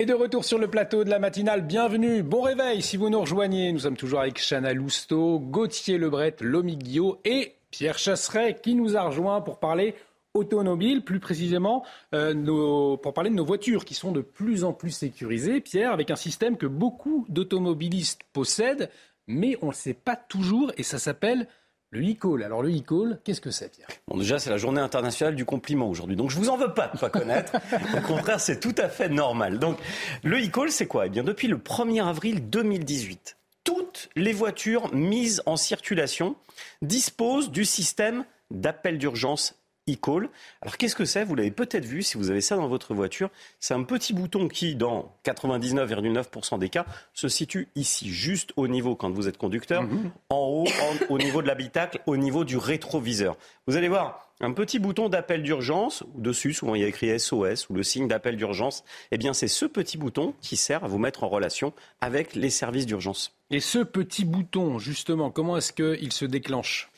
[0.00, 3.20] Et de retour sur le plateau de la matinale, bienvenue, bon réveil si vous nous
[3.20, 3.72] rejoignez.
[3.72, 6.78] Nous sommes toujours avec Chana Lousteau, Gauthier Lebret, Lomi
[7.24, 9.96] et Pierre Chasseret qui nous a rejoint pour parler
[10.34, 11.84] automobile, plus précisément
[12.14, 16.12] euh, pour parler de nos voitures qui sont de plus en plus sécurisées, Pierre, avec
[16.12, 18.90] un système que beaucoup d'automobilistes possèdent,
[19.26, 21.48] mais on ne le sait pas toujours et ça s'appelle
[21.90, 22.42] le e-call.
[22.42, 23.88] Alors le e-call, qu'est-ce que c'est, Pierre?
[24.06, 26.16] Bon, déjà, c'est la journée internationale du compliment aujourd'hui.
[26.16, 27.52] Donc je vous en veux pas de pas connaître.
[27.96, 29.58] Au contraire, c'est tout à fait normal.
[29.58, 29.78] Donc
[30.22, 31.06] le e-call, c'est quoi?
[31.06, 36.36] Eh bien, depuis le 1er avril 2018, toutes les voitures mises en circulation
[36.82, 39.57] disposent du système d'appel d'urgence
[39.88, 40.28] e-call.
[40.62, 41.24] Alors qu'est-ce que c'est?
[41.24, 43.30] Vous l'avez peut-être vu si vous avez ça dans votre voiture.
[43.60, 48.94] C'est un petit bouton qui, dans 99,9% des cas, se situe ici, juste au niveau,
[48.94, 50.10] quand vous êtes conducteur, mhm.
[50.30, 50.66] en haut,
[51.08, 53.36] au niveau de l'habitacle, au niveau du rétroviseur.
[53.66, 56.04] Vous allez voir un petit bouton d'appel d'urgence.
[56.14, 58.84] Dessus, souvent, il y a écrit SOS ou le signe d'appel d'urgence.
[59.10, 62.50] Eh bien, c'est ce petit bouton qui sert à vous mettre en relation avec les
[62.50, 63.34] services d'urgence.
[63.50, 66.90] Et ce petit bouton, justement, comment est-ce qu'il se déclenche?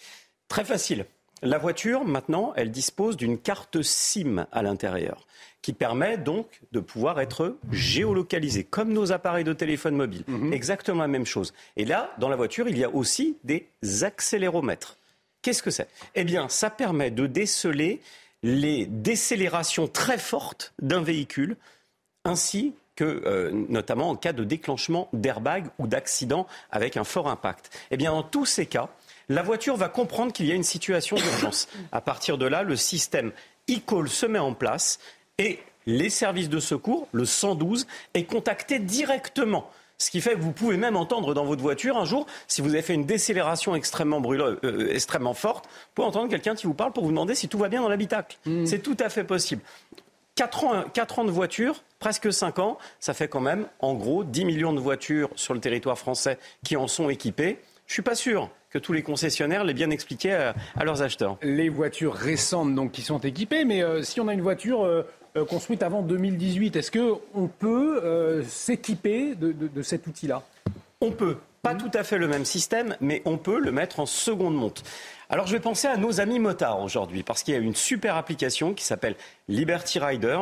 [0.49, 1.07] Très facile.
[1.43, 5.27] La voiture, maintenant, elle dispose d'une carte SIM à l'intérieur,
[5.63, 10.25] qui permet donc de pouvoir être géolocalisée, comme nos appareils de téléphone mobile.
[10.27, 10.53] Mhm.
[10.53, 11.55] Exactement la même chose.
[11.77, 13.69] Et là, dans la voiture, il y a aussi des
[14.03, 14.99] accéléromètres.
[15.43, 15.89] Qu'est-ce que c'est?
[16.15, 18.01] Eh bien, ça permet de déceler
[18.43, 21.57] les décélérations très fortes d'un véhicule,
[22.25, 27.71] ainsi que euh, notamment en cas de déclenchement d'airbag ou d'accident avec un fort impact.
[27.91, 28.91] Eh bien, en tous ces cas,
[29.31, 31.69] la voiture va comprendre qu'il y a une situation d'urgence.
[31.93, 33.31] À partir de là, le système
[33.71, 34.99] e-call se met en place
[35.39, 39.71] et les services de secours, le 112, est contacté directement.
[39.99, 42.71] Ce qui fait que vous pouvez même entendre dans votre voiture un jour, si vous
[42.71, 46.75] avez fait une décélération extrêmement, brûleuse, euh, extrêmement forte, vous pouvez entendre quelqu'un qui vous
[46.75, 48.37] parle pour vous demander si tout va bien dans l'habitacle.
[48.47, 48.67] Mm.
[48.67, 49.63] C'est tout à fait possible.
[50.35, 54.25] 4 ans, 4 ans de voiture, presque 5 ans, ça fait quand même en gros
[54.25, 57.59] 10 millions de voitures sur le territoire français qui en sont équipées.
[57.87, 61.37] Je suis pas sûr que tous les concessionnaires l'aient bien expliqué à, leurs acheteurs.
[61.43, 65.03] Les voitures récentes donc qui sont équipées, mais euh, si on a une voiture euh,
[65.37, 70.43] euh, construite avant 2018, est-ce qu'on peut s'équiper de, cet outil-là?
[71.01, 71.37] On peut.
[71.63, 74.83] Pas tout à fait le même système, mais on peut le mettre en seconde monte.
[75.29, 78.17] Alors je vais penser à nos amis motards aujourd'hui, parce qu'il y a une super
[78.17, 79.15] application qui s'appelle
[79.47, 80.39] Liberty Rider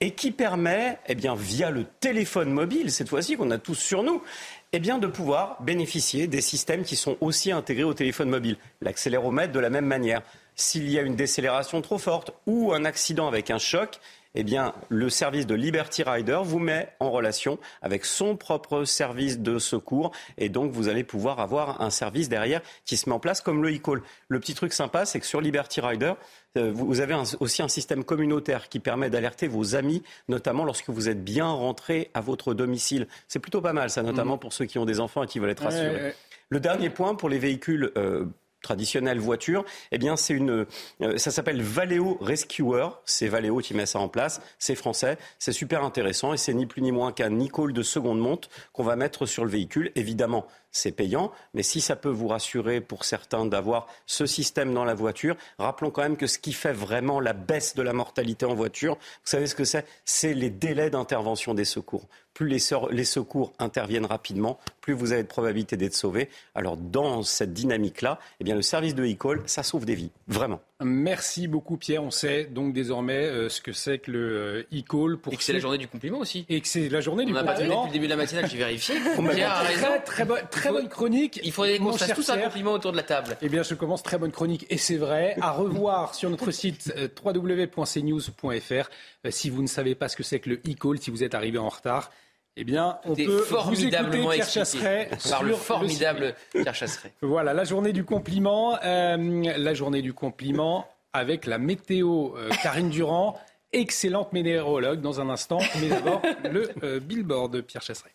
[0.00, 4.02] et qui permet, eh bien, via le téléphone mobile, cette fois-ci qu'on a tous sur
[4.04, 4.22] nous,
[4.72, 8.56] eh bien, de pouvoir bénéficier des systèmes qui sont aussi intégrés au téléphone mobile.
[8.80, 10.22] L'accéléromètre de la même manière.
[10.54, 13.98] S'il y a une décélération trop forte ou un accident avec un choc,
[14.36, 19.40] eh bien, le service de Liberty Rider vous met en relation avec son propre service
[19.40, 23.18] de secours et donc vous allez pouvoir avoir un service derrière qui se met en
[23.18, 24.02] place comme le e-call.
[24.28, 26.12] Le petit truc sympa, c'est que sur Liberty Rider,
[26.56, 31.22] vous avez aussi un système communautaire qui permet d'alerter vos amis, notamment lorsque vous êtes
[31.22, 33.06] bien rentré à votre domicile.
[33.28, 34.40] C'est plutôt pas mal, ça, notamment mmh.
[34.40, 36.14] pour ceux qui ont des enfants et qui veulent être rassurés.
[36.48, 38.24] Le dernier point pour les véhicules euh,
[38.62, 40.66] traditionnelle voiture, eh bien c'est une,
[41.00, 42.88] euh, ça s'appelle Valeo Rescuer.
[43.04, 44.40] C'est Valeo qui met ça en place.
[44.58, 48.18] C'est français, c'est super intéressant et c'est ni plus ni moins qu'un Nicole de seconde
[48.18, 49.92] monte qu'on va mettre sur le véhicule.
[49.94, 54.84] Évidemment, c'est payant, mais si ça peut vous rassurer pour certains d'avoir ce système dans
[54.84, 58.46] la voiture, rappelons quand même que ce qui fait vraiment la baisse de la mortalité
[58.46, 59.86] en voiture, vous savez ce que c'est?
[60.04, 65.28] C'est les délais d'intervention des secours plus les, secours interviennent rapidement, plus vous avez de
[65.28, 66.30] probabilité d'être sauvé.
[66.54, 70.60] Alors dans cette dynamique-là, eh bien le service de e-call, ça sauve des vies, vraiment.
[70.82, 72.02] Merci beaucoup Pierre.
[72.02, 75.18] On sait donc désormais euh, ce que c'est que le euh, e-call.
[75.18, 76.46] Pour et que c'est la journée du compliment aussi.
[76.48, 77.50] Et que c'est la journée du compliment.
[77.50, 78.96] On n'a pas depuis le début de la matinale, j'ai vérifié.
[79.30, 79.86] Pierre a raison.
[80.04, 81.40] Très, très, bonne chronique.
[81.44, 83.36] Il faudrait qu'on fasse tous un compliment autour de la table.
[83.42, 85.36] Eh bien, je commence très bonne chronique et c'est vrai.
[85.40, 88.90] À revoir sur notre site euh, www.cnews.fr.
[89.30, 91.58] Si vous ne savez pas ce que c'est que le e-call, si vous êtes arrivé
[91.58, 92.10] en retard,
[92.56, 97.12] eh bien, on peut formidablement vous écouter, Pierre par le formidable Pierre Chasseret.
[97.22, 99.16] Voilà, la journée du compliment, euh,
[99.56, 102.36] la journée du compliment avec la météo.
[102.36, 103.38] Euh, Karine Durand,
[103.72, 108.14] excellente météorologue dans un instant, mais d'abord le euh, billboard de Pierre Chasseret.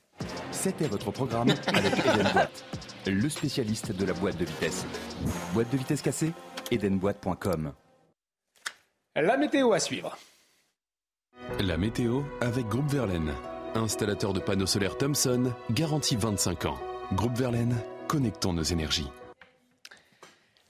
[0.51, 2.63] C'était votre programme avec Edenboîte,
[3.05, 4.85] le spécialiste de la boîte de vitesse.
[5.53, 6.31] Boîte de vitesse cassée
[6.71, 7.73] Edenboîte.com.
[9.15, 10.17] La météo à suivre.
[11.59, 13.33] La météo avec Groupe Verlaine
[13.75, 16.79] Installateur de panneaux solaires Thomson, garantie 25 ans.
[17.13, 17.75] Groupe Verlaine,
[18.07, 19.09] connectons nos énergies.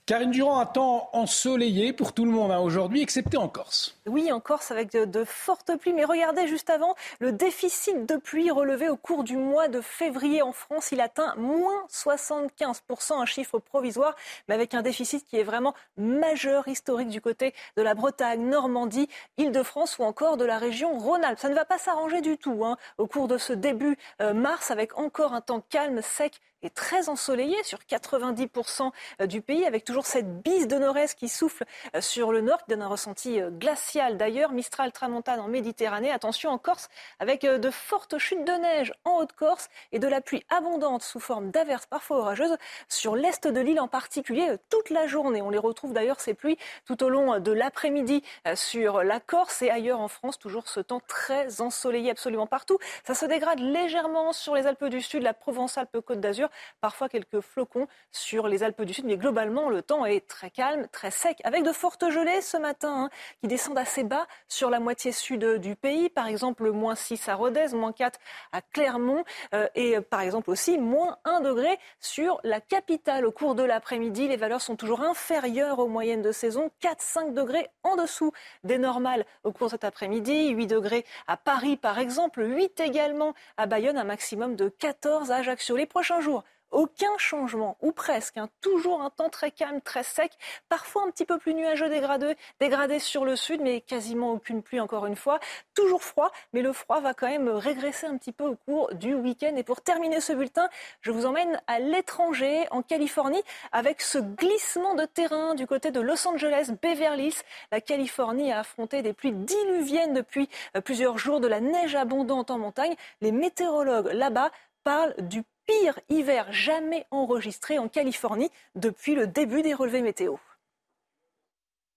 [0.06, 3.98] Karine Durand, un temps ensoleillé pour tout le monde hein, aujourd'hui, excepté en Corse.
[4.06, 5.94] Oui, en Corse avec de, fortes pluies.
[5.94, 10.42] Mais regardez juste avant, le déficit de pluie relevé au cours du mois de février
[10.42, 14.14] en France, il atteint moins 75%, un chiffre provisoire,
[14.46, 19.08] mais avec un déficit qui est vraiment majeur, historique du côté de la Bretagne, Normandie,
[19.38, 21.40] Île-de-France ou encore de la région Rhône-Alpes.
[21.40, 24.70] Ça ne va pas s'arranger du tout hein, au cours de ce début euh, mars
[24.70, 26.40] avec encore un temps calme, sec
[26.70, 28.90] très ensoleillé sur 90%
[29.20, 31.64] euh, du pays, avec toujours cette bise de nord-est qui souffle
[31.94, 34.52] euh, sur le nord, qui donne un ressenti euh, glacial d'ailleurs.
[34.52, 36.10] Mistral tramontane en Méditerranée.
[36.10, 36.88] Attention en Corse,
[37.18, 41.50] avec de fortes chutes de neige en Haute-Corse et de la pluie abondante sous forme
[41.50, 42.56] d'averses parfois orageuses
[42.88, 45.42] sur l'est de l'île en particulier toute la journée.
[45.42, 48.22] On les retrouve d'ailleurs ces pluies tout au long de l'après-midi
[48.54, 50.38] sur la Corse et ailleurs en France.
[50.38, 52.78] Toujours ce temps très ensoleillé absolument partout.
[53.04, 56.48] Ça se dégrade légèrement sur les Alpes du Sud, la Provence-Alpes-Côte d'Azur
[56.80, 60.86] parfois quelques flocons sur les Alpes du Sud, mais globalement le temps est très calme,
[60.92, 63.10] très sec, avec de fortes gelées ce matin hein,
[63.40, 67.34] qui descendent assez bas sur la moitié sud du pays, par exemple moins 6 à
[67.34, 68.18] Rodez, moins 4
[68.52, 69.24] à Clermont
[69.54, 74.28] euh, et par exemple aussi moins 1 degré sur la capitale au cours de l'après-midi.
[74.28, 78.32] Les valeurs sont toujours inférieures aux moyennes de saison, 4-5 degrés en dessous
[78.64, 83.34] des normales au cours de cet après-midi, 8 degrés à Paris par exemple, 8 également
[83.56, 85.76] à Bayonne, un maximum de 14 à Ajaccio.
[85.76, 86.44] Les prochains jours
[86.76, 88.36] aucun changement, ou presque.
[88.36, 88.48] Hein.
[88.60, 90.32] Toujours un temps très calme, très sec,
[90.68, 95.06] parfois un petit peu plus nuageux dégradé, sur le sud, mais quasiment aucune pluie encore
[95.06, 95.40] une fois.
[95.74, 99.14] Toujours froid, mais le froid va quand même régresser un petit peu au cours du
[99.14, 99.56] week-end.
[99.56, 100.68] Et pour terminer ce bulletin,
[101.00, 103.42] je vous emmène à l'étranger, en Californie,
[103.72, 107.42] avec ce glissement de terrain du côté de Los Angeles, Beverly Hills.
[107.72, 112.50] La Californie a affronté des pluies diluviennes depuis euh, plusieurs jours, de la neige abondante
[112.50, 112.94] en montagne.
[113.22, 114.50] Les météorologues là-bas
[114.84, 120.36] parlent du pire hiver jamais enregistré en Californie depuis le début des relevés météo.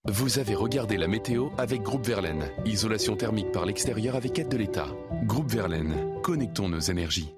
[0.06, 2.50] Vous avez regardé la météo avec Groupe Verlaine.
[2.66, 4.88] Isolation thermique par l'extérieur avec aide de l'État.
[5.26, 7.34] Groupe Verlaine, connectons nos énergies.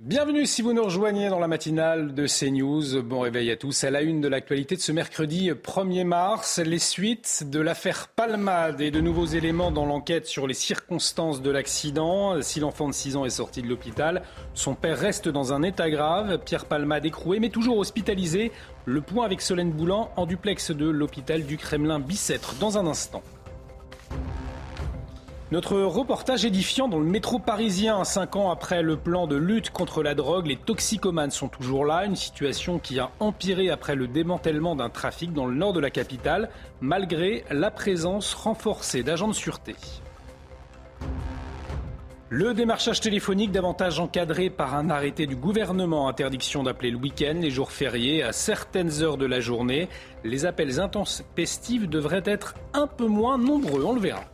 [0.00, 3.02] Bienvenue si vous nous rejoignez dans la matinale de CNews.
[3.02, 3.82] Bon réveil à tous.
[3.82, 8.80] À la une de l'actualité de ce mercredi 1er mars, les suites de l'affaire Palmade
[8.80, 12.40] et de nouveaux éléments dans l'enquête sur les circonstances de l'accident.
[12.42, 14.22] Si l'enfant de 6 ans est sorti de l'hôpital,
[14.54, 16.38] son père reste dans un état grave.
[16.44, 18.52] Pierre Palmade écroué mais toujours hospitalisé.
[18.84, 23.24] Le point avec Solène Boulan en duplex de l'hôpital du Kremlin Bicêtre dans un instant.
[25.50, 30.02] Notre reportage édifiant dans le métro parisien, cinq ans après le plan de lutte contre
[30.02, 34.76] la drogue, les toxicomanes sont toujours là, une situation qui a empiré après le démantèlement
[34.76, 36.50] d'un trafic dans le nord de la capitale,
[36.82, 39.74] malgré la présence renforcée d'agents de sûreté.
[42.28, 47.50] Le démarchage téléphonique davantage encadré par un arrêté du gouvernement, interdiction d'appeler le week-end, les
[47.50, 49.88] jours fériés, à certaines heures de la journée.
[50.24, 54.24] Les appels intempestifs devraient être un peu moins nombreux, on le verra.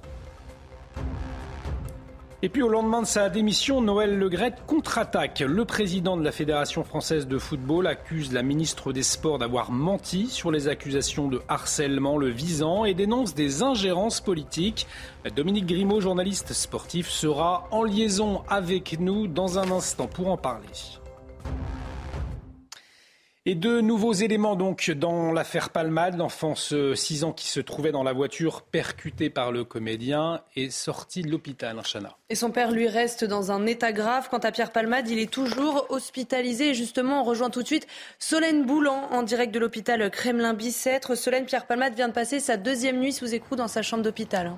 [2.44, 5.40] Et puis au lendemain de sa démission, Noël Legrette contre-attaque.
[5.40, 10.26] Le président de la Fédération française de football accuse la ministre des Sports d'avoir menti
[10.26, 14.86] sur les accusations de harcèlement le visant et dénonce des ingérences politiques.
[15.34, 20.68] Dominique Grimaud, journaliste sportif, sera en liaison avec nous dans un instant pour en parler.
[23.46, 26.16] Et de nouveaux éléments donc dans l'affaire Palmade.
[26.16, 30.70] L'enfant de 6 ans qui se trouvait dans la voiture percuté par le comédien est
[30.70, 32.16] sorti de l'hôpital, Chana.
[32.30, 34.28] Et son père lui reste dans un état grave.
[34.30, 36.70] Quant à Pierre Palmade, il est toujours hospitalisé.
[36.70, 37.86] Et justement, on rejoint tout de suite
[38.18, 41.14] Solène Boulan en direct de l'hôpital Kremlin-Bicêtre.
[41.14, 44.54] Solène, Pierre Palmade vient de passer sa deuxième nuit sous écrou dans sa chambre d'hôpital.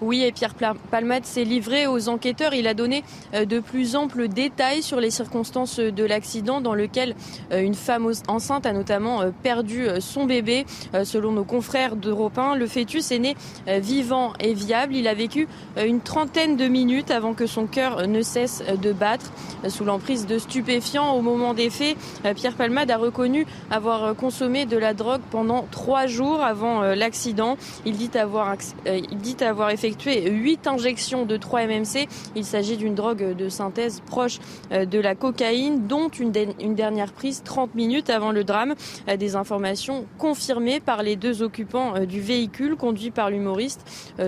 [0.00, 0.54] Oui, et Pierre
[0.90, 2.54] Palmade s'est livré aux enquêteurs.
[2.54, 7.14] Il a donné euh, de plus amples détails sur les circonstances de l'accident dans lequel
[7.52, 10.66] euh, une femme enceinte a notamment euh, perdu son bébé.
[11.04, 14.94] Selon nos confrères d'Europe 1, le fœtus est né vivant et viable.
[14.94, 19.32] Il a vécu une trentaine de minutes avant que son cœur ne cesse de battre.
[19.68, 21.96] Sous l'emprise de stupéfiants au moment des faits,
[22.36, 27.56] Pierre Palmade a reconnu avoir consommé de la drogue pendant trois jours avant l'accident.
[27.84, 32.08] Il dit avoir effectué effectué 8 injections de 3 MMC.
[32.34, 34.38] Il s'agit d'une drogue de synthèse proche
[34.72, 38.74] euh, de la cocaïne, dont une, dernière prise 30 minutes avant le drame.
[39.08, 43.82] Euh, des informations confirmées par les deux occupants euh, du véhicule conduit par l'humoriste.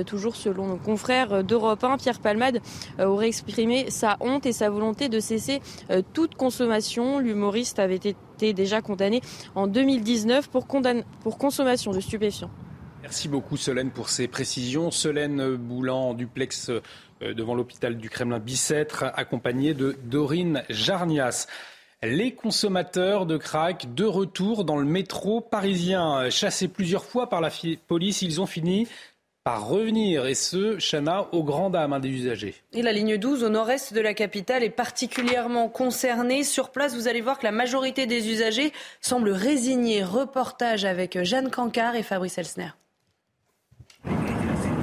[0.06, 2.60] Toujours selon nos confrères d'Europe 1, Pierre Palmade
[2.98, 5.60] aurait exprimé sa honte et sa volonté de cesser
[6.12, 7.18] toute consommation.
[7.18, 9.20] L'humoriste avait été déjà condamné
[9.54, 10.66] en 2019 pour,
[11.22, 12.50] pour consommation de stupéfiants.
[13.06, 14.90] Merci beaucoup Solène pour ces précisions.
[14.90, 21.46] Solène Boulan, duplex euh, devant l'hôpital du Kremlin Bicêtre, accompagnée de Dorine Jarnias.
[22.02, 26.28] Les consommateurs de crack de retour dans le métro parisien.
[26.30, 27.50] Chassés plusieurs fois par la
[27.86, 28.88] police, ils ont fini
[29.44, 32.56] par revenir, et ce, Chana, au grand dames hein, des usagers.
[32.72, 36.42] Et la ligne 12 au nord-est de la capitale est particulièrement concernée.
[36.42, 40.02] Sur place, vous allez voir que la majorité des usagers semblent résignés.
[40.02, 42.70] Reportage avec Jeanne Cancard et Fabrice Elsner.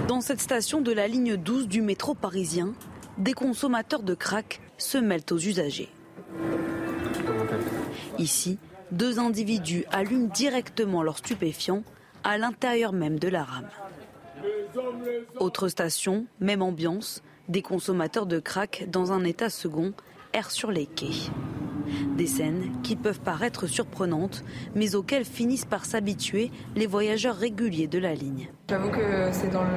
[0.08, 2.74] Dans cette station de la ligne 12 du métro parisien,
[3.18, 5.90] des consommateurs de crack se mêlent aux usagers.
[8.20, 8.60] Ici,
[8.92, 11.84] deux individus allument directement leurs stupéfiants
[12.24, 13.70] à l'intérieur même de la rame.
[15.40, 19.94] Autre station, même ambiance, des consommateurs de crack dans un état second
[20.34, 21.32] errent sur les quais.
[22.18, 24.44] Des scènes qui peuvent paraître surprenantes,
[24.76, 28.50] mais auxquelles finissent par s'habituer les voyageurs réguliers de la ligne.
[28.70, 29.70] J'avoue que c'est, dans le,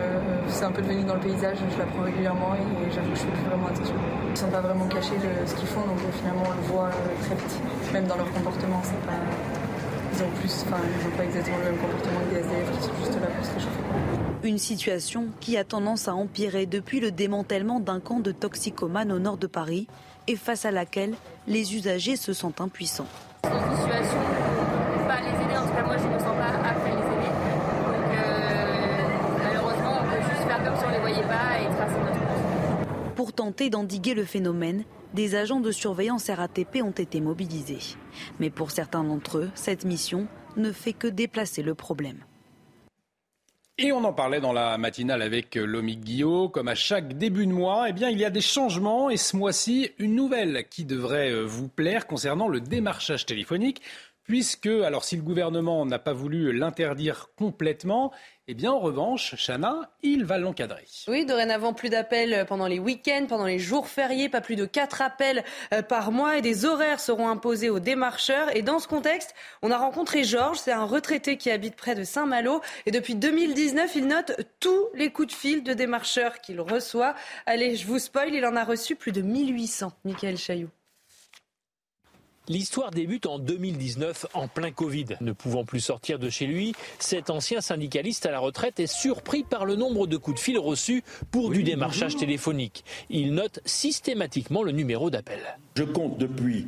[0.49, 3.49] c'est un peu devenu dans le paysage, je l'apprends régulièrement et j'avoue que je fais
[3.49, 3.95] vraiment attention.
[4.27, 5.15] Ils ne sont pas vraiment cachés
[5.47, 7.93] ce qu'ils font, donc finalement on le voit euh, très vite.
[7.93, 9.19] Même dans leur comportement, c'est pas...
[10.15, 12.83] Ils ont plus, enfin, ils n'ont pas exactement le même comportement que des SDF qui
[12.85, 13.77] sont juste là pour se réchauffer.
[14.45, 19.19] Une situation qui a tendance à empirer depuis le démantèlement d'un camp de toxicomanes au
[19.19, 19.89] nord de Paris
[20.27, 21.15] et face à laquelle
[21.47, 23.09] les usagers se sentent impuissants.
[33.15, 34.85] Pour tenter d'endiguer le phénomène,
[35.15, 37.97] des agents de surveillance RATP ont été mobilisés.
[38.39, 40.27] Mais pour certains d'entre eux, cette mission
[40.57, 42.19] ne fait que déplacer le problème.
[43.79, 46.49] Et on en parlait dans la matinale avec euh, Lomique Guillot.
[46.49, 49.37] Comme à chaque début de mois, eh bien, il y a des changements et ce
[49.37, 53.83] mois-ci, une nouvelle qui devrait euh, vous plaire concernant le démarchage téléphonique
[54.27, 58.13] puisque, alors si le gouvernement n'a pas voulu l'interdire complètement,
[58.49, 60.87] eh bien, en revanche, Chana, il va l'encadrer.
[61.09, 65.03] Oui, dorénavant, plus d'appels pendant les week-ends, pendant les jours fériés, pas plus de 4
[65.03, 65.43] appels
[65.75, 68.55] euh, par mois et des horaires seront imposés aux démarcheurs.
[68.55, 72.05] Et dans ce contexte, on a rencontré Georges, c'est un retraité qui habite près de
[72.05, 72.61] Saint-Malo.
[72.87, 77.17] Et depuis 2019, il note tous les coups de fil de démarcheurs qu'il reçoit.
[77.47, 79.93] Allez, je vous spoil, il en a reçu plus de 1800.
[80.05, 80.71] Michael Chailloux.
[82.49, 85.07] L'histoire débute en 2019 en plein Covid.
[85.21, 89.43] Ne pouvant plus sortir de chez lui, cet ancien syndicaliste à la retraite est surpris
[89.43, 91.03] par le nombre de coups de fil reçus
[91.33, 92.85] pour du démarchage téléphonique.
[93.11, 95.41] Il note systématiquement le numéro d'appel.
[95.75, 96.67] Je compte depuis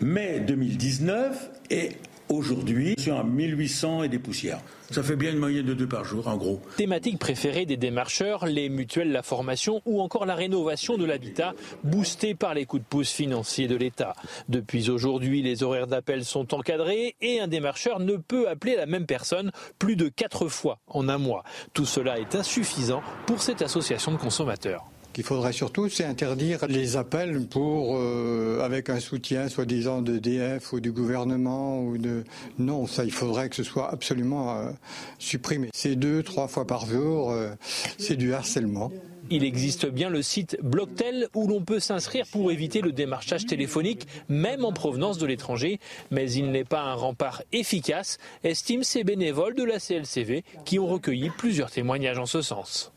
[0.00, 1.92] mai 2019 et
[2.28, 4.58] Aujourd'hui, sur 1800 et des poussières.
[4.90, 6.60] Ça fait bien une moyenne de deux par jour, en gros.
[6.76, 11.54] Thématique préférée des démarcheurs, les mutuelles, la formation ou encore la rénovation de l'habitat,
[11.84, 14.14] boostée par les coups de pouce financiers de l'État.
[14.48, 19.06] Depuis aujourd'hui, les horaires d'appel sont encadrés et un démarcheur ne peut appeler la même
[19.06, 21.44] personne plus de quatre fois en un mois.
[21.74, 24.84] Tout cela est insuffisant pour cette association de consommateurs
[25.16, 30.74] qu'il faudrait surtout, c'est interdire les appels pour, euh, avec un soutien soi-disant de DF
[30.74, 32.24] ou du gouvernement ou de.
[32.58, 34.70] Non, ça, il faudrait que ce soit absolument euh,
[35.18, 35.70] supprimé.
[35.72, 37.48] C'est deux, trois fois par jour, euh,
[37.96, 38.92] c'est du harcèlement.
[39.30, 44.06] Il existe bien le site Blocktel où l'on peut s'inscrire pour éviter le démarchage téléphonique,
[44.28, 45.80] même en provenance de l'étranger,
[46.10, 50.86] mais il n'est pas un rempart efficace, estiment ces bénévoles de la CLCV qui ont
[50.86, 52.92] recueilli plusieurs témoignages en ce sens.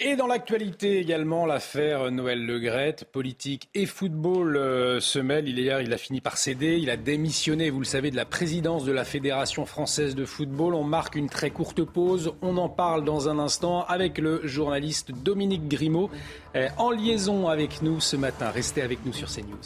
[0.00, 5.48] Et dans l'actualité également, l'affaire Noël Legrette, politique et football euh, se mêlent.
[5.48, 6.76] Hier, il a fini par céder.
[6.76, 10.74] Il a démissionné, vous le savez, de la présidence de la Fédération française de football.
[10.74, 12.32] On marque une très courte pause.
[12.42, 16.10] On en parle dans un instant avec le journaliste Dominique Grimaud
[16.54, 18.50] euh, en liaison avec nous ce matin.
[18.50, 19.58] Restez avec nous sur CNews.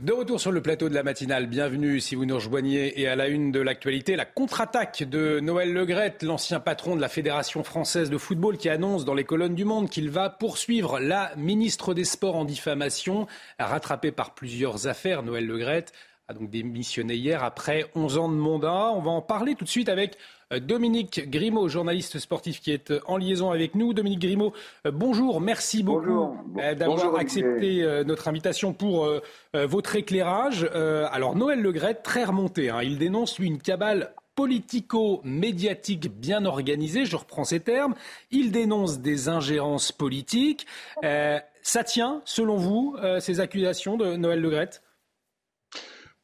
[0.00, 3.14] De retour sur le plateau de la matinale, bienvenue si vous nous rejoignez et à
[3.14, 8.10] la une de l'actualité, la contre-attaque de Noël Legrette, l'ancien patron de la Fédération française
[8.10, 12.02] de football qui annonce dans les colonnes du Monde qu'il va poursuivre la ministre des
[12.02, 13.28] Sports en diffamation,
[13.60, 15.22] rattrapé par plusieurs affaires.
[15.22, 15.92] Noël Legrette
[16.26, 18.90] a donc démissionné hier après 11 ans de mandat.
[18.96, 20.18] On va en parler tout de suite avec
[20.52, 23.94] Dominique Grimaud, journaliste sportif qui est euh, en liaison avec nous.
[23.94, 24.52] Dominique Grimaud,
[24.86, 29.08] euh, bonjour, merci beaucoup d'avoir accepté notre invitation pour
[29.52, 30.64] votre éclairage.
[30.74, 32.82] Alors Noël Legrette, très remonté, hein.
[32.82, 37.94] il dénonce lui une cabale politico-médiatique bien organisée, je reprends ces termes.
[38.30, 40.66] Il dénonce des ingérences politiques.
[41.02, 44.82] ça tient, selon vous, ces accusations de Noël Legrette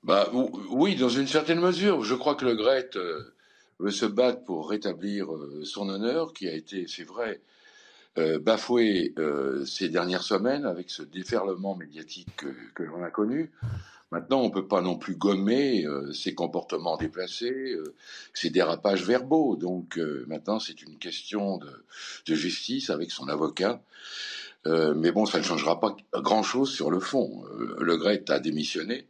[0.02, 0.28] bah,
[0.70, 2.02] Oui, dans une certaine mesure.
[2.04, 2.98] Je crois que Legrette
[3.80, 7.40] veut se battre pour rétablir euh, son honneur, qui a été, c'est vrai,
[8.18, 12.28] euh, bafoué euh, ces dernières semaines avec ce déferlement médiatique
[12.74, 13.50] que, l'on a connu.
[14.12, 17.76] Maintenant, on ne peut pas non plus gommer ses comportements déplacés,
[18.34, 19.54] ses dérapages verbaux.
[19.54, 21.70] Donc maintenant, c'est une question de,
[22.26, 23.80] de, justice avec son avocat.
[24.66, 27.44] mais bon, ça ne changera pas grand-chose sur le fond.
[27.78, 29.06] le Gret a démissionné,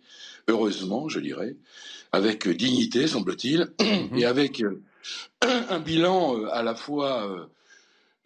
[0.49, 1.57] heureusement, je dirais
[2.13, 4.17] avec dignité, semble-t-il, mhm.
[4.17, 4.83] et avec euh,
[5.43, 7.49] un bilan euh, à la fois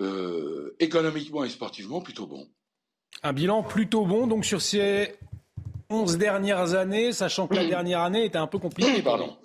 [0.01, 2.47] euh, économiquement et sportivement plutôt bon.
[3.23, 5.15] Un bilan plutôt bon, donc sur ces
[5.91, 9.03] 11 dernières années, sachant que la dernière année était un peu compliquée.
[9.03, 9.37] Pardon.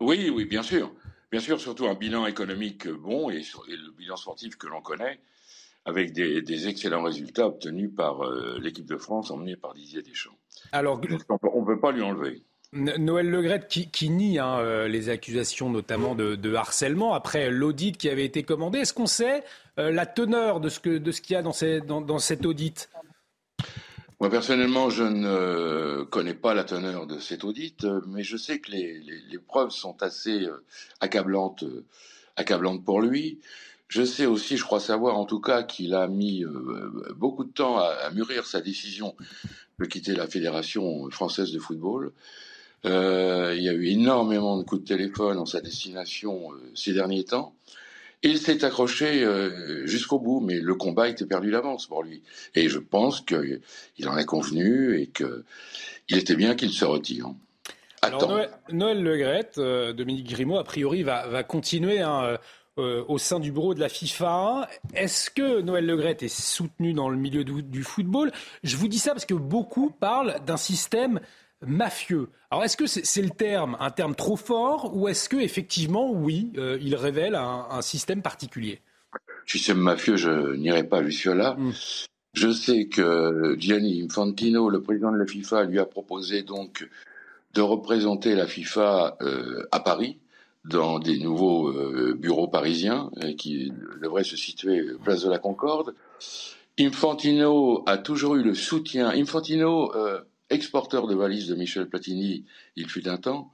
[0.00, 0.92] Oui, oui, bien sûr.
[1.30, 5.20] Bien sûr, surtout un bilan économique bon et, le bilan sportif que l'on connaît,
[5.84, 8.24] avec des, excellents résultats obtenus par
[8.58, 10.36] l'équipe de France emmenée par Didier Deschamps.
[10.72, 11.00] Alors,
[11.52, 12.42] on ne peut pas lui enlever.
[12.74, 18.24] Noël Legrette qui, nie hein, euh, les accusations notamment de, harcèlement après l'audit qui avait
[18.24, 18.80] été commandé.
[18.80, 19.44] Est-ce qu'on sait
[19.78, 22.90] euh, la teneur de ce qu'il y a dans, dans, cet audit?
[24.20, 28.70] Moi personnellement, je ne connais pas la teneur de cet audit, mais je sais que
[28.72, 30.64] les, preuves sont assez euh,
[31.00, 31.64] accablantes
[32.84, 33.40] pour lui.
[33.88, 36.44] Je sais aussi, je crois savoir en tout cas, qu'il a mis
[37.14, 39.14] beaucoup de temps à mûrir sa décision
[39.78, 42.12] de quitter la Fédération française de football.
[42.84, 46.92] Euh, il y a eu énormément de coups de téléphone en sa destination euh, ces
[46.92, 47.54] derniers temps.
[48.22, 52.22] il s'est accroché euh, jusqu'au bout, mais le combat était perdu d'avance pour lui.
[52.54, 57.30] Et je pense qu'il en est convenu et qu'il était bien qu'il se retire.
[58.02, 62.36] Alors Noël, Noël Legrette, Dominique Grimaud, a priori, va, va continuer hein,
[62.76, 64.68] au sein du bureau de la FIFA.
[64.92, 68.30] Est-ce que Noël Legrette est soutenu dans le milieu du, du football?
[68.62, 71.18] Je vous dis ça parce que beaucoup parlent d'un système
[71.66, 72.28] mafieux.
[72.50, 76.52] Alors est-ce que c'est le terme, un terme trop fort, ou est-ce que effectivement, oui,
[76.56, 78.80] euh, il révèle un, système particulier?
[79.46, 81.54] Système mafieux, je n'irai pas jusque là.
[81.58, 81.72] Hmm.
[82.32, 86.88] Je sais que Gianni Infantino, le président de la FIFA, lui a proposé donc
[87.54, 90.18] de représenter la FIFA euh, à Paris
[90.64, 95.94] dans des nouveaux euh, bureaux parisiens qui devraient se situer place de la Concorde.
[96.78, 99.08] Infantino a toujours eu le soutien.
[99.08, 99.92] Infantino,
[100.50, 102.44] exporteur de valises de Michel Platini,
[102.76, 103.52] il fut un temps,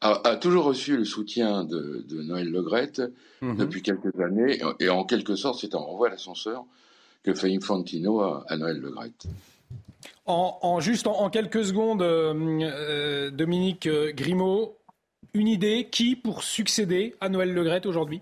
[0.00, 3.02] a, toujours reçu le soutien de, Noël Legrette
[3.40, 3.56] mhm.
[3.56, 6.64] depuis quelques années, et en quelque sorte, c'est un renvoi à l'ascenseur
[7.22, 9.26] que fait Infantino à, Noël Legrette.
[10.26, 14.76] En, juste en, quelques secondes, euh, euh, Dominique euh, Grimaud,
[15.32, 18.20] une idée qui pour succéder à Noël Legrette aujourd'hui?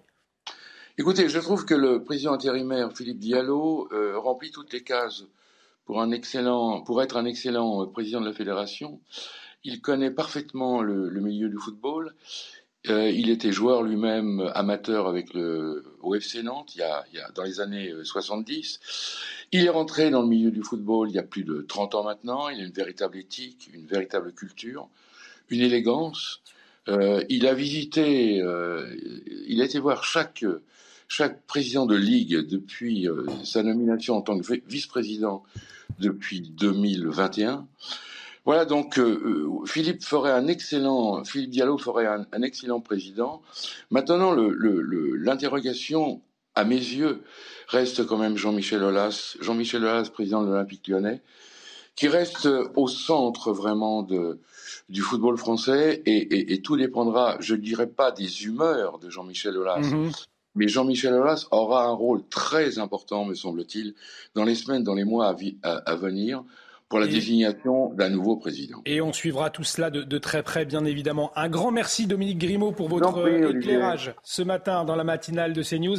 [0.99, 5.25] Écoutez, je trouve que le président intérimaire Philippe Diallo remplit toutes les cases
[5.87, 6.03] pour,
[7.03, 9.01] être un excellent président de la fédération.
[9.65, 12.15] Il connaît parfaitement le, milieu du football.
[12.89, 16.83] Euh, il était joueur lui-même amateur avec le au FC Nantes il y,
[17.19, 18.79] a, dans les années 70.
[18.81, 21.97] Euh, il est rentré dans le milieu du football il y a plus de 30
[21.97, 22.49] ans maintenant.
[22.49, 24.89] Il a une véritable éthique, une véritable culture,
[25.49, 26.43] une élégance.
[26.89, 28.95] Euh, il a visité, euh,
[29.49, 30.45] il a été voir chaque,
[31.09, 35.43] chaque président de ligue depuis euh, sa nomination en tant que vice-président
[35.99, 37.67] depuis 2021.
[38.45, 43.43] Voilà, donc euh, euh, Philippe ferait un excellent, Philippe Diallo ferait un, excellent président.
[43.91, 46.23] Maintenant, l'interrogation,
[46.55, 47.23] à mes yeux,
[47.69, 51.23] reste quand même Jean-Michel Aulas, Jean-Michel Aulas, président de l'Olympique lyonnais,
[51.97, 54.39] qui reste au centre vraiment de,
[54.89, 59.81] du football français et, tout dépendra, je ne dirais pas des humeurs de Jean-Michel Aulas,
[59.81, 60.27] mm-hmm.
[60.57, 63.95] Mais Jean-Michel Aulas aura un rôle très important, me semble-t-il,
[64.35, 66.43] dans les semaines, dans les mois à venir,
[66.89, 68.81] pour la désignation d'un nouveau président.
[68.87, 71.33] Et on suivra tout cela de, très près, bien évidemment.
[71.37, 75.99] Un grand merci, Dominique Grimaud, pour votre éclairage ce matin dans la matinale de CNews.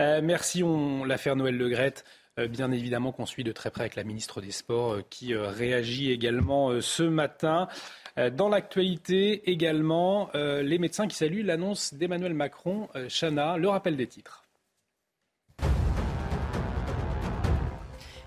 [0.00, 2.04] Euh, merci, on l'affaire Noël Legrette.
[2.40, 5.36] Euh, bien évidemment qu'on suit de très près avec la ministre des Sports euh, qui
[5.36, 7.68] réagit également ce matin.
[8.32, 12.88] Dans l'actualité également, les médecins qui saluent l'annonce d'Emmanuel Macron.
[13.08, 14.44] Chana, le rappel des titres.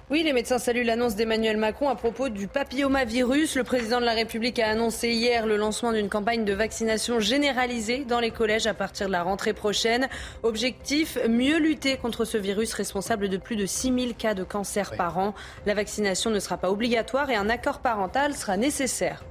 [0.10, 3.56] Oui, les médecins saluent l'annonce d'Emmanuel Macron à propos du papillomavirus.
[3.56, 8.06] Le président de la République a annoncé hier le lancement d'une campagne de vaccination généralisée
[8.06, 10.08] dans les collèges à partir de la rentrée prochaine.
[10.44, 15.18] Objectif, mieux lutter contre ce virus responsable de plus de 6000 cas de cancer par
[15.18, 15.34] an.
[15.66, 19.26] La vaccination ne sera pas obligatoire et un accord parental sera nécessaire.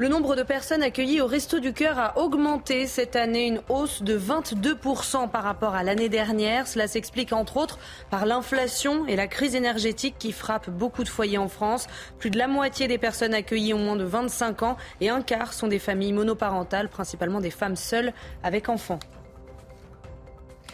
[0.00, 4.00] Le nombre de personnes accueillies au Resto du Cœur a augmenté cette année, une hausse
[4.04, 6.68] de 22% par rapport à l'année dernière.
[6.68, 11.36] Cela s'explique entre autres par l'inflation et la crise énergétique qui frappe beaucoup de foyers
[11.36, 11.88] en France.
[12.20, 15.52] Plus de la moitié des personnes accueillies ont moins de 25 ans et un quart
[15.52, 18.12] sont des familles monoparentales, principalement des femmes seules
[18.44, 19.00] avec enfants.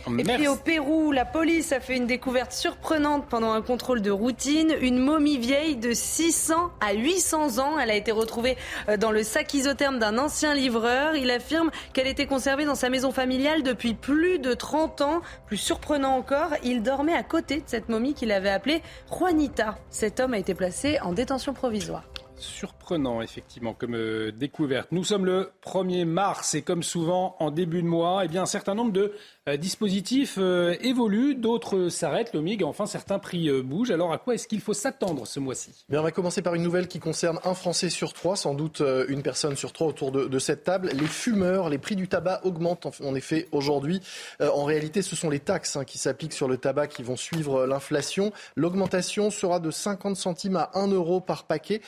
[0.06, 4.10] Et puis au Pérou, la police a fait une découverte surprenante pendant un contrôle de
[4.10, 4.74] routine.
[4.80, 7.78] Une momie vieille de 600 à 800 ans.
[7.78, 8.56] Elle a été retrouvée
[8.88, 11.16] euh, dans le sac isotherme d'un ancien livreur.
[11.16, 15.22] Il affirme qu'elle était conservée dans sa maison familiale depuis plus de 30 ans.
[15.46, 19.76] Plus surprenant encore, il dormait à côté de cette momie qu'il avait appelée Juanita.
[19.90, 22.04] Cet homme a été placé en détention provisoire
[22.44, 24.88] surprenant, effectivement, comme euh, découverte.
[24.92, 28.46] Nous sommes le 1er mars et comme souvent en début de mois, eh bien, un
[28.46, 29.12] certain nombre de
[29.48, 33.90] euh, dispositifs euh, évoluent, d'autres s'arrêtent, le MIG, enfin certains prix bougent.
[33.90, 35.84] Alors à quoi est-ce qu'il faut s'attendre ce mois-ci?
[35.90, 39.22] On va commencer par une nouvelle qui concerne un Français sur trois, sans doute une
[39.22, 40.90] personne sur trois autour de, cette table.
[40.92, 44.00] Les fumeurs, les prix du tabac augmentent en, effet aujourd'hui.
[44.40, 47.66] en réalité, ce sont les taxes hein, qui s'appliquent sur le tabac qui vont suivre
[47.66, 48.32] l'inflation.
[48.56, 51.80] L'augmentation sera de 50 centimes à 1 euro par paquet.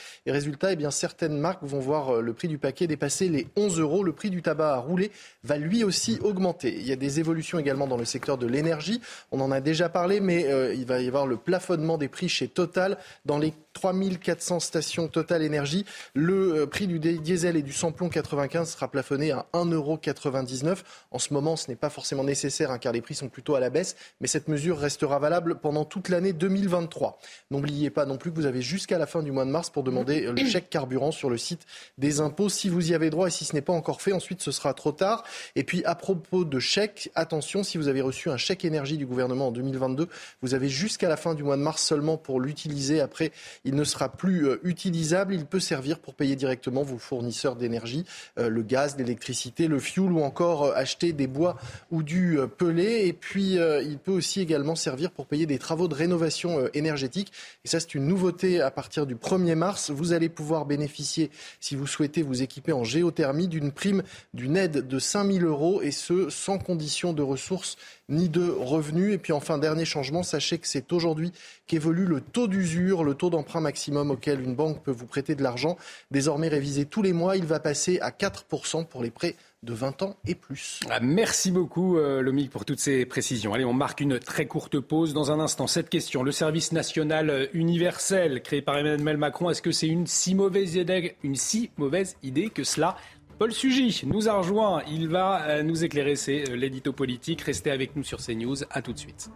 [0.69, 4.03] Eh bien, certaines marques vont voir euh, le prix du paquet dépasser les 11 euros.
[4.03, 5.11] Le prix du tabac à rouler
[5.43, 6.75] va lui aussi augmenter.
[6.77, 9.01] Il y a des évolutions également dans le secteur de l'énergie.
[9.31, 12.29] On en a déjà parlé, mais euh, il va y avoir le plafonnement des prix
[12.29, 15.85] chez Total dans les 3400 stations Total Énergie.
[16.13, 20.77] Le euh, prix du diesel et du samplon 95 sera plafonné à 1,99€.
[21.11, 23.59] En ce moment, ce n'est pas forcément nécessaire hein, car les prix sont plutôt à
[23.59, 27.19] la baisse, mais cette mesure restera valable pendant toute l'année 2023.
[27.51, 29.83] N'oubliez pas non plus que vous avez jusqu'à la fin du mois de mars pour
[29.83, 31.65] demander le chèque carburant sur le site
[31.97, 34.41] des impôts si vous y avez droit et si ce n'est pas encore fait, ensuite
[34.41, 35.23] ce sera trop tard.
[35.55, 39.05] Et puis à propos de chèque, attention, si vous avez reçu un chèque énergie du
[39.05, 40.07] gouvernement en 2022,
[40.41, 43.01] vous avez jusqu'à la fin du mois de mars seulement pour l'utiliser.
[43.01, 43.31] Après,
[43.65, 45.33] il ne sera plus euh, utilisable.
[45.33, 48.05] Il peut servir pour payer directement vos fournisseurs d'énergie,
[48.37, 51.57] euh, le gaz, l'électricité, le fuel ou encore euh, acheter des bois
[51.91, 53.07] ou du pelé.
[53.07, 57.31] Et puis, il peut aussi également servir pour payer des travaux de rénovation énergétique.
[57.65, 59.89] Et ça, c'est une nouveauté à partir du 1er mars.
[59.89, 64.03] Vous allez pouvoir bénéficier, si vous souhaitez vous équiper en géothermie, d'une prime,
[64.33, 67.77] d'une aide de 5 000 euros et ce, sans condition de ressources
[68.09, 69.13] ni de revenus.
[69.13, 71.31] Et puis enfin, dernier changement, sachez que c'est aujourd'hui
[71.67, 75.43] qu'évolue le taux d'usure, le taux d'emprunt maximum auquel une banque peut vous prêter de
[75.43, 75.77] l'argent.
[76.11, 80.03] Désormais révisé tous les mois, il va passer à 4% pour les prêts de 20
[80.03, 80.81] ans et plus.
[80.89, 83.53] Ah, merci beaucoup, euh, Lomic, pour toutes ces précisions.
[83.53, 85.13] Allez, on marque une très courte pause.
[85.13, 86.23] Dans un instant, cette question.
[86.23, 90.75] Le service national euh, universel créé par Emmanuel Macron, est-ce que c'est une si mauvaise
[90.75, 92.97] idée, une si mauvaise idée que cela?
[93.39, 94.83] Paul Sugy nous a rejoint.
[94.89, 96.15] Il va euh, nous éclairer.
[96.15, 97.41] C'est l'édito politique.
[97.41, 98.57] Restez avec nous sur CNews.
[98.69, 99.29] À tout de suite.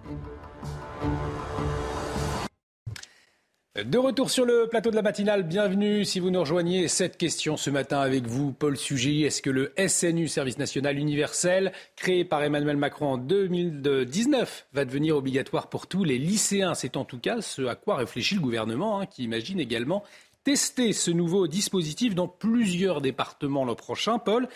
[3.75, 6.89] De retour sur le plateau de la matinale, bienvenue si vous nous rejoignez.
[6.89, 9.23] Cette question ce matin avec vous, Paul Sugy.
[9.23, 15.15] Est-ce que le SNU, Service National Universel, créé par Emmanuel Macron en 2019, va devenir
[15.15, 16.73] obligatoire pour tous les lycéens?
[16.73, 20.03] C'est en tout cas ce à quoi réfléchit le gouvernement, hein, qui imagine également
[20.43, 24.19] tester ce nouveau dispositif dans plusieurs départements l'an prochain.
[24.19, 24.49] Paul,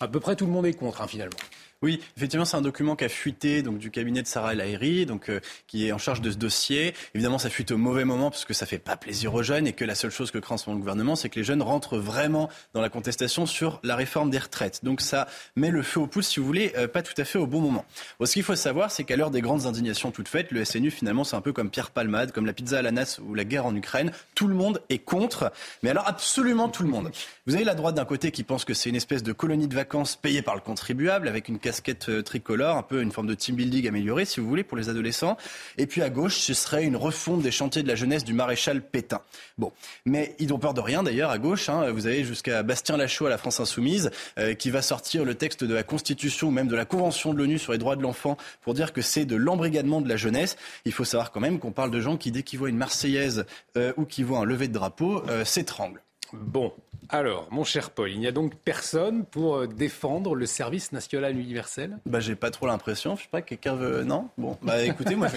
[0.00, 1.36] à peu près tout le monde est contre hein, finalement.
[1.84, 5.04] Oui, effectivement, c'est un document qui a fuité donc du cabinet de Sarah El Haïry,
[5.04, 6.94] donc euh, qui est en charge de ce dossier.
[7.14, 9.74] Évidemment, ça fuite au mauvais moment parce que ça fait pas plaisir aux jeunes et
[9.74, 12.80] que la seule chose que craint son gouvernement, c'est que les jeunes rentrent vraiment dans
[12.80, 14.82] la contestation sur la réforme des retraites.
[14.82, 17.38] Donc ça met le feu au pouce, si vous voulez, euh, pas tout à fait
[17.38, 17.84] au bon moment.
[18.18, 21.22] ce qu'il faut savoir, c'est qu'à l'heure des grandes indignations toutes faites, le SNU finalement,
[21.22, 23.76] c'est un peu comme Pierre Palmade, comme la pizza à l'ananas ou la guerre en
[23.76, 24.10] Ukraine.
[24.34, 25.52] Tout le monde est contre,
[25.82, 27.10] mais alors absolument tout le monde.
[27.46, 29.74] Vous avez la droite d'un côté qui pense que c'est une espèce de colonie de
[29.74, 33.34] vacances payée par le contribuable avec une casquette euh, tricolore, un peu une forme de
[33.34, 35.36] team building améliorée, si vous voulez, pour les adolescents.
[35.76, 38.80] Et puis à gauche, ce serait une refonte des chantiers de la jeunesse du maréchal
[38.80, 39.22] Pétain.
[39.58, 39.72] Bon,
[40.04, 41.68] mais ils n'ont peur de rien d'ailleurs à gauche.
[41.68, 41.90] Hein.
[41.90, 45.64] Vous avez jusqu'à Bastien Lachaud à la France Insoumise euh, qui va sortir le texte
[45.64, 48.36] de la Constitution ou même de la Convention de l'ONU sur les droits de l'enfant
[48.62, 50.56] pour dire que c'est de l'embrigadement de la jeunesse.
[50.84, 53.46] Il faut savoir quand même qu'on parle de gens qui, dès qu'ils voient une Marseillaise
[53.76, 56.03] euh, ou qu'ils voient un lever de drapeau, s'étranglent.
[56.34, 56.72] Bon,
[57.10, 61.36] alors, mon cher Paul, il n'y a donc personne pour euh, défendre le service national
[61.38, 61.98] universel?
[62.06, 63.16] Bah, j'ai pas trop l'impression.
[63.16, 64.04] Je sais pas, quelqu'un veut.
[64.04, 64.28] Non?
[64.38, 65.36] Bon, bah écoutez, moi je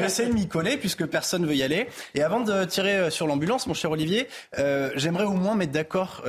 [0.00, 1.88] vais essayer de m'y coller puisque personne veut y aller.
[2.14, 4.28] Et avant de tirer euh, sur l'ambulance, mon cher Olivier,
[4.58, 6.22] euh, j'aimerais au moins mettre d'accord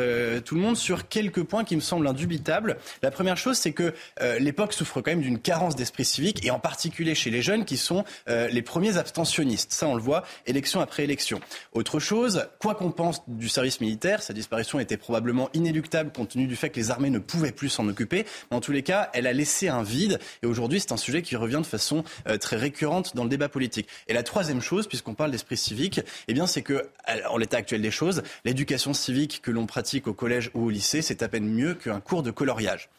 [0.46, 2.78] tout le monde sur quelques points qui me semblent indubitables.
[3.02, 3.94] La première chose, c'est que
[4.40, 7.78] l'époque souffre quand même d'une carence d'esprit civique et en particulier chez les jeunes qui
[7.78, 9.72] sont les premiers abstentionnistes.
[9.74, 11.40] Ça, on le voit, élection après élection.
[11.74, 16.48] Autre chose, quoi qu'on pense du service militaire, c'est disparition était probablement inéluctable compte tenu
[16.48, 18.26] du fait que les armées ne pouvaient plus s'en occuper.
[18.50, 20.20] Mais en tous les cas, elle a laissé un vide.
[20.44, 23.50] Et aujourd'hui, c'est un sujet qui revient de façon euh, très récurrente dans le débat
[23.50, 23.88] politique.
[24.08, 26.90] Et la troisième chose, puisqu'on parle d'esprit civique, eh bien, c'est que,
[27.30, 31.02] en l'état actuel des choses, l'éducation civique que l'on pratique au collège ou au lycée,
[31.02, 32.90] c'est à peine mieux qu'un cours de coloriage.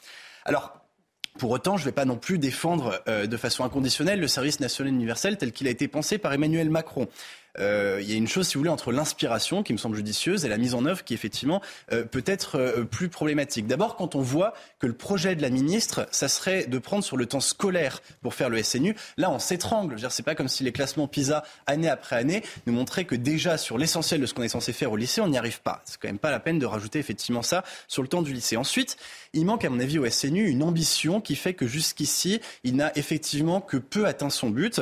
[0.45, 0.81] Alors,
[1.39, 4.61] pour autant, je ne vais pas non plus défendre euh, de façon inconditionnelle le service
[4.61, 7.09] national universel tel qu'il a été pensé par Emmanuel Macron.
[7.59, 10.44] Euh, il y a une chose, si vous voulez, entre l'inspiration, qui me semble judicieuse,
[10.44, 11.60] et la mise en œuvre, qui effectivement
[11.93, 13.66] euh, peut être euh, plus problématique.
[13.66, 17.16] D'abord, quand on voit que le projet de la ministre, ça serait de prendre sur
[17.16, 19.97] le temps scolaire pour faire le SNU, là, on s'étrangle.
[20.10, 23.78] C'est pas comme si les classements PISA, année après année, nous montraient que déjà, sur
[23.78, 25.82] l'essentiel de ce qu'on est censé faire au lycée, on n'y arrive pas.
[25.85, 28.56] C'est quand même pas la peine de rajouter effectivement ça sur le temps du lycée.
[28.56, 28.97] Ensuite,
[29.32, 32.97] il manque, à mon avis, au SNU une ambition qui fait que jusqu'ici, il n'a
[32.97, 34.81] effectivement que peu atteint son but.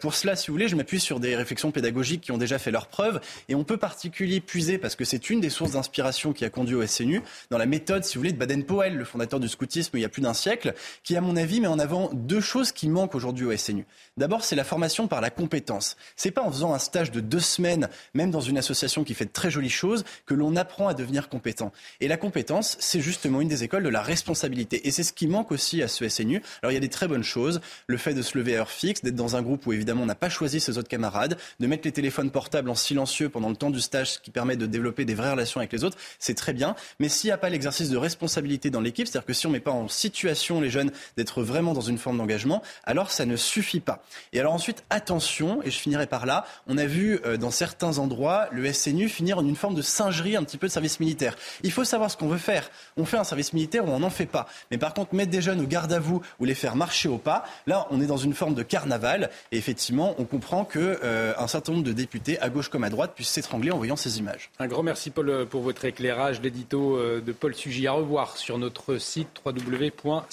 [0.00, 2.70] pour cela, si vous voulez, je m'appuie sur des réflexions pédagogiques qui ont déjà fait
[2.70, 3.20] leurs preuves.
[3.48, 6.74] Et on peut particulier puiser, parce que c'est une des sources d'inspiration qui a conduit
[6.74, 10.00] au SNU, dans la méthode, si vous voulez, de Baden-Powell, le fondateur du scoutisme il
[10.00, 12.88] y a plus d'un siècle, qui, à mon avis, met en avant deux choses qui
[12.88, 13.84] manquent aujourd'hui au SNU.
[14.16, 15.96] D'abord, c'est la formation par la compétence.
[16.16, 19.24] C'est pas en faisant un stage de deux semaines, même dans une association qui fait
[19.24, 21.72] de très jolies choses, que l'on apprend à devenir compétent.
[22.00, 24.86] Et la compétence, c'est justement une des de la responsabilité.
[24.86, 26.42] Et c'est ce qui manque aussi à ce SNU.
[26.62, 27.60] Alors, il y a des très bonnes choses.
[27.86, 30.06] Le fait de se lever à heure fixe, d'être dans un groupe où, évidemment, on
[30.06, 33.56] n'a pas choisi ses autres camarades, de mettre les téléphones portables en silencieux pendant le
[33.56, 36.34] temps du stage, ce qui permet de développer des vraies relations avec les autres, c'est
[36.34, 36.74] très bien.
[36.98, 39.54] Mais s'il n'y a pas l'exercice de responsabilité dans l'équipe, c'est-à-dire que si on ne
[39.54, 43.36] met pas en situation les jeunes d'être vraiment dans une forme d'engagement, alors ça ne
[43.36, 44.02] suffit pas.
[44.32, 47.98] Et alors ensuite, attention, et je finirai par là, on a vu euh, dans certains
[47.98, 51.36] endroits le SNU finir en une forme de singerie un petit peu de service militaire.
[51.62, 52.70] Il faut savoir ce qu'on veut faire.
[52.96, 54.46] On fait un service militaire ou on n'en fait pas.
[54.70, 57.18] Mais par contre, mettre des jeunes au garde à vous ou les faire marcher au
[57.18, 59.30] pas, là, on est dans une forme de carnaval.
[59.50, 62.90] Et effectivement, on comprend que euh, un certain nombre de députés à gauche comme à
[62.90, 64.50] droite, puissent s'étrangler en voyant ces images.
[64.58, 66.40] Un grand merci Paul pour votre éclairage.
[66.40, 70.24] L'édito euh, de Paul Sugy à revoir sur notre site www.cnews.fr.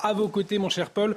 [0.00, 1.16] À vos côtés, mon cher Paul.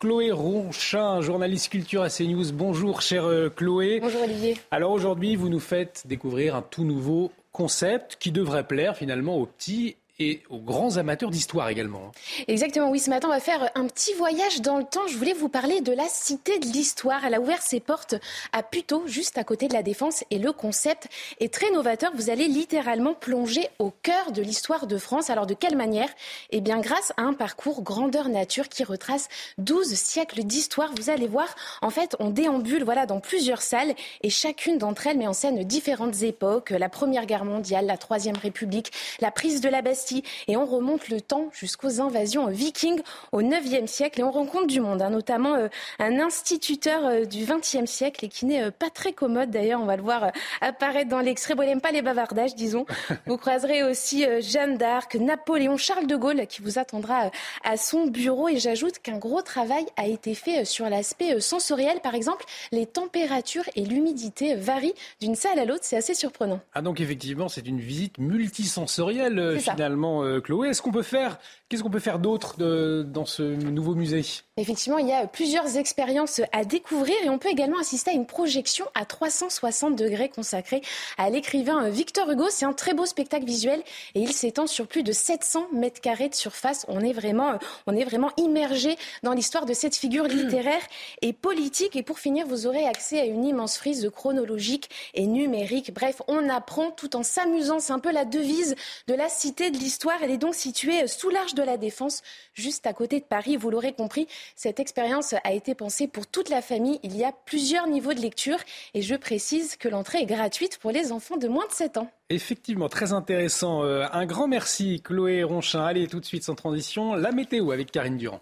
[0.00, 2.52] Chloé Ronchin, journaliste culture à CNews.
[2.52, 3.98] Bonjour, chère euh, Chloé.
[4.00, 4.56] Bonjour, Olivier.
[4.70, 9.46] Alors aujourd'hui, vous nous faites découvrir un tout nouveau concept qui devrait plaire finalement aux
[9.46, 12.10] petits et aux grands amateurs d'histoire également.
[12.48, 12.98] Exactement, oui.
[12.98, 15.06] Ce matin, on va faire un petit voyage dans le temps.
[15.06, 17.24] Je voulais vous parler de la Cité de l'Histoire.
[17.24, 18.16] Elle a ouvert ses portes
[18.52, 20.24] à Puteaux, juste à côté de la Défense.
[20.30, 21.08] Et le concept
[21.38, 22.10] est très novateur.
[22.16, 25.30] Vous allez littéralement plonger au cœur de l'histoire de France.
[25.30, 26.08] Alors, de quelle manière?
[26.50, 29.28] Eh bien, grâce à un parcours grandeur nature qui retrace
[29.58, 30.90] 12 siècles d'histoire.
[30.96, 35.18] Vous allez voir, en fait, on déambule voilà, dans plusieurs salles et chacune d'entre elles
[35.18, 36.70] met en scène différentes époques.
[36.70, 38.90] La Première Guerre mondiale, la Troisième République,
[39.20, 40.07] la prise de la Bastille.
[40.46, 43.00] Et on remonte le temps jusqu'aux invasions vikings
[43.32, 44.20] au IXe siècle.
[44.20, 45.68] Et on rencontre du monde, hein, notamment euh,
[45.98, 49.50] un instituteur euh, du XXe siècle et qui n'est euh, pas très commode.
[49.50, 51.54] D'ailleurs, on va le voir apparaître dans l'extrait.
[51.54, 52.86] Bon, il n'aime pas les bavardages, disons.
[53.26, 57.30] Vous croiserez aussi Jeanne d'Arc, Napoléon, Charles de Gaulle qui vous attendra
[57.64, 58.48] à son bureau.
[58.48, 62.00] Et j'ajoute qu'un gros travail a été fait sur l'aspect sensoriel.
[62.00, 65.82] Par exemple, les températures et l'humidité varient d'une salle à l'autre.
[65.82, 66.60] C'est assez surprenant.
[66.74, 69.97] Ah donc effectivement, c'est une visite multisensorielle finalement,
[70.42, 70.68] Chloé.
[70.68, 71.38] Est-ce qu'on peut faire
[71.68, 72.56] Qu'est-ce qu'on peut faire d'autre
[73.02, 74.24] dans ce nouveau musée?
[74.56, 78.24] Effectivement, il y a plusieurs expériences à découvrir et on peut également assister à une
[78.24, 80.80] projection à 360 degrés consacrée
[81.18, 82.46] à l'écrivain Victor Hugo.
[82.48, 83.82] C'est un très beau spectacle visuel
[84.14, 86.86] et il s'étend sur plus de 700 mètres carrés de surface.
[86.88, 90.80] On est vraiment, on est vraiment immergé dans l'histoire de cette figure littéraire
[91.20, 91.96] et politique.
[91.96, 95.92] Et pour finir, vous aurez accès à une immense frise chronologique et numérique.
[95.92, 97.78] Bref, on apprend tout en s'amusant.
[97.78, 98.74] C'est un peu la devise
[99.06, 100.16] de la Cité de l'Histoire.
[100.22, 102.22] Elle est donc située sous l'arche de la Défense,
[102.54, 103.56] juste à côté de Paris.
[103.56, 104.26] Vous l'aurez compris,
[104.56, 107.00] cette expérience a été pensée pour toute la famille.
[107.02, 108.58] Il y a plusieurs niveaux de lecture
[108.94, 112.10] et je précise que l'entrée est gratuite pour les enfants de moins de 7 ans.
[112.30, 113.84] Effectivement, très intéressant.
[113.84, 115.84] Euh, un grand merci Chloé Ronchin.
[115.84, 118.40] Allez, tout de suite sans transition, la météo avec Karine Durand.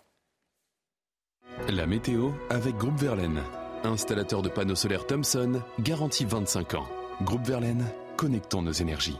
[1.68, 3.42] La météo avec Groupe Verlaine.
[3.84, 6.86] Installateur de panneaux solaires Thomson, garantie 25 ans.
[7.22, 7.84] Groupe Verlaine,
[8.16, 9.16] connectons nos énergies.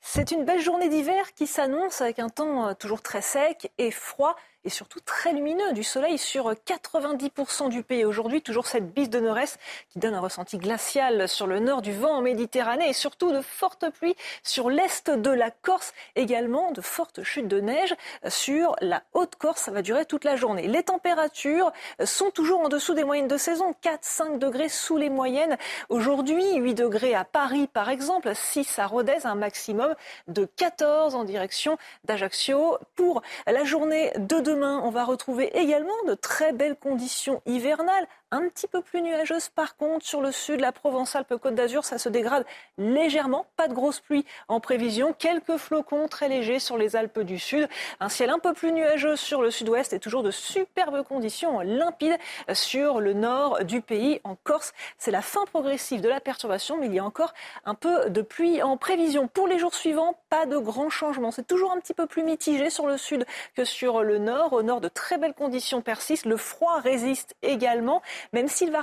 [0.00, 3.90] C'est une belle journée d'hiver qui s'annonce avec un temps euh, toujours très sec et
[3.90, 4.34] froid
[4.64, 5.72] et surtout très lumineux.
[5.72, 8.42] Du soleil sur 90% du pays aujourd'hui.
[8.42, 9.58] Toujours cette bise de nord-est
[9.90, 13.40] qui donne un ressenti glacial sur le nord du vent en Méditerranée et surtout de
[13.40, 15.92] fortes pluies sur l'est de la Corse.
[16.16, 17.94] Également de fortes chutes de neige
[18.28, 19.62] sur la Haute-Corse.
[19.62, 20.66] Ça va durer toute la journée.
[20.66, 21.72] Les températures
[22.04, 23.74] sont toujours en dessous des moyennes de saison.
[23.82, 25.56] 4-5 degrés sous les moyennes.
[25.88, 29.94] Aujourd'hui, 8 degrés à Paris par exemple, 6 à Rodez, un maximum
[30.28, 32.78] de 14 en direction d'Ajaccio.
[32.94, 38.48] Pour la journée de demain, on va retrouver également de très belles conditions hivernales un
[38.48, 42.46] petit peu plus nuageuse par contre sur le sud, la Provence-Alpes-Côte d'Azur, ça se dégrade
[42.78, 47.38] légèrement, pas de grosses pluies en prévision, quelques flocons très légers sur les Alpes du
[47.38, 51.60] Sud, un ciel un peu plus nuageux sur le sud-ouest et toujours de superbes conditions
[51.60, 52.18] limpides
[52.52, 54.72] sur le nord du pays, en Corse.
[54.98, 57.32] C'est la fin progressive de la perturbation, mais il y a encore
[57.64, 59.28] un peu de pluie en prévision.
[59.28, 61.30] Pour les jours suivants, pas de grands changements.
[61.30, 64.52] C'est toujours un petit peu plus mitigé sur le sud que sur le nord.
[64.52, 66.26] Au nord, de très belles conditions persistent.
[66.26, 68.02] Le froid résiste également
[68.32, 68.82] même s'il va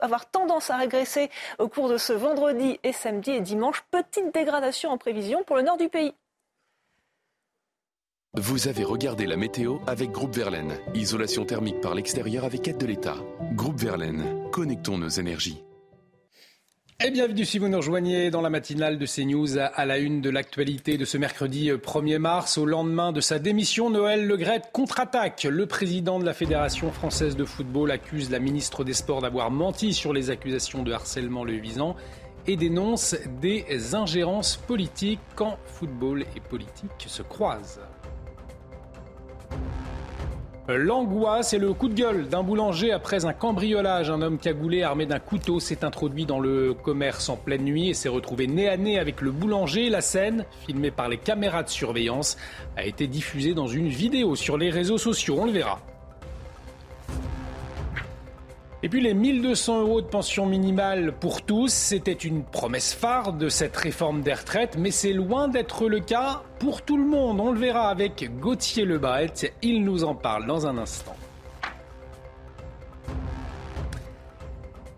[0.00, 3.84] avoir tendance à régresser au cours de ce vendredi et samedi et dimanche.
[3.90, 6.14] Petite dégradation en prévision pour le nord du pays.
[8.38, 10.78] Vous avez regardé la météo avec Groupe Verlaine.
[10.94, 13.16] Isolation thermique par l'extérieur avec aide de l'État.
[13.52, 15.65] Groupe Verlaine, connectons nos énergies.
[17.04, 20.30] Et bienvenue si vous nous rejoignez dans la matinale de CNews à la une de
[20.30, 22.56] l'actualité de ce mercredi 1er euh, mars.
[22.56, 25.44] Au lendemain de sa démission, Noël Legrette contre-attaque.
[25.44, 29.92] Le président de la Fédération française de football accuse la ministre des Sports d'avoir menti
[29.92, 31.96] sur les accusations de harcèlement le visant
[32.46, 37.82] et dénonce des ingérences politiques quand football et politique se croisent.
[40.68, 44.10] L'angoisse et le coup de gueule d'un boulanger après un cambriolage.
[44.10, 47.94] Un homme cagoulé armé d'un couteau s'est introduit dans le commerce en pleine nuit et
[47.94, 49.88] s'est retrouvé nez à nez avec le boulanger.
[49.90, 52.36] La scène, filmée par les caméras de surveillance,
[52.76, 55.36] a été diffusée dans une vidéo sur les réseaux sociaux.
[55.38, 55.80] On le verra.
[58.86, 63.48] Et puis les 1200 euros de pension minimale pour tous, c'était une promesse phare de
[63.48, 67.40] cette réforme des retraites, mais c'est loin d'être le cas pour tout le monde.
[67.40, 71.16] On le verra avec Gauthier Lebret, il nous en parle dans un instant.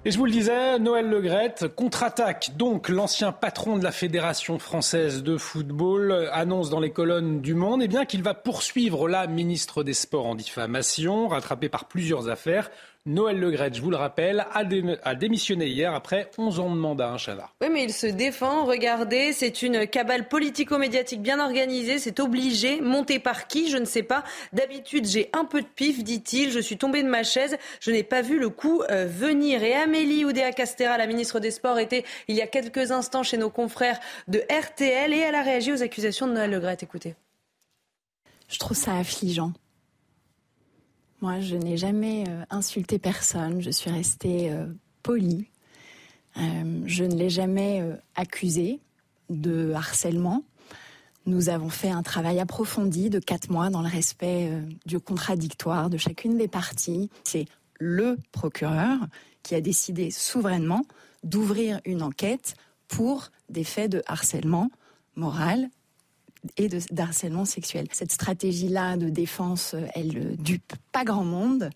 [0.05, 2.57] Et je vous le disais, Noël Legrette contre-attaque.
[2.57, 7.83] Donc, l'ancien patron de la Fédération française de football annonce dans les colonnes du Monde
[7.83, 12.71] eh qu'il va poursuivre la ministre des Sports en diffamation, rattrapée par plusieurs affaires
[13.09, 17.17] Noël Legret, je vous le rappelle, a, démissionné hier après 11 ans de mandat, hein,
[17.17, 17.49] Chana.
[17.63, 18.67] Oui, mais il se défend.
[18.67, 21.99] Regardez, c'est une cabale politico-médiatique bien organisée.
[21.99, 22.83] C'est obligé.
[22.83, 24.25] Monté par qui Je ne sais pas.
[24.53, 26.51] D'habitude, j'ai un peu de pif, dit-il.
[26.53, 27.57] Je suis tombé de ma chaise.
[27.81, 29.63] Je n'ai pas vu le coup euh, venir.
[29.63, 33.49] Et Amélie Oudéa-Castera, la ministre des Sports, était il y a quelques instants chez nos
[33.49, 33.99] confrères
[34.29, 36.77] de RTL et elle a réagi aux accusations de Noël Legret.
[36.83, 37.15] Écoutez.
[38.49, 39.53] Je trouve ça affligeant.
[41.21, 43.61] Moi, je n'ai jamais euh, insulté personne.
[43.61, 44.67] Je suis restée euh,
[45.03, 45.49] polie.
[46.37, 47.83] Euh, je ne l'ai jamais
[48.15, 48.79] accusé
[49.29, 50.45] de harcèlement.
[51.27, 54.51] Nous avons fait un travail approfondi de quatre mois dans le respect
[54.87, 57.11] du contradictoire de chacune des parties.
[57.25, 57.47] C'est
[57.81, 58.99] le procureur
[59.43, 60.85] qui a décidé souverainement
[61.25, 62.55] d'ouvrir une enquête
[62.87, 64.71] pour des faits de harcèlement
[65.17, 65.69] moral
[66.57, 67.87] et de, harcèlement sexuel.
[67.93, 71.71] Cette stratégie-là de défense, euh, elle dupe pas grand monde.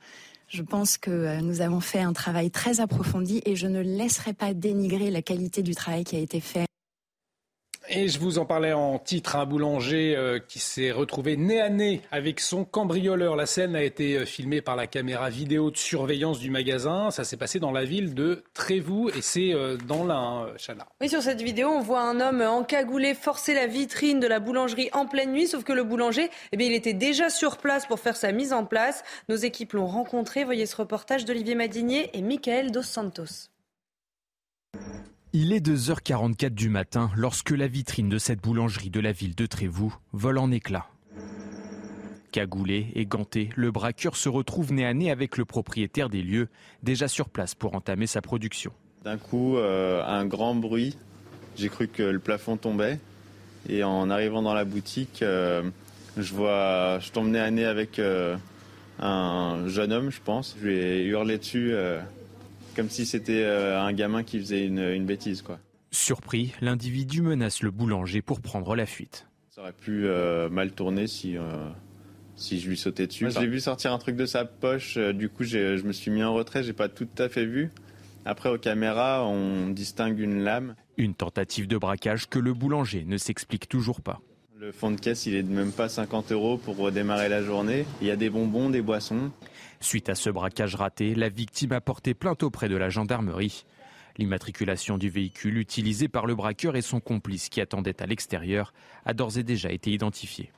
[0.48, 4.34] Je pense que euh, nous avons fait un travail très approfondi et je ne laisserai
[4.34, 6.66] pas dénigrer la qualité du travail qui a été fait.
[7.94, 11.68] Et je vous en parlais en titre, un boulanger euh, qui s'est retrouvé nez à
[11.68, 13.36] nez avec son cambrioleur.
[13.36, 17.10] La scène a été euh, filmée par la caméra vidéo de surveillance du magasin.
[17.10, 20.86] Ça s'est passé dans la ville de Trévoux et c'est euh, dans l'Ain, Chana.
[21.02, 24.88] Oui, sur cette vidéo, on voit un homme encagoulé forcer la vitrine de la boulangerie
[24.94, 28.00] en pleine nuit, sauf que le boulanger, eh bien, il était déjà sur place pour
[28.00, 29.04] faire sa mise en place.
[29.28, 30.44] Nos équipes l'ont rencontré.
[30.44, 33.50] Voyez ce reportage d'Olivier Madinier et Michael Dos Santos.
[35.34, 39.46] Il est 2h44 du matin lorsque la vitrine de cette boulangerie de la ville de
[39.46, 40.88] Trévoux vole en éclats.
[42.32, 46.48] Cagoulé et ganté, le braqueur se retrouve nez à nez avec le propriétaire des lieux,
[46.82, 48.72] déjà sur place pour entamer sa production.
[49.04, 50.98] D'un coup, euh, un grand bruit.
[51.56, 52.98] J'ai cru que le plafond tombait.
[53.70, 55.62] Et en arrivant dans la boutique, euh,
[56.18, 58.36] je vois, je tombe nez à nez avec euh,
[59.00, 60.56] un jeune homme, je pense.
[60.60, 61.74] Je lui ai hurlé dessus
[62.74, 65.42] comme si c'était euh, un gamin qui faisait une, bêtise.
[65.42, 65.58] Quoi.
[65.90, 69.26] Surpris, l'individu menace le boulanger pour prendre la fuite.
[69.50, 71.68] Ça aurait pu euh, mal tourner si, euh,
[72.36, 73.30] si je lui sautais dessus.
[73.30, 76.34] J'ai vu sortir un truc de sa poche, du coup je me suis mis en
[76.34, 77.70] retrait, j'ai pas tout à fait vu.
[78.24, 80.76] Après, aux caméras, on distingue une lame.
[80.96, 84.20] Une tentative de braquage que le boulanger ne s'explique toujours pas.
[84.56, 87.84] Le fond de caisse, il est de même pas 50 euros pour redémarrer la journée.
[88.00, 89.32] Il y a des bonbons, des boissons.
[89.82, 93.64] Suite à ce braquage raté, la victime a porté plainte auprès de la gendarmerie.
[94.16, 98.72] L'immatriculation du véhicule utilisé par le braqueur et son complice qui attendait à l'extérieur
[99.04, 100.52] a d'ores et déjà été identifiée.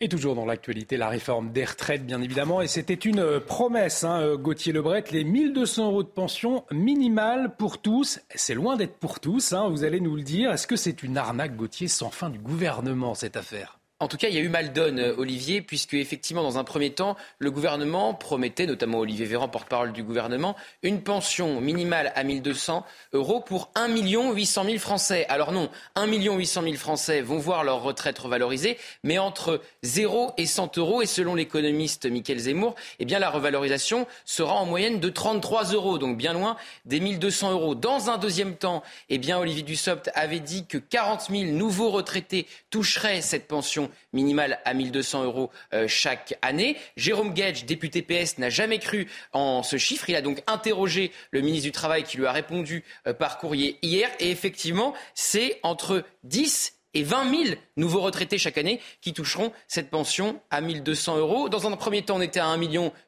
[0.00, 2.62] Et toujours dans l'actualité, la réforme des retraites, bien évidemment.
[2.62, 8.18] Et c'était une promesse, hein, Gauthier Lebret, les 1200 euros de pension minimale pour tous.
[8.34, 10.50] C'est loin d'être pour tous, hein, vous allez nous le dire.
[10.50, 13.78] Est-ce que c'est une arnaque, Gauthier, sans fin du gouvernement, cette affaire?
[14.02, 16.64] En tout cas, il y a eu mal donne, euh, Olivier, puisque effectivement, dans un
[16.64, 22.24] premier temps, le gouvernement promettait, notamment Olivier Véran, porte-parole du gouvernement, une pension minimale à
[22.24, 25.24] 1200 euros pour 1 800 000 Français.
[25.28, 30.46] Alors non, 1 800 000 Français vont voir leur retraite revalorisée, mais entre 0 et
[30.46, 31.00] 100 euros.
[31.02, 35.98] Et selon l'économiste Michael Zemmour, eh bien la revalorisation sera en moyenne de 33 euros,
[35.98, 36.56] donc bien loin
[36.86, 37.76] des 1200 euros.
[37.76, 42.48] Dans un deuxième temps, eh bien Olivier Dussopt avait dit que 40 000 nouveaux retraités
[42.70, 46.76] toucheraient cette pension minimale à 1200 euros euh, chaque année.
[46.96, 50.08] Jérôme Gage, député PS, n'a jamais cru en ce chiffre.
[50.08, 53.78] Il a donc interrogé le ministre du Travail qui lui a répondu euh, par courrier
[53.82, 54.08] hier.
[54.20, 59.90] Et effectivement, c'est entre 10 et 20 000 nouveaux retraités chaque année qui toucheront cette
[59.90, 61.48] pension à 1200 euros.
[61.48, 62.58] Dans un premier temps, on était à 1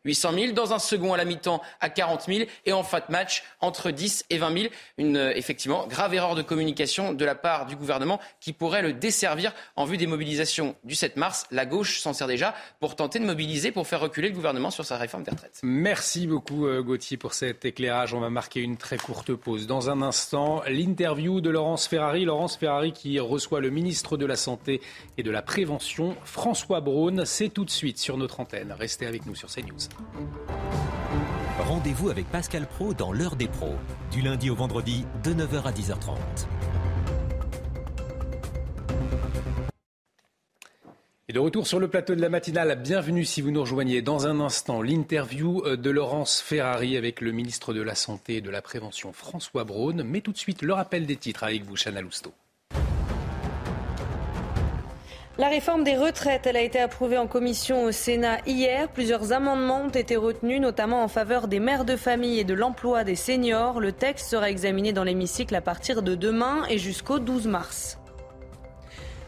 [0.05, 0.52] 800 000.
[0.52, 2.48] Dans un second, à la mi-temps, à 40 000.
[2.66, 4.73] Et en fin de match, entre 10 et 20 000.
[4.98, 8.93] Une, euh, effectivement, grave erreur de communication de la part du gouvernement qui pourrait le
[8.93, 11.47] desservir en vue des mobilisations du 7 mars.
[11.51, 14.85] La gauche s'en sert déjà pour tenter de mobiliser, pour faire reculer le gouvernement sur
[14.85, 15.61] sa réforme des retraites.
[15.62, 18.15] Merci beaucoup, euh, Gauthier, pour cet éclairage.
[18.15, 19.66] On va marquer une très courte pause.
[19.66, 22.24] Dans un instant, l'interview de Laurence Ferrari.
[22.24, 24.80] Laurence Ferrari qui reçoit le ministre de la Santé
[25.18, 27.26] et de la Prévention, François Braun.
[27.26, 28.72] C'est tout de suite sur notre antenne.
[28.72, 29.88] Restez avec nous sur CNews.
[31.59, 33.74] Rendez-vous avec Pascal Pro dans l'heure des pros,
[34.10, 36.16] du lundi au vendredi de 9h à 10h30.
[41.26, 44.02] Et de retour sur le plateau de la matinale, bienvenue si vous nous rejoignez.
[44.02, 48.51] Dans un instant, l'interview de Laurence Ferrari avec le ministre de la Santé et de
[48.51, 50.02] la Prévention François Braun.
[50.05, 52.34] Mais tout de suite, le rappel des titres avec vous, Chana Lousteau.
[55.36, 58.89] La réforme des retraites, elle a été approuvée en commission au Sénat hier.
[58.89, 63.02] Plusieurs amendements ont été retenus, notamment en faveur des mères de famille et de l'emploi
[63.02, 63.81] des seniors.
[63.81, 67.98] Le texte sera examiné dans l'hémicycle à partir de demain et jusqu'au 12 mars.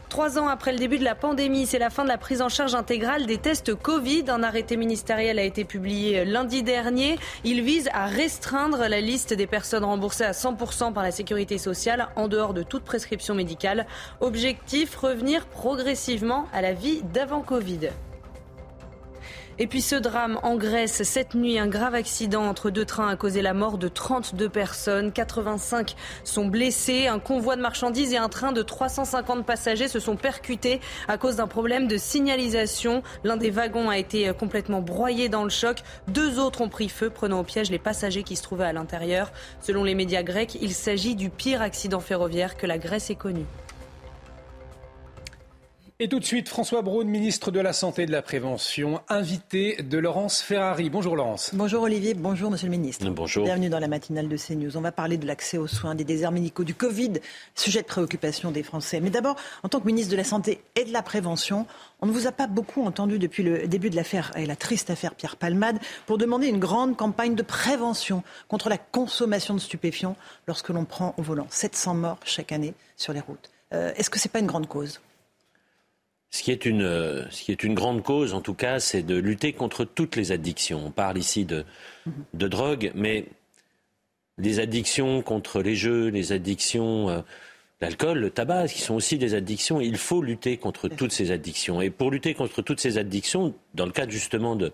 [0.09, 2.47] Trois ans après le début de la pandémie, c'est la fin de la prise en
[2.47, 4.23] charge intégrale des tests Covid.
[4.29, 7.19] Un arrêté ministériel a été publié lundi dernier.
[7.43, 12.07] Il vise à restreindre la liste des personnes remboursées à 100% par la sécurité sociale
[12.15, 13.85] en dehors de toute prescription médicale.
[14.21, 17.89] Objectif, revenir progressivement à la vie d'avant Covid.
[19.59, 23.15] Et puis ce drame en Grèce, cette nuit, un grave accident entre deux trains a
[23.15, 25.11] causé la mort de 32 personnes.
[25.11, 27.07] 85 sont blessés.
[27.07, 31.37] Un convoi de marchandises et un train de 350 passagers se sont percutés à cause
[31.37, 33.01] d'un problème de signalisation.
[33.23, 35.81] L'un des wagons a été complètement broyé dans le choc.
[36.07, 39.31] Deux autres ont pris feu, prenant au piège les passagers qui se trouvaient à l'intérieur.
[39.61, 43.45] Selon les médias grecs, il s'agit du pire accident ferroviaire que la Grèce ait connu.
[45.99, 49.81] Et tout de suite, François Braun, ministre de la Santé et de la Prévention, invité
[49.81, 50.91] de Laurence Ferrari.
[50.91, 51.49] Bonjour Laurence.
[51.55, 53.09] Bonjour Olivier, bonjour Monsieur le ministre.
[53.09, 53.45] Bonjour.
[53.45, 54.77] Bienvenue dans la matinale de CNews.
[54.77, 57.13] On va parler de l'accès aux soins, des déserts médicaux, du Covid,
[57.55, 58.99] sujet de préoccupation des Français.
[58.99, 61.65] Mais d'abord, en tant que ministre de la Santé et de la Prévention,
[62.01, 64.91] on ne vous a pas beaucoup entendu depuis le début de l'affaire, et la triste
[64.91, 70.15] affaire Pierre Palmade, pour demander une grande campagne de prévention contre la consommation de stupéfiants
[70.47, 71.47] lorsque l'on prend au volant.
[71.49, 73.49] 700 morts chaque année sur les routes.
[73.73, 75.01] Euh, Est-ce que ce n'est pas une grande cause?
[76.29, 79.15] Ce qui, est une, ce qui est une grande cause, en tout cas, c'est de
[79.15, 80.85] lutter contre toutes les addictions.
[80.85, 81.63] On parle ici de,
[82.33, 83.25] de drogue, mais
[84.37, 87.21] les addictions contre les jeux, les addictions, euh,
[87.81, 91.81] l'alcool, le tabac, qui sont aussi des addictions, il faut lutter contre toutes ces addictions.
[91.81, 94.73] Et pour lutter contre toutes ces addictions, dans le cadre justement de,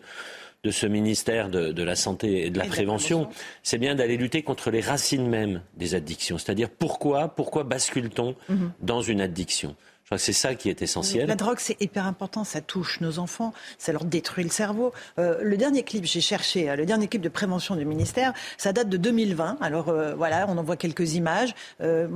[0.63, 3.29] de ce ministère de, de, la Santé et de la Prévention,
[3.61, 6.37] c'est bien d'aller lutter contre les racines mêmes des addictions.
[6.37, 8.71] C'est-à-dire pourquoi, pourquoi bascule-t-on Mhm.
[8.81, 9.75] dans une addiction?
[10.17, 11.27] C'est ça qui est essentiel.
[11.27, 12.43] La drogue, c'est hyper important.
[12.43, 13.53] Ça touche nos enfants.
[13.77, 14.93] Ça leur détruit le cerveau.
[15.19, 18.73] Euh, le dernier clip, j'ai cherché, euh, le dernier clip de prévention du ministère, ça
[18.73, 19.57] date de 2020.
[19.61, 21.53] Alors euh, voilà, on en voit quelques images.
[21.81, 22.07] Euh,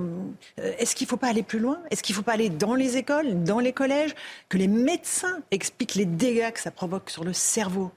[0.58, 1.80] Est-ce qu'il ne faut pas aller plus loin?
[1.92, 4.16] Est-ce qu'il ne faut pas aller dans les écoles, dans les collèges?
[4.50, 7.92] Que les médecins expliquent les dégâts que ça provoque sur le cerveau?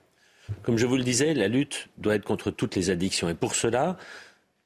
[0.63, 3.29] Comme je vous le disais, la lutte doit être contre toutes les addictions.
[3.29, 3.97] Et pour cela,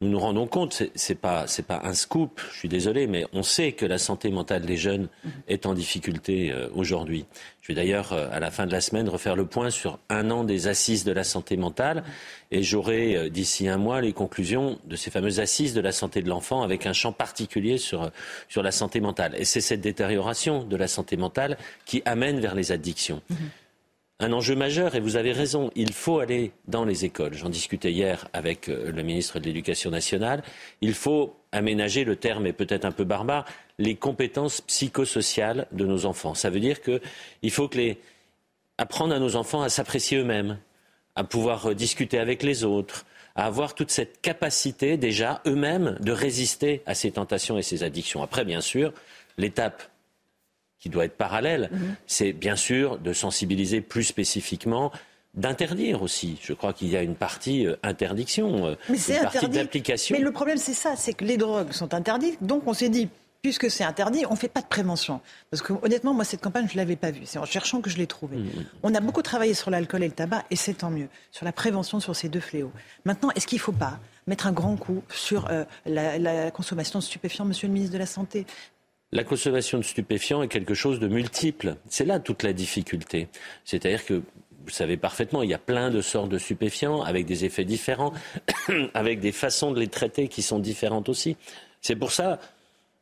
[0.04, 3.42] nous nous rendons compte, ce n'est pas, pas un scoop, je suis désolé, mais on
[3.42, 5.08] sait que la santé mentale des jeunes
[5.48, 7.24] est en difficulté euh, aujourd'hui.
[7.62, 10.30] Je vais d'ailleurs, euh, à la fin de la semaine, refaire le point sur un
[10.30, 12.04] an des assises de la santé mentale
[12.50, 16.20] et j'aurai euh, d'ici un mois les conclusions de ces fameuses assises de la santé
[16.20, 18.10] de l'enfant avec un champ particulier sur,
[18.48, 19.34] sur la santé mentale.
[19.38, 21.56] Et c'est cette détérioration de la santé mentale
[21.86, 23.22] qui amène vers les addictions
[24.20, 27.34] un enjeu majeur et vous avez raison, il faut aller dans les écoles.
[27.34, 30.42] J'en discutais hier avec euh, le ministre de l'Éducation nationale.
[30.80, 33.44] Il faut aménager, le terme est peut-être un peu barbare,
[33.78, 36.34] les compétences psychosociales de nos enfants.
[36.34, 37.98] Ça veut dire qu'il faut que les...
[38.78, 40.58] apprendre à nos enfants à s'apprécier eux-mêmes,
[41.16, 46.12] à pouvoir euh, discuter avec les autres, à avoir toute cette capacité déjà eux-mêmes de
[46.12, 48.22] résister à ces tentations et ces addictions.
[48.22, 48.92] Après, bien sûr,
[49.38, 49.82] l'étape
[50.84, 51.70] qui doit être parallèle,
[52.06, 54.92] c'est bien sûr de sensibiliser plus spécifiquement,
[55.32, 56.36] d'interdire aussi.
[56.42, 60.14] Je crois qu'il y a une partie euh, interdiction, euh, Mais une partie d'application.
[60.14, 62.36] Mais le problème, c'est ça, c'est que les drogues sont interdites.
[62.42, 63.08] Donc, on s'est dit,
[63.40, 65.22] puisque c'est interdit, on ne fait pas de prévention.
[65.50, 67.22] Parce que, honnêtement, moi, cette campagne, je ne l'avais pas vue.
[67.24, 68.36] C'est en cherchant que je l'ai trouvée.
[68.82, 71.08] On a beaucoup travaillé sur l'alcool et le tabac, et c'est tant mieux.
[71.32, 72.72] Sur la prévention sur ces deux fléaux.
[73.06, 76.98] Maintenant, est-ce qu'il ne faut pas mettre un grand coup sur euh, la, la consommation
[76.98, 78.44] de stupéfiants, monsieur le ministre de la Santé?
[79.14, 81.76] La consommation de stupéfiants est quelque chose de multiple.
[81.88, 83.28] C'est là toute la difficulté.
[83.64, 87.44] C'est-à-dire que vous savez parfaitement, il y a plein de sortes de stupéfiants avec des
[87.44, 88.12] effets différents,
[88.94, 91.36] avec des façons de les traiter qui sont différentes aussi.
[91.80, 92.40] C'est pour ça,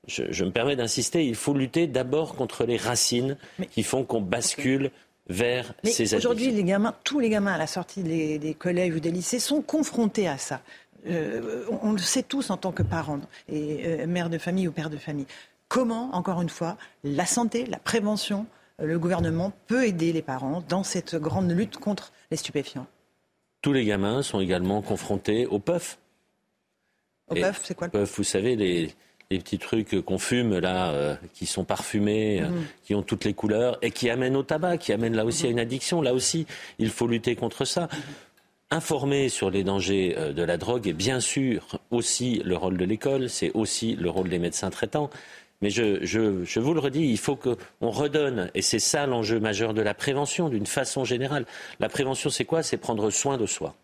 [0.06, 3.38] je, je me permets d'insister, il faut lutter d'abord contre les racines
[3.70, 4.90] qui font qu'on bascule
[5.30, 6.64] vers Mais ces aujourd'hui, addictions.
[6.66, 9.62] les gamins, tous les gamins à la sortie des, des collèges ou des lycées sont
[9.62, 10.60] confrontés à ça.
[11.08, 14.68] Euh, on, on le sait tous en tant que parents et euh, mère de famille
[14.68, 15.26] ou père de famille.
[15.72, 18.44] Comment, encore une fois, la santé, la prévention,
[18.78, 22.86] euh, le gouvernement peut aider les parents dans cette grande lutte contre les stupéfiants
[23.62, 25.98] Tous les gamins sont également confrontés au puff.
[27.30, 28.92] Au Et puff, c'est quoi le puff Vous savez, les,
[29.30, 32.64] les petits trucs qu'on fume là, euh, qui sont parfumés, euh, Mhm.
[32.84, 35.48] qui ont toutes les couleurs et qui amènent au tabac, qui amènent là aussi à
[35.48, 36.02] une addiction.
[36.02, 36.46] Là aussi,
[36.80, 37.88] il faut lutter contre ça.
[38.70, 43.28] Informer sur les dangers de la drogue est bien sûr aussi le rôle de l'école,
[43.28, 45.10] c'est aussi le rôle des médecins traitants.
[45.62, 49.82] Mais je, vous le redis, il faut qu'on redonne, et c'est ça l'enjeu majeur de
[49.82, 51.46] la prévention d'une façon générale.
[51.80, 52.62] La prévention, c'est quoi?
[52.62, 53.74] C'est prendre soin de soi.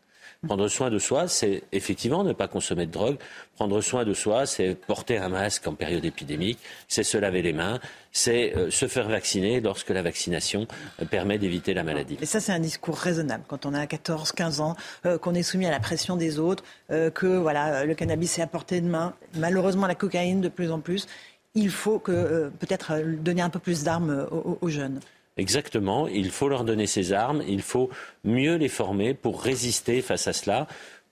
[0.47, 3.17] Prendre soin de soi, c'est effectivement ne pas consommer de drogue.
[3.57, 7.53] Prendre soin de soi, c'est porter un masque en période épidémique, c'est se laver les
[7.53, 7.81] mains,
[8.13, 10.69] c'est euh, se faire vacciner lorsque la vaccination
[11.03, 12.17] euh, permet d'éviter la maladie.
[12.21, 14.77] Et ça, c'est un discours raisonnable quand on a 14, 15 ans,
[15.07, 18.47] euh, qu'on est soumis à la pression des autres, que voilà, le cannabis est à
[18.47, 21.07] portée de main, malheureusement la cocaïne de plus en plus.
[21.55, 25.01] Il faut que peut-être donner un peu plus d'armes aux jeunes.
[25.39, 27.91] Exactement, il faut leur donner ces armes, il faut
[28.25, 30.67] mieux les former pour résister face à cela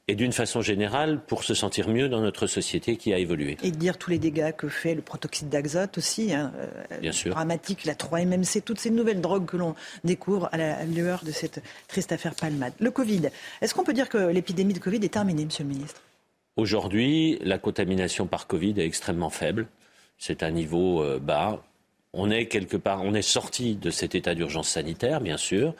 [0.08, 3.56] et d'une façon générale pour se sentir mieux dans notre société qui a évolué.
[3.62, 7.32] Et dire tous les dégâts que fait le protoxyde d'azote aussi, hein, euh, Bien sûr.
[7.34, 11.60] dramatique, la 3-MMC, toutes ces nouvelles drogues que l'on découvre à la lueur de cette
[11.88, 12.72] triste affaire Palmade.
[12.78, 13.30] Le Covid,
[13.60, 16.02] est-ce qu'on peut dire que l'épidémie de Covid est terminée, Monsieur le Ministre?
[16.56, 19.66] Aujourd'hui, la contamination par Covid est extrêmement faible.
[20.18, 21.62] C'est un niveau euh, bas
[22.16, 25.74] on est quelque part, on est sorti de cet état d'urgence sanitaire, bien sûr,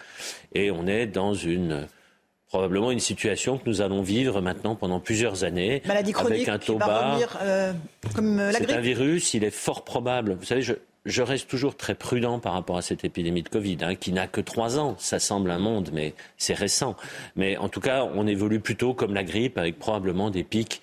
[0.54, 1.88] et on est dans une
[2.46, 6.58] probablement une situation que nous allons vivre maintenant pendant plusieurs années Maladie chronique avec un
[6.58, 7.18] taux bas.
[7.42, 7.72] Euh,
[8.14, 10.36] comme euh, la C'est un virus, il est fort probable.
[10.38, 13.94] Vous savez, je, reste toujours très prudent par rapport à cette épidémie de Covid, hein,
[13.96, 14.94] qui n'a que trois ans.
[14.98, 16.96] Ça semble un monde, mais c'est récent.
[17.34, 20.82] Mais en tout cas, on évolue plutôt comme la grippe, avec probablement des pics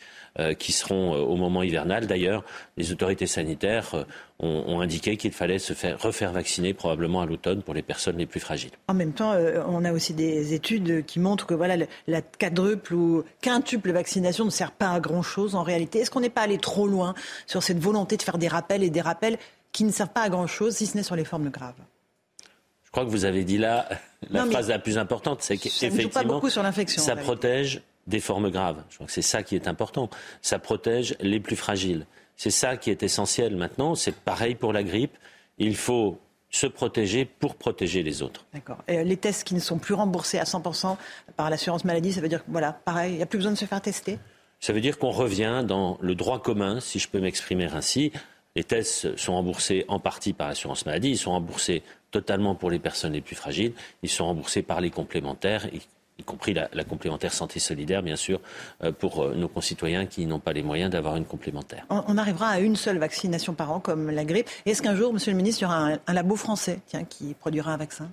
[0.57, 2.07] qui seront euh, au moment hivernal.
[2.07, 2.43] D'ailleurs,
[2.75, 4.03] les autorités sanitaires euh,
[4.39, 8.25] ont, indiqué qu'il fallait se faire refaire vacciner probablement à l'automne pour les personnes les
[8.25, 8.71] plus fragiles.
[8.87, 9.33] En même temps,
[9.67, 14.49] on a aussi des études qui montrent que voilà, la quadruple ou quintuple vaccination ne
[14.49, 15.99] sert pas à grand-chose en réalité.
[15.99, 17.13] Est-ce qu'on n'est pas allé trop loin
[17.45, 19.37] sur cette volonté de faire des rappels et des rappels
[19.71, 21.79] qui ne servent pas à grand-chose, si ce n'est sur les formes graves?
[22.83, 23.87] Je crois que vous avez dit là
[24.29, 26.41] la phrase la plus importante, c'est qu'effectivement,
[26.87, 28.83] ça protège des formes graves.
[28.89, 30.09] Je crois que c'est ça qui est important.
[30.41, 32.05] Ça protège les plus fragiles.
[32.35, 33.95] C'est ça qui est essentiel maintenant.
[33.95, 35.17] C'est pareil pour la grippe.
[35.57, 36.19] Il faut
[36.49, 38.45] se protéger pour protéger les autres.
[38.53, 38.77] D'accord.
[38.87, 40.97] les tests qui ne sont plus remboursés à 100%
[41.35, 43.57] par l'assurance maladie, ça veut dire que, voilà, pareil, il n'y a plus besoin de
[43.57, 44.19] se faire tester?
[44.59, 48.11] Ça veut dire qu'on revient dans le droit commun, si je peux m'exprimer ainsi.
[48.55, 51.81] Les tests sont remboursés en partie par l'assurance maladie, ils sont remboursés
[52.11, 53.73] totalement pour les personnes les plus fragiles,
[54.03, 55.81] ils sont remboursés par les complémentaires, y
[56.23, 58.39] compris la, complémentaire santé solidaire, bien sûr,
[58.83, 61.85] euh, pour euh, nos concitoyens qui n'ont pas les moyens d'avoir une complémentaire.
[61.89, 64.49] On, arrivera à une seule vaccination par an, comme la grippe.
[64.65, 67.73] Est-ce qu'un jour, Monsieur le Ministre, il y aura un, labo français tiens, qui produira
[67.73, 68.09] un vaccin?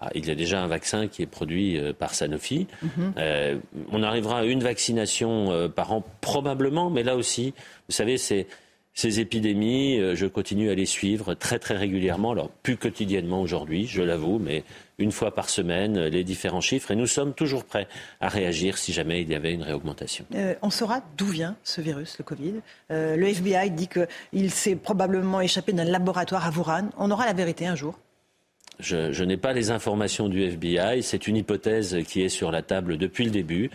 [0.00, 2.66] Ah, il y a déjà un vaccin qui est produit euh, par Sanofi.
[2.82, 3.14] Mhm.
[3.92, 7.54] on arrivera à une vaccination par an, probablement, mais là aussi,
[7.88, 8.46] vous savez, c'est
[8.92, 14.00] ces épidémies, je continue à les suivre très très régulièrement, alors plus quotidiennement aujourd'hui, je
[14.00, 14.64] l'avoue, mais
[14.98, 17.88] une fois par semaine les différents chiffres et nous sommes toujours prêts
[18.20, 20.24] à réagir si jamais il y avait une réaugmentation.
[20.34, 22.54] Euh, on saura d'où vient ce virus, le Covid.
[22.90, 26.90] Euh, le FBI dit qu'il s'est probablement échappé d'un laboratoire à Wuhan.
[26.96, 27.98] On aura la vérité un jour.
[28.78, 31.02] Je, n'ai pas les informations du FBI.
[31.02, 33.70] C'est une hypothèse qui est sur la table depuis le début.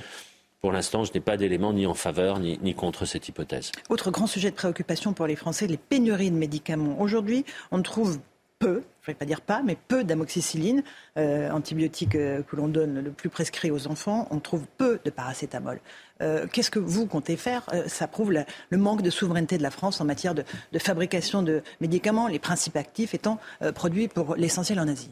[0.60, 3.72] Pour l'instant, je n'ai pas d'éléments ni en faveur ni, ni, contre cette hypothèse.
[3.90, 7.02] Autre grand sujet de préoccupation pour les Français, les pénuries de médicaments.
[7.02, 8.20] Aujourd'hui, on trouve
[8.60, 10.84] peu, je ne vais pas dire pas, mais peu d'amoxicilline,
[11.18, 14.28] euh, antibiotique euh, que l'on donne le plus prescrit aux enfants.
[14.30, 15.82] On trouve peu de paracétamol.
[16.22, 17.64] Euh, qu'est-ce que vous comptez faire?
[17.88, 20.44] Ça prouve le manque de souveraineté de la France en matière de,
[20.78, 23.40] fabrication de médicaments, les principes actifs étant
[23.74, 25.10] produits pour l'essentiel en Asie.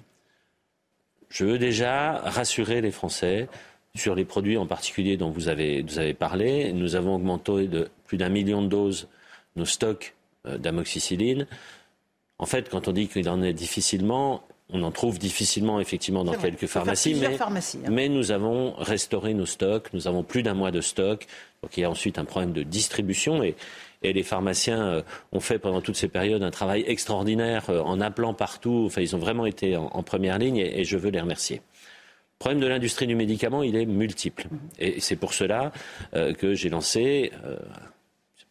[1.30, 3.50] Je veux déjà rassurer les Français
[3.96, 6.74] sur les produits en particulier dont vous avez, vous avez parlé.
[6.74, 9.08] Nous avons augmenté de plus d'un million de doses
[9.56, 10.14] nos stocks
[10.46, 11.48] d'amoxicilline.
[12.40, 16.34] En fait, quand on dit qu'il en est difficilement, on en trouve difficilement effectivement dans
[16.34, 17.90] quelques pharmacies, mais, hein.
[17.90, 21.26] mais, nous avons restauré nos stocks, nous avons plus d'un mois de stock,
[21.62, 23.56] donc il y a ensuite un problème de distribution et,
[24.04, 25.02] et les pharmaciens euh,
[25.32, 29.16] ont fait pendant toutes ces périodes un travail extraordinaire euh, en appelant partout, enfin ils
[29.16, 31.58] ont vraiment été en, première ligne et, je veux les remercier.
[31.58, 34.44] Le problème de l'industrie du médicament, il est multiple.
[34.44, 34.58] Mm-hmm.
[34.80, 35.74] Et c'est pour cela
[36.14, 37.32] euh, que j'ai lancé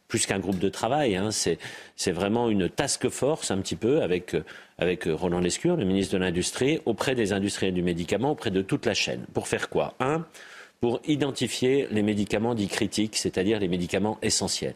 [0.09, 1.17] plus qu'un groupe de travail.
[1.17, 1.29] Hein.
[1.31, 4.43] C'est vraiment une task force un petit peu avec, euh,
[4.79, 8.63] avec euh, Roland Lescure, le ministre de l'Industrie, auprès des industriels du médicament, auprès de
[8.63, 9.27] toute la chaîne.
[9.35, 9.95] Pour faire quoi?
[10.01, 10.25] Un,
[10.81, 14.75] pour identifier les médicaments dits critiques, c'est-à-dire les médicaments essentiels.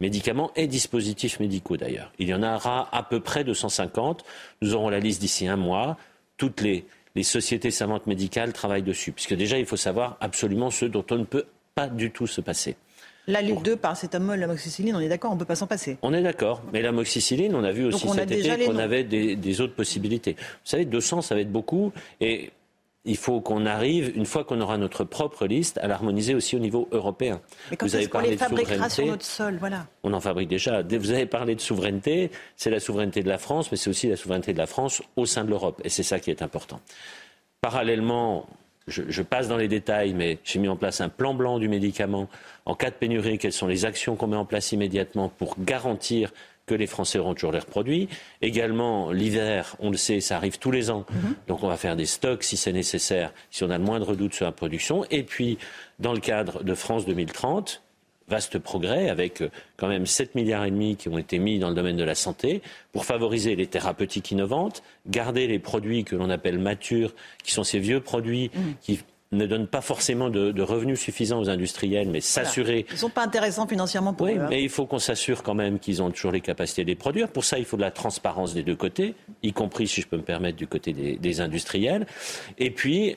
[0.00, 2.10] Médicaments et dispositifs médicaux d'ailleurs.
[2.18, 4.24] Il y en aura à peu près 250.
[4.62, 5.98] Nous aurons la liste d'ici un mois.
[6.38, 9.12] Toutes les, les sociétés savantes médicales travaillent dessus.
[9.12, 11.44] Puisque déjà, il faut savoir absolument ce dont on ne peut
[11.74, 12.76] pas du tout se passer.
[13.28, 15.96] La Ligue 2, paracétamol, l'amoxicilline, on est d'accord, on ne peut pas s'en passer.
[16.02, 19.74] On est d'accord, mais l'amoxicilline, on a vu aussi cet été qu'on avait des, autres
[19.74, 20.34] possibilités.
[20.38, 22.50] Vous savez, 200, ça va être beaucoup, et
[23.04, 26.58] il faut qu'on arrive, une fois qu'on aura notre propre liste, à l'harmoniser aussi au
[26.58, 27.40] niveau européen.
[27.70, 29.86] Mais quand est-ce qu'on les fabriquera sur notre sol voilà.
[30.02, 30.82] On en fabrique déjà.
[30.82, 34.16] Vous avez parlé de souveraineté, c'est la souveraineté de la France, mais c'est aussi la
[34.16, 36.80] souveraineté de la France au sein de l'Europe, et c'est ça qui est important.
[37.60, 38.46] Parallèlement,
[38.88, 42.28] je, passe dans les détails, mais j'ai mis en place un plan blanc du médicament.
[42.66, 46.32] En cas de pénurie, quelles sont les actions qu'on met en place immédiatement pour garantir
[46.66, 48.08] que les Français auront toujours leurs produits.
[48.40, 51.04] Également, l'hiver, on le sait, ça arrive tous les ans.
[51.10, 51.34] Mhm.
[51.48, 54.34] Donc on va faire des stocks si c'est nécessaire, si on a le moindre doute
[54.34, 55.04] sur la production.
[55.10, 55.58] Et puis,
[55.98, 57.82] dans le cadre de France 2030,
[58.28, 61.68] vaste progrès avec euh, quand même 7 milliards et demi qui ont été mis dans
[61.68, 62.62] le domaine de la santé
[62.92, 67.78] pour favoriser les thérapeutiques innovantes, garder les produits que l'on appelle matures, qui sont ces
[67.78, 68.60] vieux produits mmh.
[68.80, 69.00] qui
[69.32, 72.84] ne donnent pas forcément de, revenus suffisants aux industriels, mais s'assurer.
[72.90, 74.36] Ils ne sont pas intéressants financièrement pour oui, eux.
[74.36, 74.48] Oui, hein.
[74.50, 77.28] mais il faut qu'on s'assure quand même qu'ils ont toujours les capacités de les produire.
[77.28, 80.18] Pour ça, il faut de la transparence des deux côtés, y compris, si je peux
[80.18, 82.06] me permettre, du côté des, des industriels.
[82.58, 83.16] Et puis,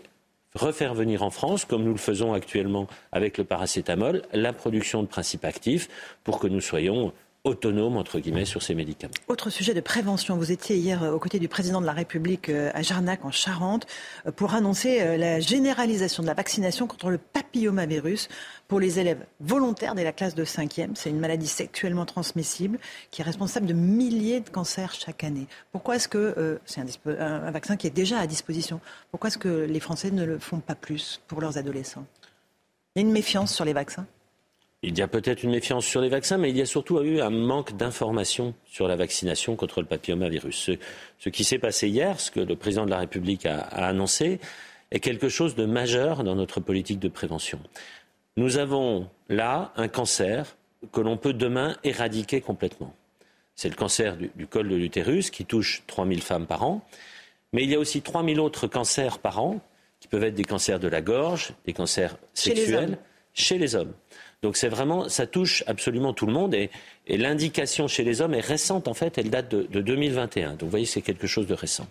[0.56, 5.08] refaire venir en France, comme nous le faisons actuellement avec le paracétamol, la production de
[5.08, 5.90] principes actifs
[6.24, 7.14] pour que nous soyons
[7.46, 9.14] autonomes entre guillemets sur ces médicaments.
[9.28, 12.50] Autre sujet de prévention, vous étiez hier euh, aux côtés du président de la République
[12.50, 13.88] euh, à Jarnac en Charente
[14.26, 18.28] euh, pour annoncer la généralisation de la vaccination contre le papillomavirus
[18.68, 20.96] pour les élèves volontaires de la classe de 5e.
[20.96, 22.80] C'est une maladie sexuellement transmissible
[23.12, 25.48] qui est responsable de milliers de cancers chaque année.
[25.72, 28.82] Pourquoi est-ce que c'est un, vaccin qui est déjà à disposition
[29.12, 32.06] Pourquoi est-ce que les Français ne le font pas plus pour leurs adolescents?
[32.96, 34.08] Il y a une méfiance sur les vaccins?
[34.88, 37.20] Il y a peut-être une méfiance sur les vaccins, mais il y a surtout eu
[37.22, 40.72] un manque d'information sur la vaccination contre le papillomavirus.
[41.18, 44.40] Ce, qui s'est passé hier, ce que le président de la République a annoncé,
[44.92, 47.60] est quelque chose de majeur dans notre politique de prévention.
[48.38, 50.56] Nous avons là un cancer
[50.92, 52.94] que l'on peut demain éradiquer complètement.
[53.56, 56.82] C'est le cancer du, col de l'utérus qui touche 3000 femmes par an.
[57.54, 59.62] Mais il y a aussi 3000 autres cancers par an
[60.00, 62.98] qui peuvent être des cancers de la gorge, des cancers sexuels
[63.34, 63.94] chez les hommes.
[64.46, 66.70] Donc c'est vraiment, ça touche absolument tout le monde et,
[67.08, 70.52] l'indication chez les hommes est récente en fait, elle date de, de 2021.
[70.52, 71.88] Donc vous voyez, c'est quelque chose de récent.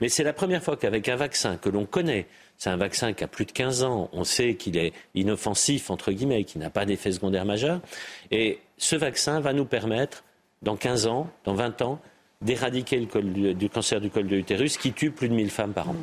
[0.00, 3.22] Mais c'est la première fois qu'avec un vaccin que l'on connaît, c'est un vaccin qui
[3.22, 4.08] a plus de 15 ans.
[4.14, 7.82] On sait qu'il est inoffensif, entre guillemets, qu'il n'a pas d'effet secondaire majeur.
[8.30, 10.24] Et ce vaccin va nous permettre,
[10.62, 12.00] dans 15 ans, dans 20 ans,
[12.40, 15.90] d'éradiquer le, du, cancer du col de l'utérus qui tue plus de 1000 femmes par
[15.90, 15.96] an.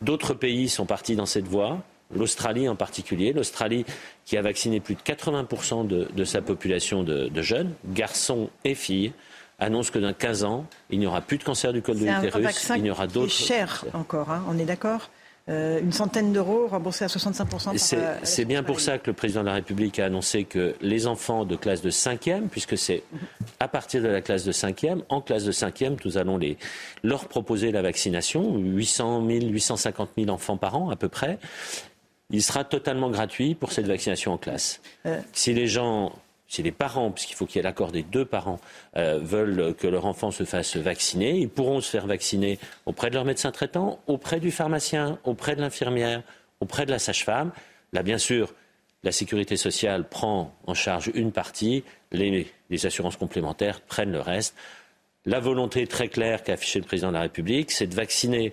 [0.00, 1.82] D'autres pays sont partis dans cette voie.
[2.14, 3.84] L'Australie en particulier, l'Australie
[4.24, 9.12] qui a vacciné plus de 80% de, sa population de, jeunes, garçons et filles,
[9.58, 12.70] annonce que dans 15 ans, il n'y aura plus de cancer du col de l'utérus.
[12.76, 13.32] Il y aura d'autres.
[13.32, 15.10] C'est cher encore, hein, on est d'accord
[15.50, 17.94] euh, une centaine d'euros remboursés à 65%.
[17.94, 21.06] Euh, c'est bien pour ça que le président de la République a annoncé que les
[21.06, 23.02] enfants de classe de 5e, puisque c'est
[23.60, 26.56] à partir de la classe de 5e, en classe de 5e, nous allons les,
[27.02, 31.38] leur proposer la vaccination, 800 000, 850 000 enfants par an à peu près.
[32.34, 34.80] Il sera totalement gratuit pour cette vaccination en classe.
[35.06, 35.20] Euh.
[35.32, 36.12] Si les gens
[36.48, 38.60] si les parents, puisqu'il faut qu'il y ait l'accord des deux parents,
[38.96, 43.14] euh, veulent que leur enfant se fasse vacciner, ils pourront se faire vacciner auprès de
[43.14, 46.22] leur médecin traitant, auprès du pharmacien, auprès de l'infirmière,
[46.60, 47.50] auprès de la sage-femme.
[47.92, 48.52] Là, bien sûr,
[49.04, 51.82] la sécurité sociale prend en charge une partie,
[52.12, 54.54] les, les assurances complémentaires prennent le reste.
[55.24, 58.52] La volonté très claire qu'a affichée le président de la République, c'est de vacciner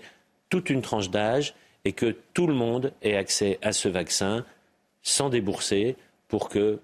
[0.49, 1.55] toute une tranche d'âge
[1.85, 4.45] et que tout le monde ait accès à ce vaccin
[5.01, 5.95] sans débourser
[6.27, 6.79] pour que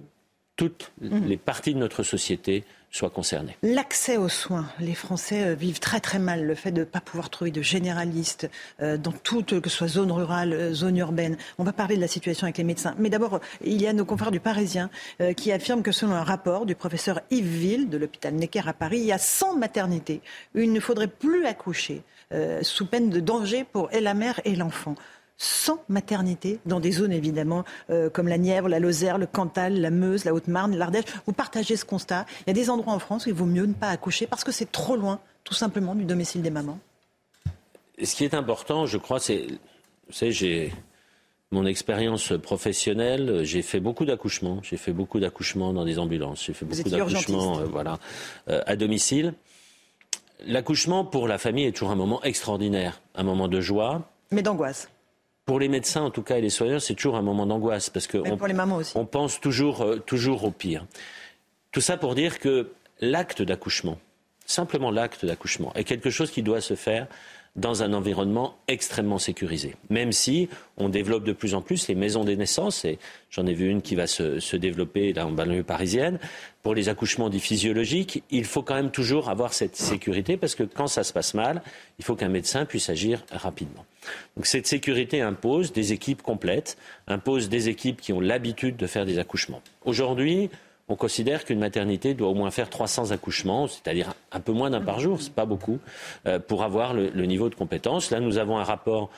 [0.55, 1.25] toutes mhm.
[1.27, 2.63] les parties de notre société
[3.61, 6.99] L'accès aux soins, les Français euh, vivent très très mal le fait de ne pas
[6.99, 8.49] pouvoir trouver de généralistes
[8.81, 11.37] euh, dans toute, que ce soit zone rurale, euh, zone urbaine.
[11.59, 12.95] On va parler de la situation avec les médecins.
[12.97, 14.89] Mais d'abord, il y a nos confrères du Parisien
[15.35, 18.99] qui affirment que selon un rapport du professeur Yves Ville de l'hôpital Necker à Paris,
[18.99, 20.21] il y a 100 maternités
[20.55, 22.03] il ne faudrait plus accoucher
[22.61, 24.95] sous peine de danger pour la mère et l'enfant
[25.37, 29.91] sans maternité dans des zones évidemment euh, comme la Nièvre, la Lozère, le Cantal, la
[29.91, 31.05] Meuse, la Haute-Marne, l'Ardèche.
[31.25, 32.25] Vous partagez ce constat.
[32.41, 34.43] Il y a des endroits en France où il vaut mieux ne pas accoucher parce
[34.43, 36.79] que c'est trop loin, tout simplement, du domicile des mamans.
[38.01, 39.47] Ce qui est important, je crois, c'est,
[40.07, 40.73] vous savez, j'ai
[41.51, 44.59] mon expérience professionnelle, j'ai fait beaucoup d'accouchements.
[44.63, 46.43] J'ai fait beaucoup d'accouchements dans des ambulances.
[46.43, 47.99] J'ai fait beaucoup d'accouchements, euh, voilà,
[48.49, 49.33] euh, à domicile.
[50.45, 54.11] L'accouchement pour la famille est toujours un moment extraordinaire, un moment de joie.
[54.31, 54.89] Mais d'angoisse
[55.47, 58.05] pour les médecins, en tout cas, et les soignants, c'est toujours un moment d'angoisse parce
[58.05, 60.85] que on, pense toujours, euh, toujours au pire.
[61.71, 63.97] Tout ça pour dire que l'acte d'accouchement,
[64.45, 67.07] simplement l'acte d'accouchement, est quelque chose qui doit se faire
[67.57, 69.75] dans un environnement extrêmement sécurisé.
[69.89, 70.47] Même si
[70.77, 72.99] on développe de plus en plus les maisons des naissances, et
[73.31, 76.19] j'en ai vu une qui va se, développer là en banlieue parisienne,
[76.61, 80.63] pour les accouchements dits physiologiques, il faut quand même toujours avoir cette sécurité parce que
[80.63, 81.63] quand ça se passe mal,
[81.97, 83.85] il faut qu'un médecin puisse agir rapidement.
[84.35, 86.77] Donc cette sécurité impose des équipes complètes,
[87.07, 89.61] impose des équipes qui ont l'habitude de faire des accouchements.
[89.83, 90.49] Aujourd'hui,
[90.89, 94.81] on considère qu'une maternité doit au moins faire 300 accouchements, c'est-à-dire un peu moins d'un
[94.81, 95.79] par jour, c'est pas beaucoup,
[96.25, 98.09] euh, pour avoir le, niveau de compétence.
[98.09, 99.09] Là, nous avons un rapport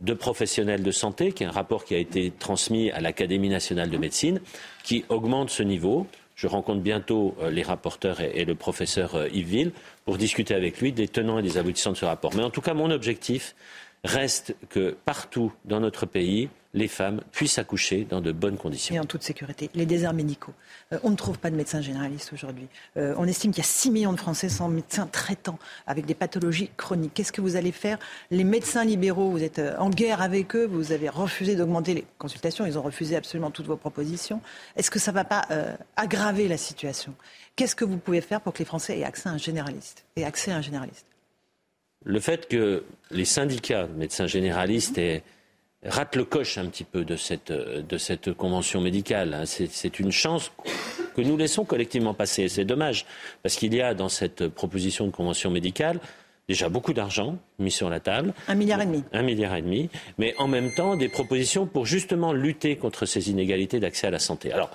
[0.00, 3.88] de professionnels de santé, qui est un rapport qui a été transmis à l'Académie nationale
[3.88, 4.40] de médecine,
[4.84, 6.06] qui augmente ce niveau.
[6.34, 9.72] Je rencontre bientôt euh, les rapporteurs et, le professeur euh, Yves Ville
[10.04, 12.34] pour discuter avec lui des tenants et des aboutissants de ce rapport.
[12.34, 13.54] Mais en tout cas, mon objectif
[14.04, 18.94] reste que partout dans notre pays, les femmes puissent accoucher dans de bonnes conditions.
[18.94, 19.70] Et en toute sécurité.
[19.74, 20.52] Les déserts médicaux.
[20.92, 22.68] Euh, on ne trouve pas de médecins généralistes aujourd'hui.
[22.98, 26.14] Euh, on estime qu'il y a 6 millions de Français sans médecins traitants avec des
[26.14, 27.12] pathologies chroniques.
[27.14, 27.98] Qu'est-ce que vous allez faire?
[28.30, 32.04] Les médecins libéraux, vous êtes euh, en guerre avec eux, vous avez refusé d'augmenter les
[32.18, 34.42] consultations, ils ont refusé absolument toutes vos propositions.
[34.76, 35.48] Est-ce que ça ne va pas
[35.96, 37.14] aggraver la situation?
[37.56, 40.24] Qu'est-ce que vous pouvez faire pour que les Français aient accès à un généraliste et
[40.24, 41.06] accès à un généraliste?
[42.04, 45.22] Le fait que les syndicats de médecins généralistes aient
[45.84, 49.34] rate le coche un petit peu de cette, de cette convention médicale.
[49.34, 49.44] Hein.
[49.46, 50.52] C'est une chance
[51.14, 52.48] que nous laissons collectivement passer.
[52.48, 53.06] C'est dommage,
[53.42, 56.00] parce qu'il y a dans cette proposition de convention médicale
[56.48, 58.32] déjà beaucoup d'argent mis sur la table.
[58.48, 59.02] Un milliard et demi.
[59.12, 63.30] Un milliard et demi, mais en même temps des propositions pour justement lutter contre ces
[63.30, 64.52] inégalités d'accès à la santé.
[64.52, 64.70] Alors,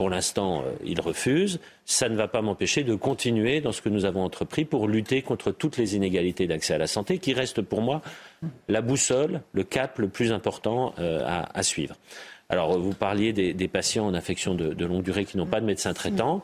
[0.00, 1.60] pour l'instant, euh, il refuse.
[1.84, 5.20] Ça ne va pas m'empêcher de continuer dans ce que nous avons entrepris pour lutter
[5.20, 8.00] contre toutes les inégalités d'accès à la santé, qui reste pour moi
[8.68, 11.96] la boussole, le cap le plus important euh, à, suivre.
[12.48, 15.66] Alors, vous parliez des, patients en affection de, de longue durée qui n'ont pas de
[15.66, 16.42] médecin traitant.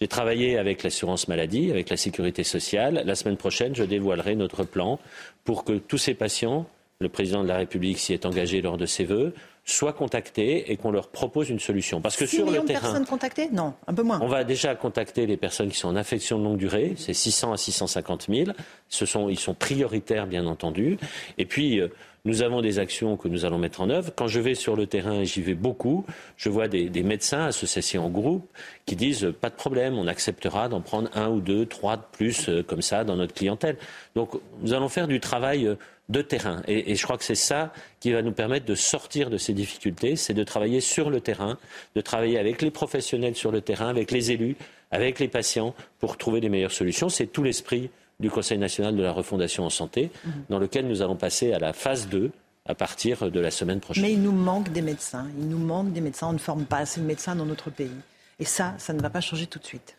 [0.00, 3.02] J'ai travaillé avec l'assurance maladie, avec la sécurité sociale.
[3.04, 5.00] La semaine prochaine, je dévoilerai notre plan
[5.42, 6.64] pour que tous ces patients,
[7.00, 9.34] le président de la République s'y est engagé lors de ses vœux,
[9.70, 12.00] soient contactés et qu'on leur propose une solution.
[12.00, 13.48] Parce que sur le terrain, personnes contactées?
[13.52, 14.18] Non, un peu moins.
[14.22, 17.52] On va déjà contacter les personnes qui sont en affection de longue durée, c'est 600
[17.52, 18.50] à 650 000.
[18.88, 20.98] Ce sont, ils sont prioritaires, bien entendu.
[21.36, 21.88] Et puis, euh,
[22.24, 24.10] nous avons des actions que nous allons mettre en œuvre.
[24.14, 26.04] Quand je vais sur le terrain, et j'y vais beaucoup,
[26.36, 28.48] je vois des, médecins associés en groupe
[28.86, 32.02] qui disent euh, pas de problème, on acceptera d'en prendre un ou deux, trois de
[32.12, 33.76] plus euh, comme ça dans notre clientèle.
[34.14, 34.30] Donc,
[34.62, 35.76] nous allons faire du travail
[36.08, 36.62] de terrain.
[36.66, 40.16] Et, je crois que c'est ça qui va nous permettre de sortir de ces difficultés,
[40.16, 41.58] c'est de travailler sur le terrain,
[41.94, 44.56] de travailler avec les professionnels sur le terrain, avec les élus,
[44.90, 47.08] avec les patients, pour trouver les meilleures solutions.
[47.08, 47.90] C'est tout l'esprit
[48.20, 50.32] du Conseil national de la refondation en santé, mhm.
[50.48, 52.30] dans lequel nous allons passer à la phase 2
[52.66, 54.02] à partir de la semaine prochaine.
[54.02, 55.26] Mais il nous manque des médecins.
[55.38, 56.28] Il nous manque des médecins.
[56.28, 57.90] On ne forme pas assez de médecins dans notre pays.
[58.38, 59.96] Et ça, ça ne va pas changer tout de suite.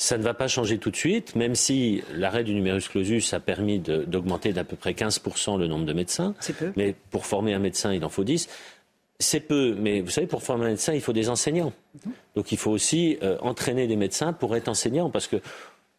[0.00, 3.38] Ça ne va pas changer tout de suite, même si l'arrêt du numerus clausus a
[3.38, 6.34] permis d'augmenter d'à peu près 15% le nombre de médecins.
[6.40, 6.72] C'est peu.
[6.74, 8.48] Mais pour former un médecin, il en faut 10.
[9.18, 11.74] C'est peu, mais vous savez, pour former un médecin, il faut des enseignants.
[12.06, 12.12] Mhm.
[12.34, 15.36] Donc il faut aussi euh, entraîner des médecins pour être enseignants, parce que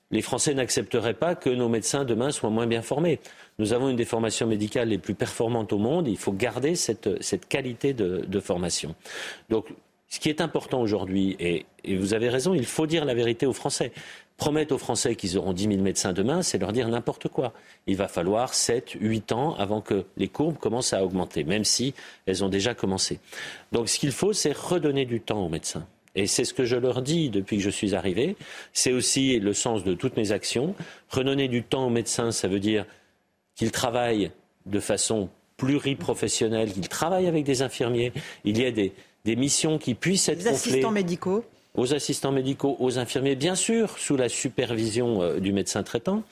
[0.09, 3.19] les Français n'accepteraient pas que nos médecins demain soient moins bien formés.
[3.59, 6.07] Nous avons une des formations médicales les plus performantes au monde.
[6.07, 8.95] Il faut garder cette, cette qualité de, de formation.
[9.51, 9.67] Donc
[10.11, 11.65] ce qui est important aujourd'hui, et,
[11.95, 13.93] vous avez raison, il faut dire la vérité aux Français.
[14.35, 17.53] Promettre aux Français qu'ils auront 10 000 médecins demain, c'est leur dire n'importe quoi.
[17.87, 21.93] Il va falloir 7, 8 ans avant que les courbes commencent à augmenter, même si
[22.25, 23.19] elles ont déjà commencé.
[23.71, 25.87] Donc ce qu'il faut, c'est redonner du temps aux médecins.
[26.15, 28.35] Et c'est ce que je leur dis depuis que je suis arrivé.
[28.73, 30.75] C'est aussi le sens de toutes mes actions.
[31.09, 32.85] Redonner du temps aux médecins, ça veut dire
[33.55, 34.31] qu'ils travaillent
[34.65, 38.11] de façon pluriprofessionnelle, qu'ils travaillent avec des infirmiers.
[38.43, 38.93] Il y a des,
[39.25, 41.45] des missions qui puissent être Aux assistants médicaux
[41.75, 46.23] Aux assistants médicaux, aux infirmiers, bien sûr, sous la supervision euh, du médecin traitant.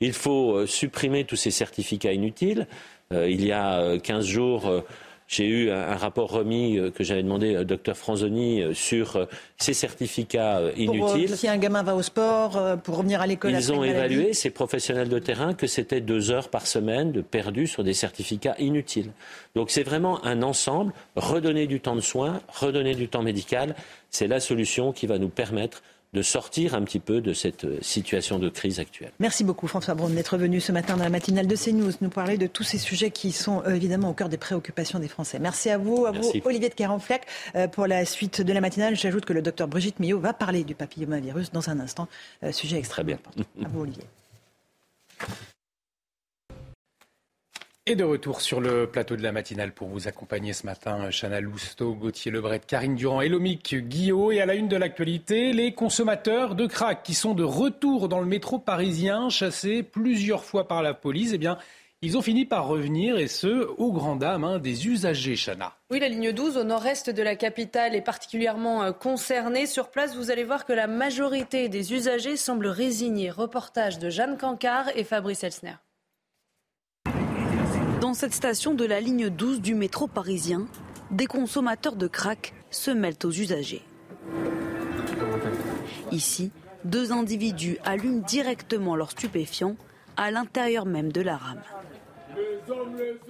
[0.00, 2.66] Il faut euh, supprimer tous ces certificats inutiles.
[3.12, 4.82] Euh, il y a 15 jours,
[5.28, 9.26] j'ai eu un, rapport remis que j'avais demandé au docteur Franzoni sur
[9.56, 11.36] ces certificats inutiles.
[11.36, 13.52] si un gamin va au sport, pour revenir à l'école.
[13.52, 17.66] Ils ont évalué, ces professionnels de terrain, que c'était deux heures par semaine de perdu
[17.66, 19.10] sur des certificats inutiles.
[19.54, 20.92] Donc c'est vraiment un ensemble.
[21.16, 23.74] Redonner du temps de soins, redonner du temps médical,
[24.10, 25.82] c'est la solution qui va nous permettre
[26.12, 29.10] de sortir un petit peu de cette euh, situation de crise actuelle.
[29.18, 32.38] Merci beaucoup François Braun d'être venu ce matin dans la matinale de CNews nous parler
[32.38, 35.38] de tous ces sujets qui sont euh, évidemment au cœur des préoccupations des Français.
[35.38, 37.22] Merci à vous, à vous Olivier de Carenfleck
[37.54, 38.96] euh, pour la suite de la matinale.
[38.96, 42.08] J'ajoute que le docteur Brigitte Millot va parler du papillomavirus dans un instant,
[42.50, 43.42] sujet extrêmement important.
[43.62, 44.04] À vous Olivier.
[47.88, 51.40] Et de retour sur le plateau de la matinale pour vous accompagner ce matin, Chana
[51.40, 54.32] Lousteau, Gauthier Lebret, Karine Durand et Lomic Guillot.
[54.32, 58.18] Et à la une de l'actualité, les consommateurs de crack qui sont de retour dans
[58.18, 61.58] le métro parisien, chassés plusieurs fois par la police, eh bien,
[62.02, 65.76] ils ont fini par revenir, et ce, au grand dames hein, des usagers, Chana.
[65.92, 69.66] Oui, la ligne 12 au nord-est de la capitale est particulièrement euh, concernée.
[69.66, 73.30] Sur place, vous allez voir que la majorité des usagers semblent résignés.
[73.30, 75.76] Reportage de Jeanne Cancard et Fabrice Elsner.
[78.00, 80.66] Dans cette station de la ligne 12 du métro parisien,
[81.10, 83.82] des consommateurs de crack se mêlent aux usagers.
[86.12, 86.50] Ici,
[86.84, 89.76] deux individus allument directement leurs stupéfiants
[90.16, 91.62] à l'intérieur même de la rame.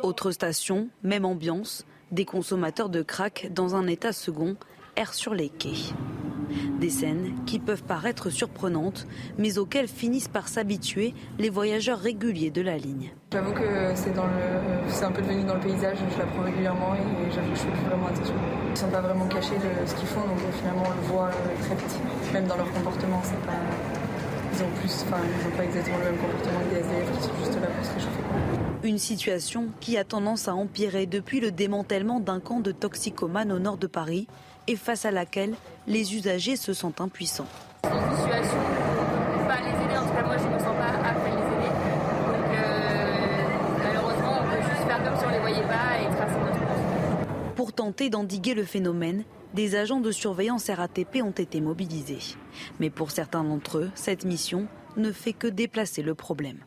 [0.02, 4.56] Autre station, même ambiance, des consommateurs de crack dans un état second
[4.97, 5.94] errent sur les quais.
[6.81, 9.06] Des scènes qui peuvent paraître surprenantes,
[9.39, 13.12] mais auxquelles finissent par s'habituer les voyageurs réguliers de la ligne.
[13.32, 14.32] J'avoue que c'est dans le,
[14.89, 17.62] c'est un peu devenu dans le paysage, je la prends régulièrement et j'avoue que je
[17.62, 18.35] fais plus vraiment attention.
[18.66, 21.28] Ils ne sont pas vraiment cachés de ce qu'ils font, donc finalement on le voit
[21.28, 21.98] euh, très vite.
[22.32, 23.59] Même dans leur comportement, c'est pas,
[24.55, 27.23] ils ont plus, enfin ils n'ont pas exactement le même comportement que des SDF qui
[27.24, 28.16] sont juste là pour se réchauffer.
[28.85, 33.59] Une situation qui a tendance à empirer depuis le démantèlement d'un camp de toxicomanes au
[33.59, 34.28] nord de Paris
[34.66, 35.55] et face à laquelle
[35.86, 37.47] les usagers se sentent impuissants.
[37.84, 40.59] C'est une situation, on peut pas les aider, en tout cas moi je ne me
[40.59, 41.72] sens pas apte à les aider.
[42.26, 46.38] Donc euh, malheureusement on peut juste faire comme si on les voyait pas et tracer
[46.38, 47.55] notre route.
[47.56, 49.24] Pour tenter d'endiguer le phénomène,
[49.55, 52.36] des agents de surveillance RATP ont été mobilisés.
[52.80, 54.66] Mais pour certains d'entre eux, cette mission
[54.97, 56.59] ne fait que déplacer le problème.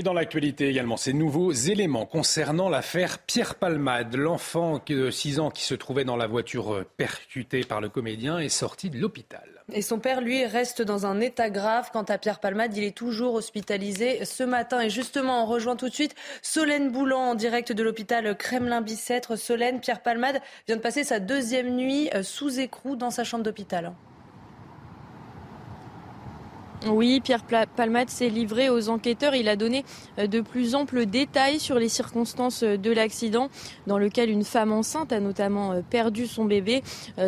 [0.00, 4.16] Et dans l'actualité également, ces nouveaux éléments concernant l'affaire Pierre Palmade.
[4.16, 8.48] L'enfant de 6 ans qui se trouvait dans la voiture percutée par le comédien est
[8.48, 9.62] sorti de l'hôpital.
[9.74, 11.90] Et son père, lui, reste dans un état grave.
[11.92, 14.80] Quant à Pierre Palmade, il est toujours hospitalisé ce matin.
[14.80, 19.36] Et justement, on rejoint tout de suite Solène Boulan en direct de l'hôpital Kremlin-Bicêtre.
[19.36, 23.92] Solène, Pierre Palmade vient de passer sa deuxième nuit sous écrou dans sa chambre d'hôpital.
[26.88, 29.34] Oui, Pierre Palmade s'est livré aux enquêteurs.
[29.34, 29.84] Il a donné
[30.18, 33.50] euh, de plus amples détails sur les circonstances euh, de l'accident
[33.86, 36.82] dans lequel une femme enceinte a notamment euh, perdu son bébé.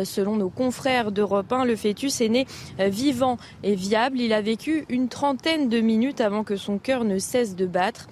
[0.05, 2.47] Selon nos confrères d'Europe 1, le fœtus est né
[2.79, 4.19] vivant et viable.
[4.19, 8.07] Il a vécu une trentaine de minutes avant que son cœur ne cesse de battre.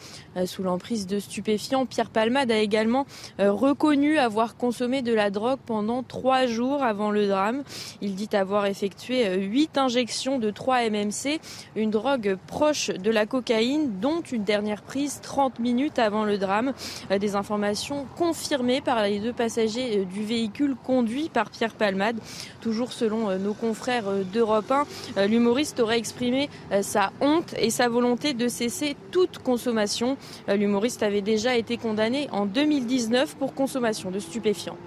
[0.45, 3.05] Sous l'emprise de stupéfiants, Pierre Palmade a également
[3.39, 7.63] reconnu avoir consommé de la drogue pendant trois jours avant le drame.
[8.01, 11.30] Il dit avoir effectué huit injections de 3 MMC
[11.75, 16.73] une drogue proche de la cocaïne, dont une dernière prise 30 minutes avant le drame.
[17.11, 22.17] Euh, des informations confirmées par les deux passagers euh, du véhicule conduit par Pierre Palmade.
[22.59, 24.71] Toujours selon euh, nos confrères d'Europe
[25.15, 26.49] 1, l'humoriste aurait exprimé
[26.81, 30.17] sa honte et sa volonté de cesser toute consommation.
[30.47, 34.77] L'humoriste avait déjà été condamné en 2019 pour consommation de stupéfiants.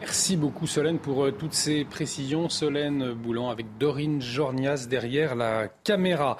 [0.00, 2.48] Merci beaucoup Solène pour euh, toutes ces précisions.
[2.48, 6.38] Solène Boulan avec Dorine Jornias derrière la caméra.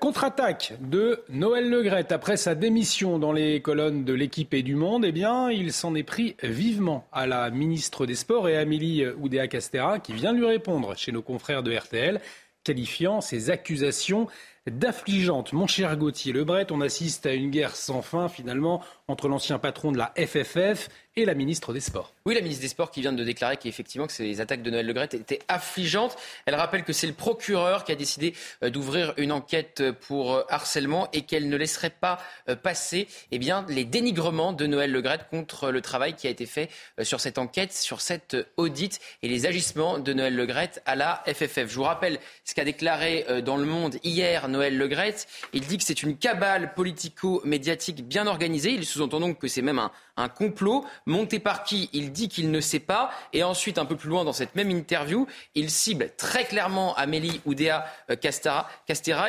[0.00, 5.04] Contre-attaque de Noël Legrette après sa démission dans les colonnes de l'équipe et du Monde,
[5.04, 9.98] eh bien, il s'en est pris vivement à la ministre des Sports et Amélie Oudéa-Castera
[9.98, 12.22] qui vient lui répondre chez nos confrères de RTL,
[12.62, 14.26] qualifiant ces accusations
[14.66, 15.52] d'affligeantes.
[15.52, 19.92] Mon cher Gauthier Lebret, on assiste à une guerre sans fin finalement entre l'ancien patron
[19.92, 22.12] de la FFF et la ministre des Sports.
[22.26, 24.86] Oui, la ministre des Sports qui vient de déclarer qu'effectivement que ces attaques de Noël
[24.86, 26.16] Legrette étaient affligeantes.
[26.46, 30.42] Elle rappelle que c'est le procureur qui a décidé euh, d'ouvrir une enquête pour euh,
[30.48, 32.18] harcèlement et qu'elle ne laisserait pas
[32.48, 36.46] euh, passer eh bien, les dénigrements de Noël Legrette contre le travail qui a été
[36.46, 36.68] fait
[37.02, 41.68] sur cette enquête, sur cette audit et les agissements de Noël Legrette à la FFF.
[41.68, 45.26] Je vous rappelle ce qu'a déclaré dans Le Monde hier Noël Legrette.
[45.52, 48.72] Il dit que c'est une cabale politico-médiatique bien organisée.
[48.94, 52.60] Sous-entend donc que c'est même un, un complot monté par qui il dit qu'il ne
[52.60, 53.10] sait pas.
[53.32, 57.40] Et ensuite, un peu plus loin dans cette même interview, il cible très clairement Amélie
[57.44, 58.68] Oudéa euh, Castera.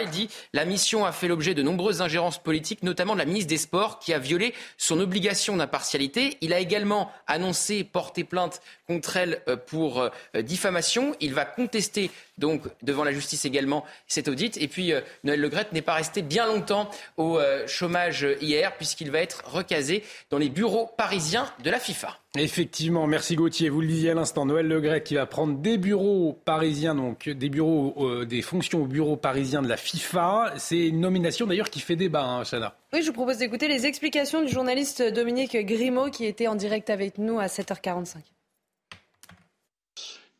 [0.01, 3.49] Il dit la mission a fait l'objet de nombreuses ingérences politiques, notamment de la ministre
[3.49, 6.37] des Sports, qui a violé son obligation d'impartialité.
[6.41, 10.09] Il a également annoncé porter plainte contre elle euh, pour euh,
[10.41, 11.15] diffamation.
[11.19, 14.57] Il va contester donc devant la justice également cet audit.
[14.57, 14.91] Et puis
[15.23, 20.37] Noël Legrette n'est pas resté bien longtemps au chômage hier puisqu'il va être recasé dans
[20.37, 22.19] les bureaux parisiens de la FIFA.
[22.37, 23.69] Effectivement, merci Gauthier.
[23.69, 27.49] Vous le disiez à l'instant, Noël Legret qui va prendre des bureaux parisiens, donc des
[27.49, 30.53] bureaux, euh, des fonctions au bureau parisien de la FIFA.
[30.57, 32.75] C'est une nomination d'ailleurs qui fait débat, hein, Chana.
[32.93, 36.89] Oui, je vous propose d'écouter les explications du journaliste Dominique Grimaud qui était en direct
[36.89, 38.17] avec nous à 7h45.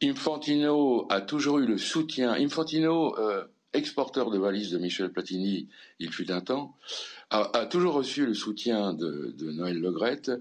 [0.03, 2.33] Infantino a toujours eu le soutien.
[2.33, 5.67] Infantino, euh, exporteur de valises de Michel Platini,
[5.99, 6.75] il fut un temps,
[7.29, 10.31] a, toujours reçu le soutien de, de Noël Legrette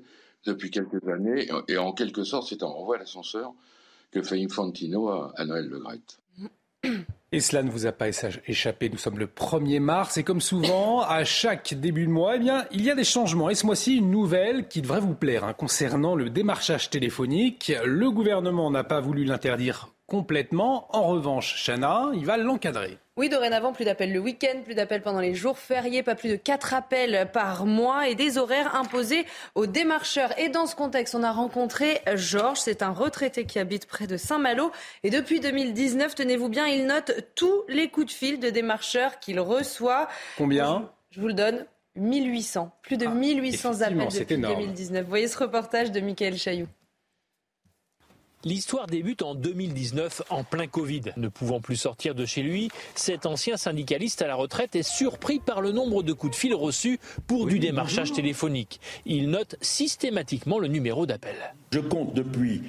[0.45, 3.55] depuis quelques années, et en quelque sorte, c'est un renvoi à l'ascenseur
[4.13, 5.83] que fait Infantino à, Noël Le
[7.33, 8.09] Et cela ne vous a pas
[8.47, 12.39] échappé, nous sommes le 1er mars et comme souvent, à chaque début de mois, eh
[12.39, 13.51] bien, il y a des changements.
[13.51, 17.73] Et ce mois-ci, une nouvelle qui devrait vous plaire hein, concernant le démarchage téléphonique.
[17.85, 20.95] Le gouvernement n'a pas voulu l'interdire complètement.
[20.95, 22.99] En revanche, Chana, il va l'encadrer.
[23.17, 26.35] Oui, dorénavant, plus d'appels le week-end, plus d'appels pendant les jours fériés, pas plus de
[26.35, 29.25] 4 appels par mois et des horaires imposés
[29.55, 30.37] aux démarcheurs.
[30.37, 34.17] Et dans ce contexte, on a rencontré Georges, c'est un retraité qui habite près de
[34.17, 34.73] Saint-Malo.
[35.05, 39.39] Et depuis 2019, tenez-vous bien, il note tous les coups de fil de démarcheurs qu'il
[39.39, 40.09] reçoit.
[40.37, 40.91] Combien?
[41.13, 42.77] Je vous le donne, 1800.
[42.83, 45.05] Plus de 1800 ah, appels depuis 2019.
[45.05, 46.69] Vous voyez ce reportage de Michael Chailloux?
[48.45, 51.03] L'histoire débute en 2019, en plein Covid.
[51.17, 55.39] Ne pouvant plus sortir de chez lui, cet ancien syndicaliste à la retraite est surpris
[55.39, 58.81] par le nombre de coups de fil reçus pour du démarchage téléphonique.
[59.07, 61.37] Il note systématiquement le numéro d'appel.
[61.73, 62.63] Je compte depuis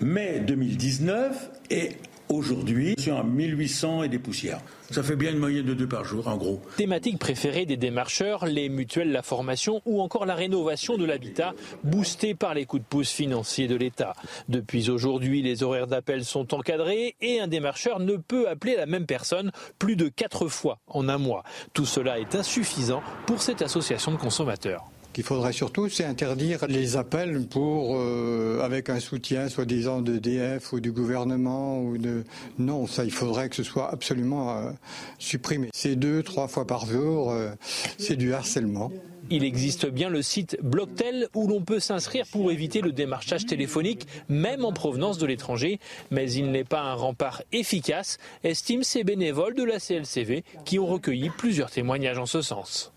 [0.00, 1.96] mai 2019 et
[2.30, 4.60] Aujourd'hui, suis à 1800 et des poussières.
[4.90, 6.60] Ça fait bien une moyenne de deux par jour, en gros.
[6.76, 12.34] Thématique préférée des démarcheurs, les mutuelles, la formation ou encore la rénovation de l'habitat, boostée
[12.34, 14.14] par les coups de pouce financiers de l'État.
[14.48, 19.06] Depuis aujourd'hui, les horaires d'appel sont encadrés et un démarcheur ne peut appeler la même
[19.06, 21.44] personne plus de quatre fois en un mois.
[21.72, 24.84] Tout cela est insuffisant pour cette association de consommateurs
[25.18, 30.72] qu'il faudrait surtout, c'est interdire les appels pour, euh, avec un soutien soi-disant de DF
[30.72, 32.22] ou du gouvernement ou de.
[32.60, 34.70] Non, ça, il faudrait que ce soit absolument euh,
[35.18, 35.70] supprimé.
[35.74, 37.50] C'est deux, trois fois par jour, euh,
[37.98, 38.92] c'est du harcèlement.
[39.28, 44.06] Il existe bien le site Blocktel où l'on peut s'inscrire pour éviter le démarchage téléphonique,
[44.28, 45.80] même en provenance de l'étranger,
[46.12, 50.86] mais il n'est pas un rempart efficace, estiment ces bénévoles de la CLCV qui ont
[50.86, 52.92] recueilli plusieurs témoignages en ce sens.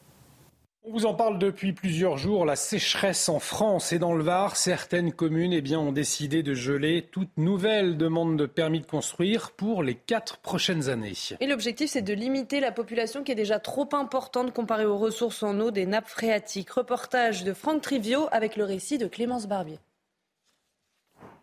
[0.83, 2.43] On vous en parle depuis plusieurs jours.
[2.43, 6.55] La sécheresse en France et dans le Var, certaines communes eh bien, ont décidé de
[6.55, 11.13] geler toute nouvelle demande de permis de construire pour les quatre prochaines années.
[11.39, 15.43] Et l'objectif, c'est de limiter la population qui est déjà trop importante comparée aux ressources
[15.43, 16.71] en eau des nappes phréatiques.
[16.71, 19.77] Reportage de Franck Trivio avec le récit de Clémence Barbier.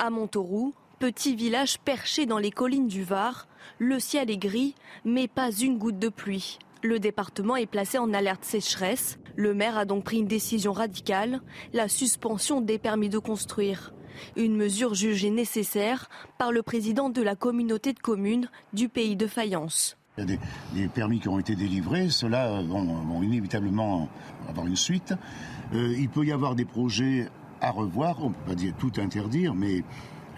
[0.01, 3.47] À Montauroux, petit village perché dans les collines du Var,
[3.79, 4.75] le ciel est gris,
[5.05, 6.59] mais pas une goutte de pluie.
[6.83, 9.19] Le département est placé en alerte sécheresse.
[9.35, 11.41] Le maire a donc pris une décision radicale,
[11.73, 13.93] la suspension des permis de construire.
[14.37, 19.27] Une mesure jugée nécessaire par le président de la communauté de communes du pays de
[19.27, 19.97] Fayence.
[20.19, 20.37] Il y a
[20.75, 24.09] des, permis qui ont été délivrés, ceux-là vont, inévitablement
[24.49, 25.15] avoir une suite.
[25.75, 27.29] Euh, il peut y avoir des projets
[27.61, 29.83] à revoir, on ne peut pas dire tout interdire, mais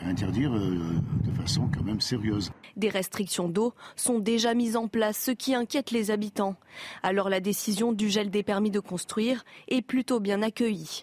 [0.05, 0.79] interdire euh,
[1.25, 2.51] de façon quand même sérieuse.
[2.77, 6.57] Des restrictions d'eau sont déjà mises en place, ce qui inquiète les habitants.
[7.03, 11.03] Alors la décision du gel des permis de construire est plutôt bien accueillie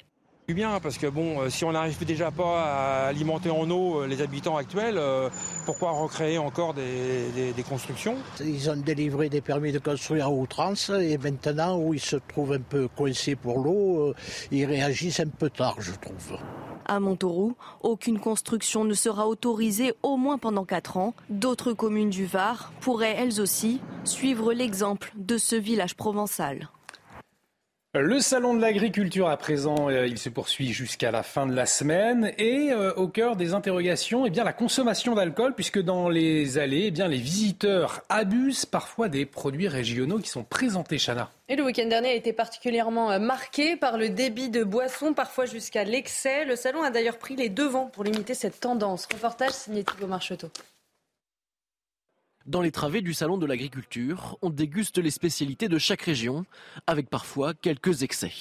[0.53, 4.07] bien parce que bon, euh, si on n'arrive déjà pas à alimenter en eau euh,
[4.07, 4.97] les habitants actuels,
[5.65, 8.15] pourquoi recréer encore des, des, constructions?
[8.39, 12.53] Ils ont délivré des permis de construire à outrance et maintenant où ils se trouvent
[12.53, 14.13] un peu coincés pour l'eau,
[14.49, 16.39] ils réagissent un peu tard, je trouve.
[16.89, 21.13] À Montauroux, aucune construction ne sera autorisée au moins pendant 4 ans.
[21.29, 26.69] D'autres communes du Var pourraient elles aussi suivre l'exemple de ce village provençal.
[27.99, 31.65] Le salon de l'agriculture à présent, euh, il se poursuit jusqu'à la fin de la
[31.65, 36.59] semaine et euh, au cœur des interrogations, eh bien la consommation d'alcool puisque dans les
[36.59, 41.31] allées, eh les visiteurs abusent parfois des produits régionaux qui sont présentés Chana.
[41.47, 45.45] Et le week-end dernier a été particulièrement euh, marqué par le débit de boissons, parfois
[45.45, 46.45] jusqu'à l'excès.
[46.45, 49.07] Le salon a d'ailleurs pris les devants pour limiter cette tendance.
[49.11, 50.49] Reportage signé Thibaut Marcheteau.
[52.47, 56.45] Dans les travées du salon de l'agriculture, on déguste les spécialités de chaque région,
[56.87, 58.31] avec parfois quelques excès.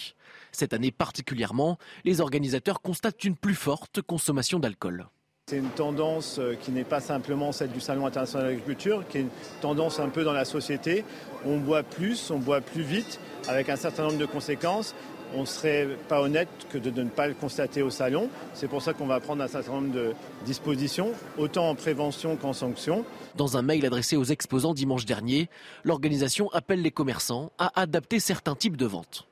[0.53, 5.09] Cette année particulièrement, les organisateurs constatent une plus forte consommation d'alcool.
[5.49, 9.19] C'est une tendance euh, qui n'est pas simplement celle du Salon international de l'agriculture, qui
[9.19, 9.31] est une
[9.61, 11.05] tendance un peu dans la société.
[11.45, 13.19] On boit plus, on boit plus vite,
[13.49, 14.95] avec un certain nombre de conséquences
[15.35, 18.29] on ne serait pas honnête que de, ne pas le constater au salon.
[18.55, 22.53] C'est pour ça qu'on va prendre un certain nombre de dispositions, autant en prévention qu'en
[22.53, 23.05] sanction.
[23.35, 25.49] Dans un mail adressé aux exposants dimanche dernier,
[25.85, 29.27] l'organisation appelle les commerçants à adapter certains types de ventes.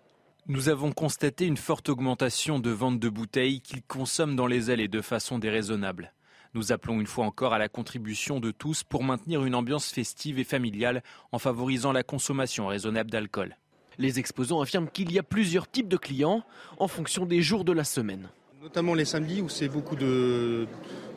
[0.47, 4.89] Nous avons constaté une forte augmentation de ventes de bouteilles qu'ils consomment dans les allées
[4.89, 6.13] de façon déraisonnable.
[6.53, 10.39] Nous appelons une fois encore à la contribution de tous pour maintenir une ambiance festive
[10.39, 11.03] et familiale
[11.33, 13.57] en favorisant la consommation raisonnable d'alcool.
[13.99, 16.43] Les exposants affirment qu'il y a plusieurs types de clients
[16.79, 18.29] en fonction des jours de la semaine.
[18.63, 20.67] Notamment les samedis où c'est beaucoup de,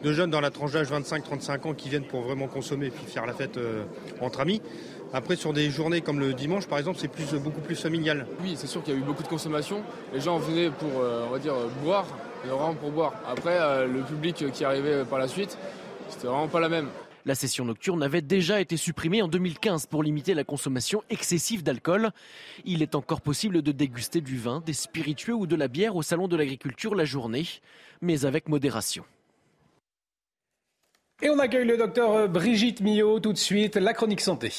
[0.03, 3.25] jeunes dans la tranche d'âge 25-35 ans qui viennent pour vraiment consommer et puis faire
[3.25, 3.85] la fête euh,
[4.21, 4.61] entre amis.
[5.13, 8.27] Après, sur des journées comme le dimanche, par exemple, c'est plus, beaucoup plus familial.
[8.41, 9.81] Oui, c'est sûr qu'il y a eu beaucoup de consommation.
[10.13, 12.05] Les gens venaient pour, euh, on va dire, boire,
[12.45, 13.13] vraiment pour boire.
[13.25, 15.57] Après, euh, le public qui arrivait par la suite,
[16.09, 16.89] c'était vraiment pas la même.
[17.27, 22.11] La session nocturne avait déjà été supprimée en 2015 pour limiter la consommation excessive d'alcool.
[22.63, 26.01] Il est encore possible de déguster du vin, des spiritueux ou de la bière au
[26.01, 27.45] salon de l'agriculture la journée,
[27.99, 29.03] mais avec modération.
[31.21, 34.53] Et on accueille le docteur Brigitte Millot tout de suite, la chronique santé.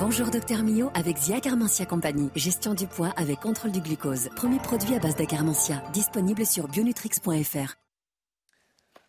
[0.00, 2.30] Bonjour docteur Millot avec Zia Carmentia Compagnie.
[2.36, 4.30] Gestion du poids avec contrôle du glucose.
[4.34, 5.82] Premier produit à base d'acarmentia.
[5.92, 7.85] Disponible sur bionutrix.fr.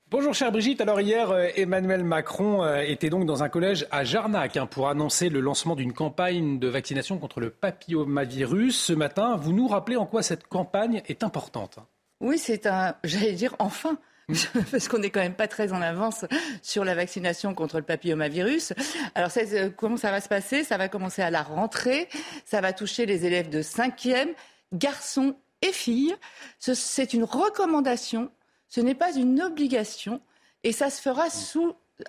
[0.09, 0.79] Bonjour chère Brigitte.
[0.79, 4.87] Alors hier, euh, Emmanuel Macron euh, était donc dans un collège à Jarnac hein, pour
[4.87, 8.79] annoncer le lancement d'une campagne de vaccination contre le papillomavirus.
[8.79, 11.79] Ce matin, vous nous rappelez en quoi cette campagne est importante
[12.21, 13.97] Oui, c'est un, j'allais dire enfin,
[14.71, 16.23] parce qu'on n'est quand même pas très en avance
[16.61, 18.71] sur la vaccination contre le papillomavirus.
[19.13, 20.63] Alors, euh, comment ça va se passer?
[20.63, 22.07] Ça va commencer à la rentrée.
[22.45, 24.29] Ça va toucher les élèves de 5e,
[24.71, 26.15] garçons et filles.
[26.59, 28.31] C'est une recommandation.
[28.69, 30.21] Ce n'est pas une obligation.
[30.63, 31.27] Et ça se fera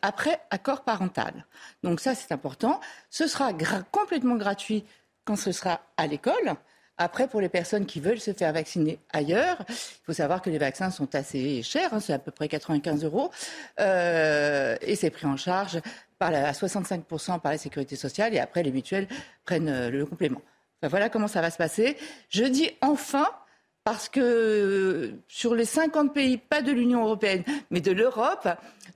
[0.03, 1.47] après accord parental.
[1.83, 2.81] Donc ça, c'est important.
[3.11, 3.53] Ce sera
[3.91, 4.85] complètement gratuit
[5.25, 6.57] quand ce sera à l'école.
[6.97, 10.59] Après, pour les personnes qui veulent se faire vacciner ailleurs, il faut savoir que les
[10.59, 13.31] vaccins sont assez chers, hein, c'est à peu près 95 euros,
[13.79, 15.81] euh, et c'est pris en charge
[16.19, 19.07] par à 65% par la sécurité sociale, et après les mutuelles
[19.45, 20.43] prennent euh, le complément.
[20.83, 21.97] voilà comment ça va se passer.
[22.31, 23.29] Je dis enfin,
[23.89, 28.47] parce que euh, sur les 50 pays, pas de l'Union européenne, mais de l'Europe,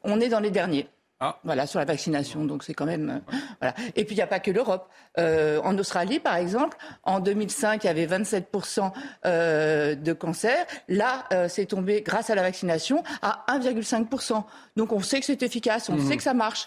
[0.05, 0.87] on est dans les derniers.
[1.25, 1.39] Ah.
[1.45, 2.45] Voilà, sur la vaccination.
[2.45, 3.23] Donc c'est quand même.
[3.29, 3.77] Euh, voilà.
[3.95, 4.89] Et puis il n'y a pas que l'Europe.
[5.19, 8.91] Euh, en Australie, par exemple, en 2005, il y avait 27%
[9.25, 10.67] euh, de cancer.
[10.89, 14.43] Là, c'est tombé, grâce à la vaccination, à 1,5%.
[14.75, 16.09] Donc on sait que c'est efficace, on mhm.
[16.09, 16.67] sait que ça marche.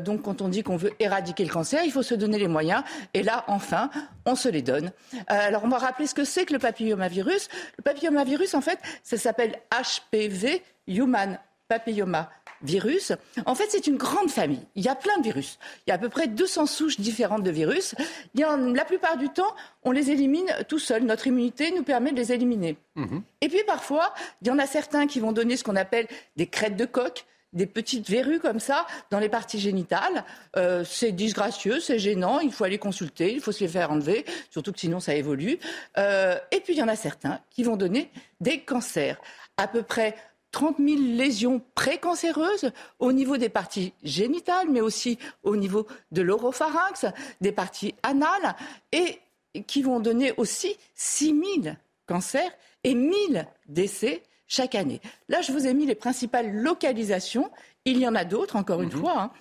[0.00, 2.82] donc quand on dit qu'on veut éradiquer le cancer, il faut se donner les moyens.
[3.14, 3.90] Et là, enfin,
[4.26, 4.90] on se les donne.
[5.28, 7.48] alors on va rappeler ce que c'est que le papillomavirus.
[7.78, 12.30] Le papillomavirus, en fait, ça s'appelle HPV, Human Papilloma
[12.64, 13.12] virus.
[13.46, 14.62] En fait, c'est une grande famille.
[14.74, 15.58] Il y a plein de virus.
[15.86, 17.94] Il y a à peu près 200 souches différentes de virus.
[18.34, 21.04] la plupart du temps, on les élimine tout seul.
[21.04, 22.76] Notre immunité nous permet de les éliminer.
[22.96, 23.22] Mhm.
[23.40, 26.46] Et puis parfois, il y en a certains qui vont donner ce qu'on appelle des
[26.46, 30.24] crêtes de coq des petites verrues comme ça dans les parties génitales.
[30.56, 34.24] Euh, c'est disgracieux, c'est gênant, il faut aller consulter, il faut se les faire enlever,
[34.50, 35.58] surtout que sinon ça évolue.
[35.96, 38.10] Euh, et puis il y en a certains qui vont donner
[38.40, 39.20] des cancers.
[39.56, 40.16] À peu près
[40.54, 47.06] 30 000 lésions précancéreuses au niveau des parties génitales, mais aussi au niveau de l'oropharynx,
[47.40, 48.54] des parties anales,
[48.92, 49.18] et
[49.66, 51.76] qui vont donner aussi 6 000
[52.06, 52.52] cancers
[52.84, 55.00] et 1 000 décès chaque année.
[55.28, 57.50] Là, je vous ai mis les principales localisations.
[57.84, 59.00] Il y en a d'autres, encore une mhm.
[59.00, 59.32] fois.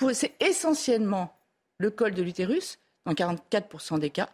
[0.00, 0.12] Hein.
[0.12, 1.34] C'est essentiellement
[1.78, 4.28] le col de l'utérus, dans 44% des cas,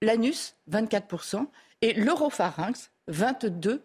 [0.00, 1.44] l'anus, 24%,
[1.82, 3.80] et l'oropharynx, 22%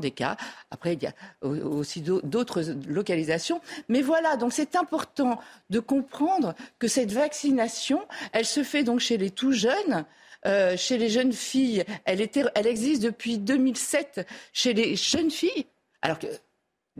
[0.00, 0.36] des cas.
[0.70, 1.14] Après, il y a
[1.46, 3.60] aussi d'autres localisations.
[3.88, 5.38] Mais voilà, donc c'est important
[5.70, 8.00] de comprendre que cette vaccination,
[8.32, 10.04] elle se fait donc chez les tout jeunes.
[10.46, 15.66] Euh, chez les jeunes filles, elle, était, elle existe depuis 2007 chez les jeunes filles.
[16.00, 16.28] Alors que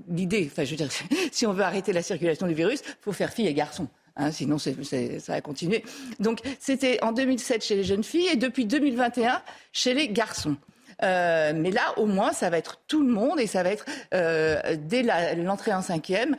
[0.09, 0.91] l'idée, enfin, je veux dire,
[1.33, 3.89] si on veut arrêter la circulation du virus, faut faire filles et garçons.
[4.17, 4.73] Hein, sinon, ça
[5.29, 5.85] va continuer.
[6.19, 9.41] Donc, c'était en 2007 chez les jeunes filles et depuis 2021
[9.73, 10.57] chez les garçons.
[11.03, 13.85] Euh, mais là, au moins, ça va être tout le monde et ça va être
[14.15, 15.03] euh, dès
[15.37, 16.37] l'entrée en cinquième.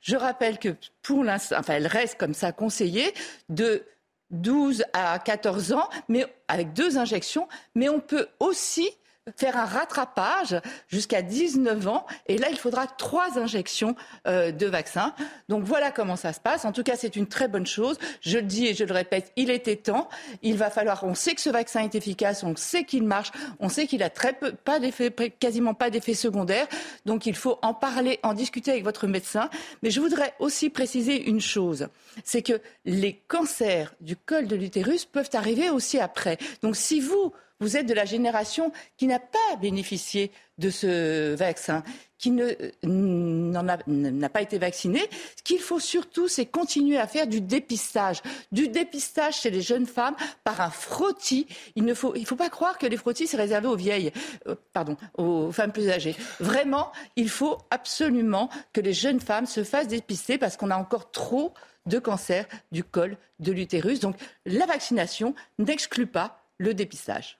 [0.00, 3.12] Je rappelle que pour l'instant, elle reste comme ça conseillée
[3.48, 3.82] de
[4.30, 7.48] 12 à 14 ans, mais avec deux injections.
[7.74, 8.88] Mais on peut aussi
[9.36, 12.06] faire un rattrapage jusqu'à 19 ans.
[12.26, 13.96] Et là, il faudra trois injections
[14.26, 15.14] euh, de vaccin.
[15.48, 16.64] Donc voilà comment ça se passe.
[16.64, 17.98] En tout cas, c'est une très bonne chose.
[18.20, 20.08] Je le dis et je le répète, il était temps.
[20.42, 23.68] Il va falloir, on sait que ce vaccin est efficace, on sait qu'il marche, on
[23.68, 26.66] sait qu'il a très peu, pas d'effet, quasiment pas d'effet secondaire.
[27.04, 29.50] Donc il faut en parler, en discuter avec votre médecin.
[29.82, 31.88] Mais je voudrais aussi préciser une chose.
[32.24, 36.38] C'est que les cancers du col de l'utérus peuvent arriver aussi après.
[36.62, 41.82] Donc si vous, vous êtes de la génération qui n'a pas bénéficié de ce vaccin,
[42.18, 45.00] qui n'a pas été vacciné.
[45.36, 48.22] Ce qu'il faut surtout, c'est continuer à faire du dépistage.
[48.52, 51.46] Du dépistage chez les jeunes femmes par un frottis.
[51.74, 54.12] Il ne faut pas croire que les frottis, c'est réservé aux vieilles,
[54.48, 56.16] euh, pardon, aux femmes plus âgées.
[56.40, 61.10] Vraiment, il faut absolument que les jeunes femmes se fassent dépister parce qu'on a encore
[61.10, 61.52] trop
[61.84, 64.00] de cancers du col de l'utérus.
[64.00, 67.38] Donc, la vaccination n'exclut pas le dépistage.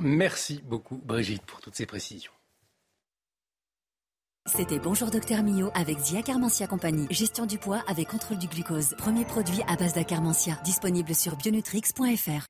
[0.00, 2.32] Merci beaucoup Brigitte pour toutes ces précisions.
[4.46, 7.06] C'était Bonjour Docteur Mio avec Zia Carmentia Compagnie.
[7.10, 8.94] Gestion du poids avec contrôle du glucose.
[8.96, 10.56] Premier produit à base d'Acarmentia.
[10.64, 12.46] Disponible sur bionutrix.fr.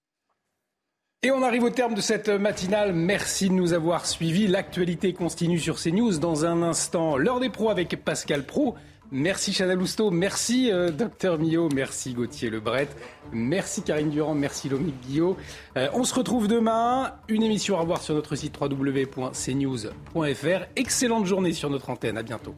[1.23, 2.93] Et on arrive au terme de cette matinale.
[2.93, 4.47] Merci de nous avoir suivis.
[4.47, 6.19] L'actualité continue sur CNews.
[6.19, 8.77] Dans un instant, l'heure des pros avec Pascal Pro.
[9.13, 11.39] Merci Chanel Lousteau, merci euh, Docteur
[11.73, 12.89] merci Gauthier Lebret,
[13.33, 15.37] merci Karine Durand, merci Lomique Guillot.
[15.77, 20.65] Euh, on se retrouve demain, une émission à revoir sur notre site www.cnews.fr.
[20.75, 22.55] Excellente journée sur notre antenne, à bientôt.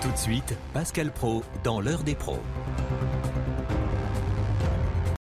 [0.00, 2.40] Tout de suite, Pascal Pro dans l'heure des pros.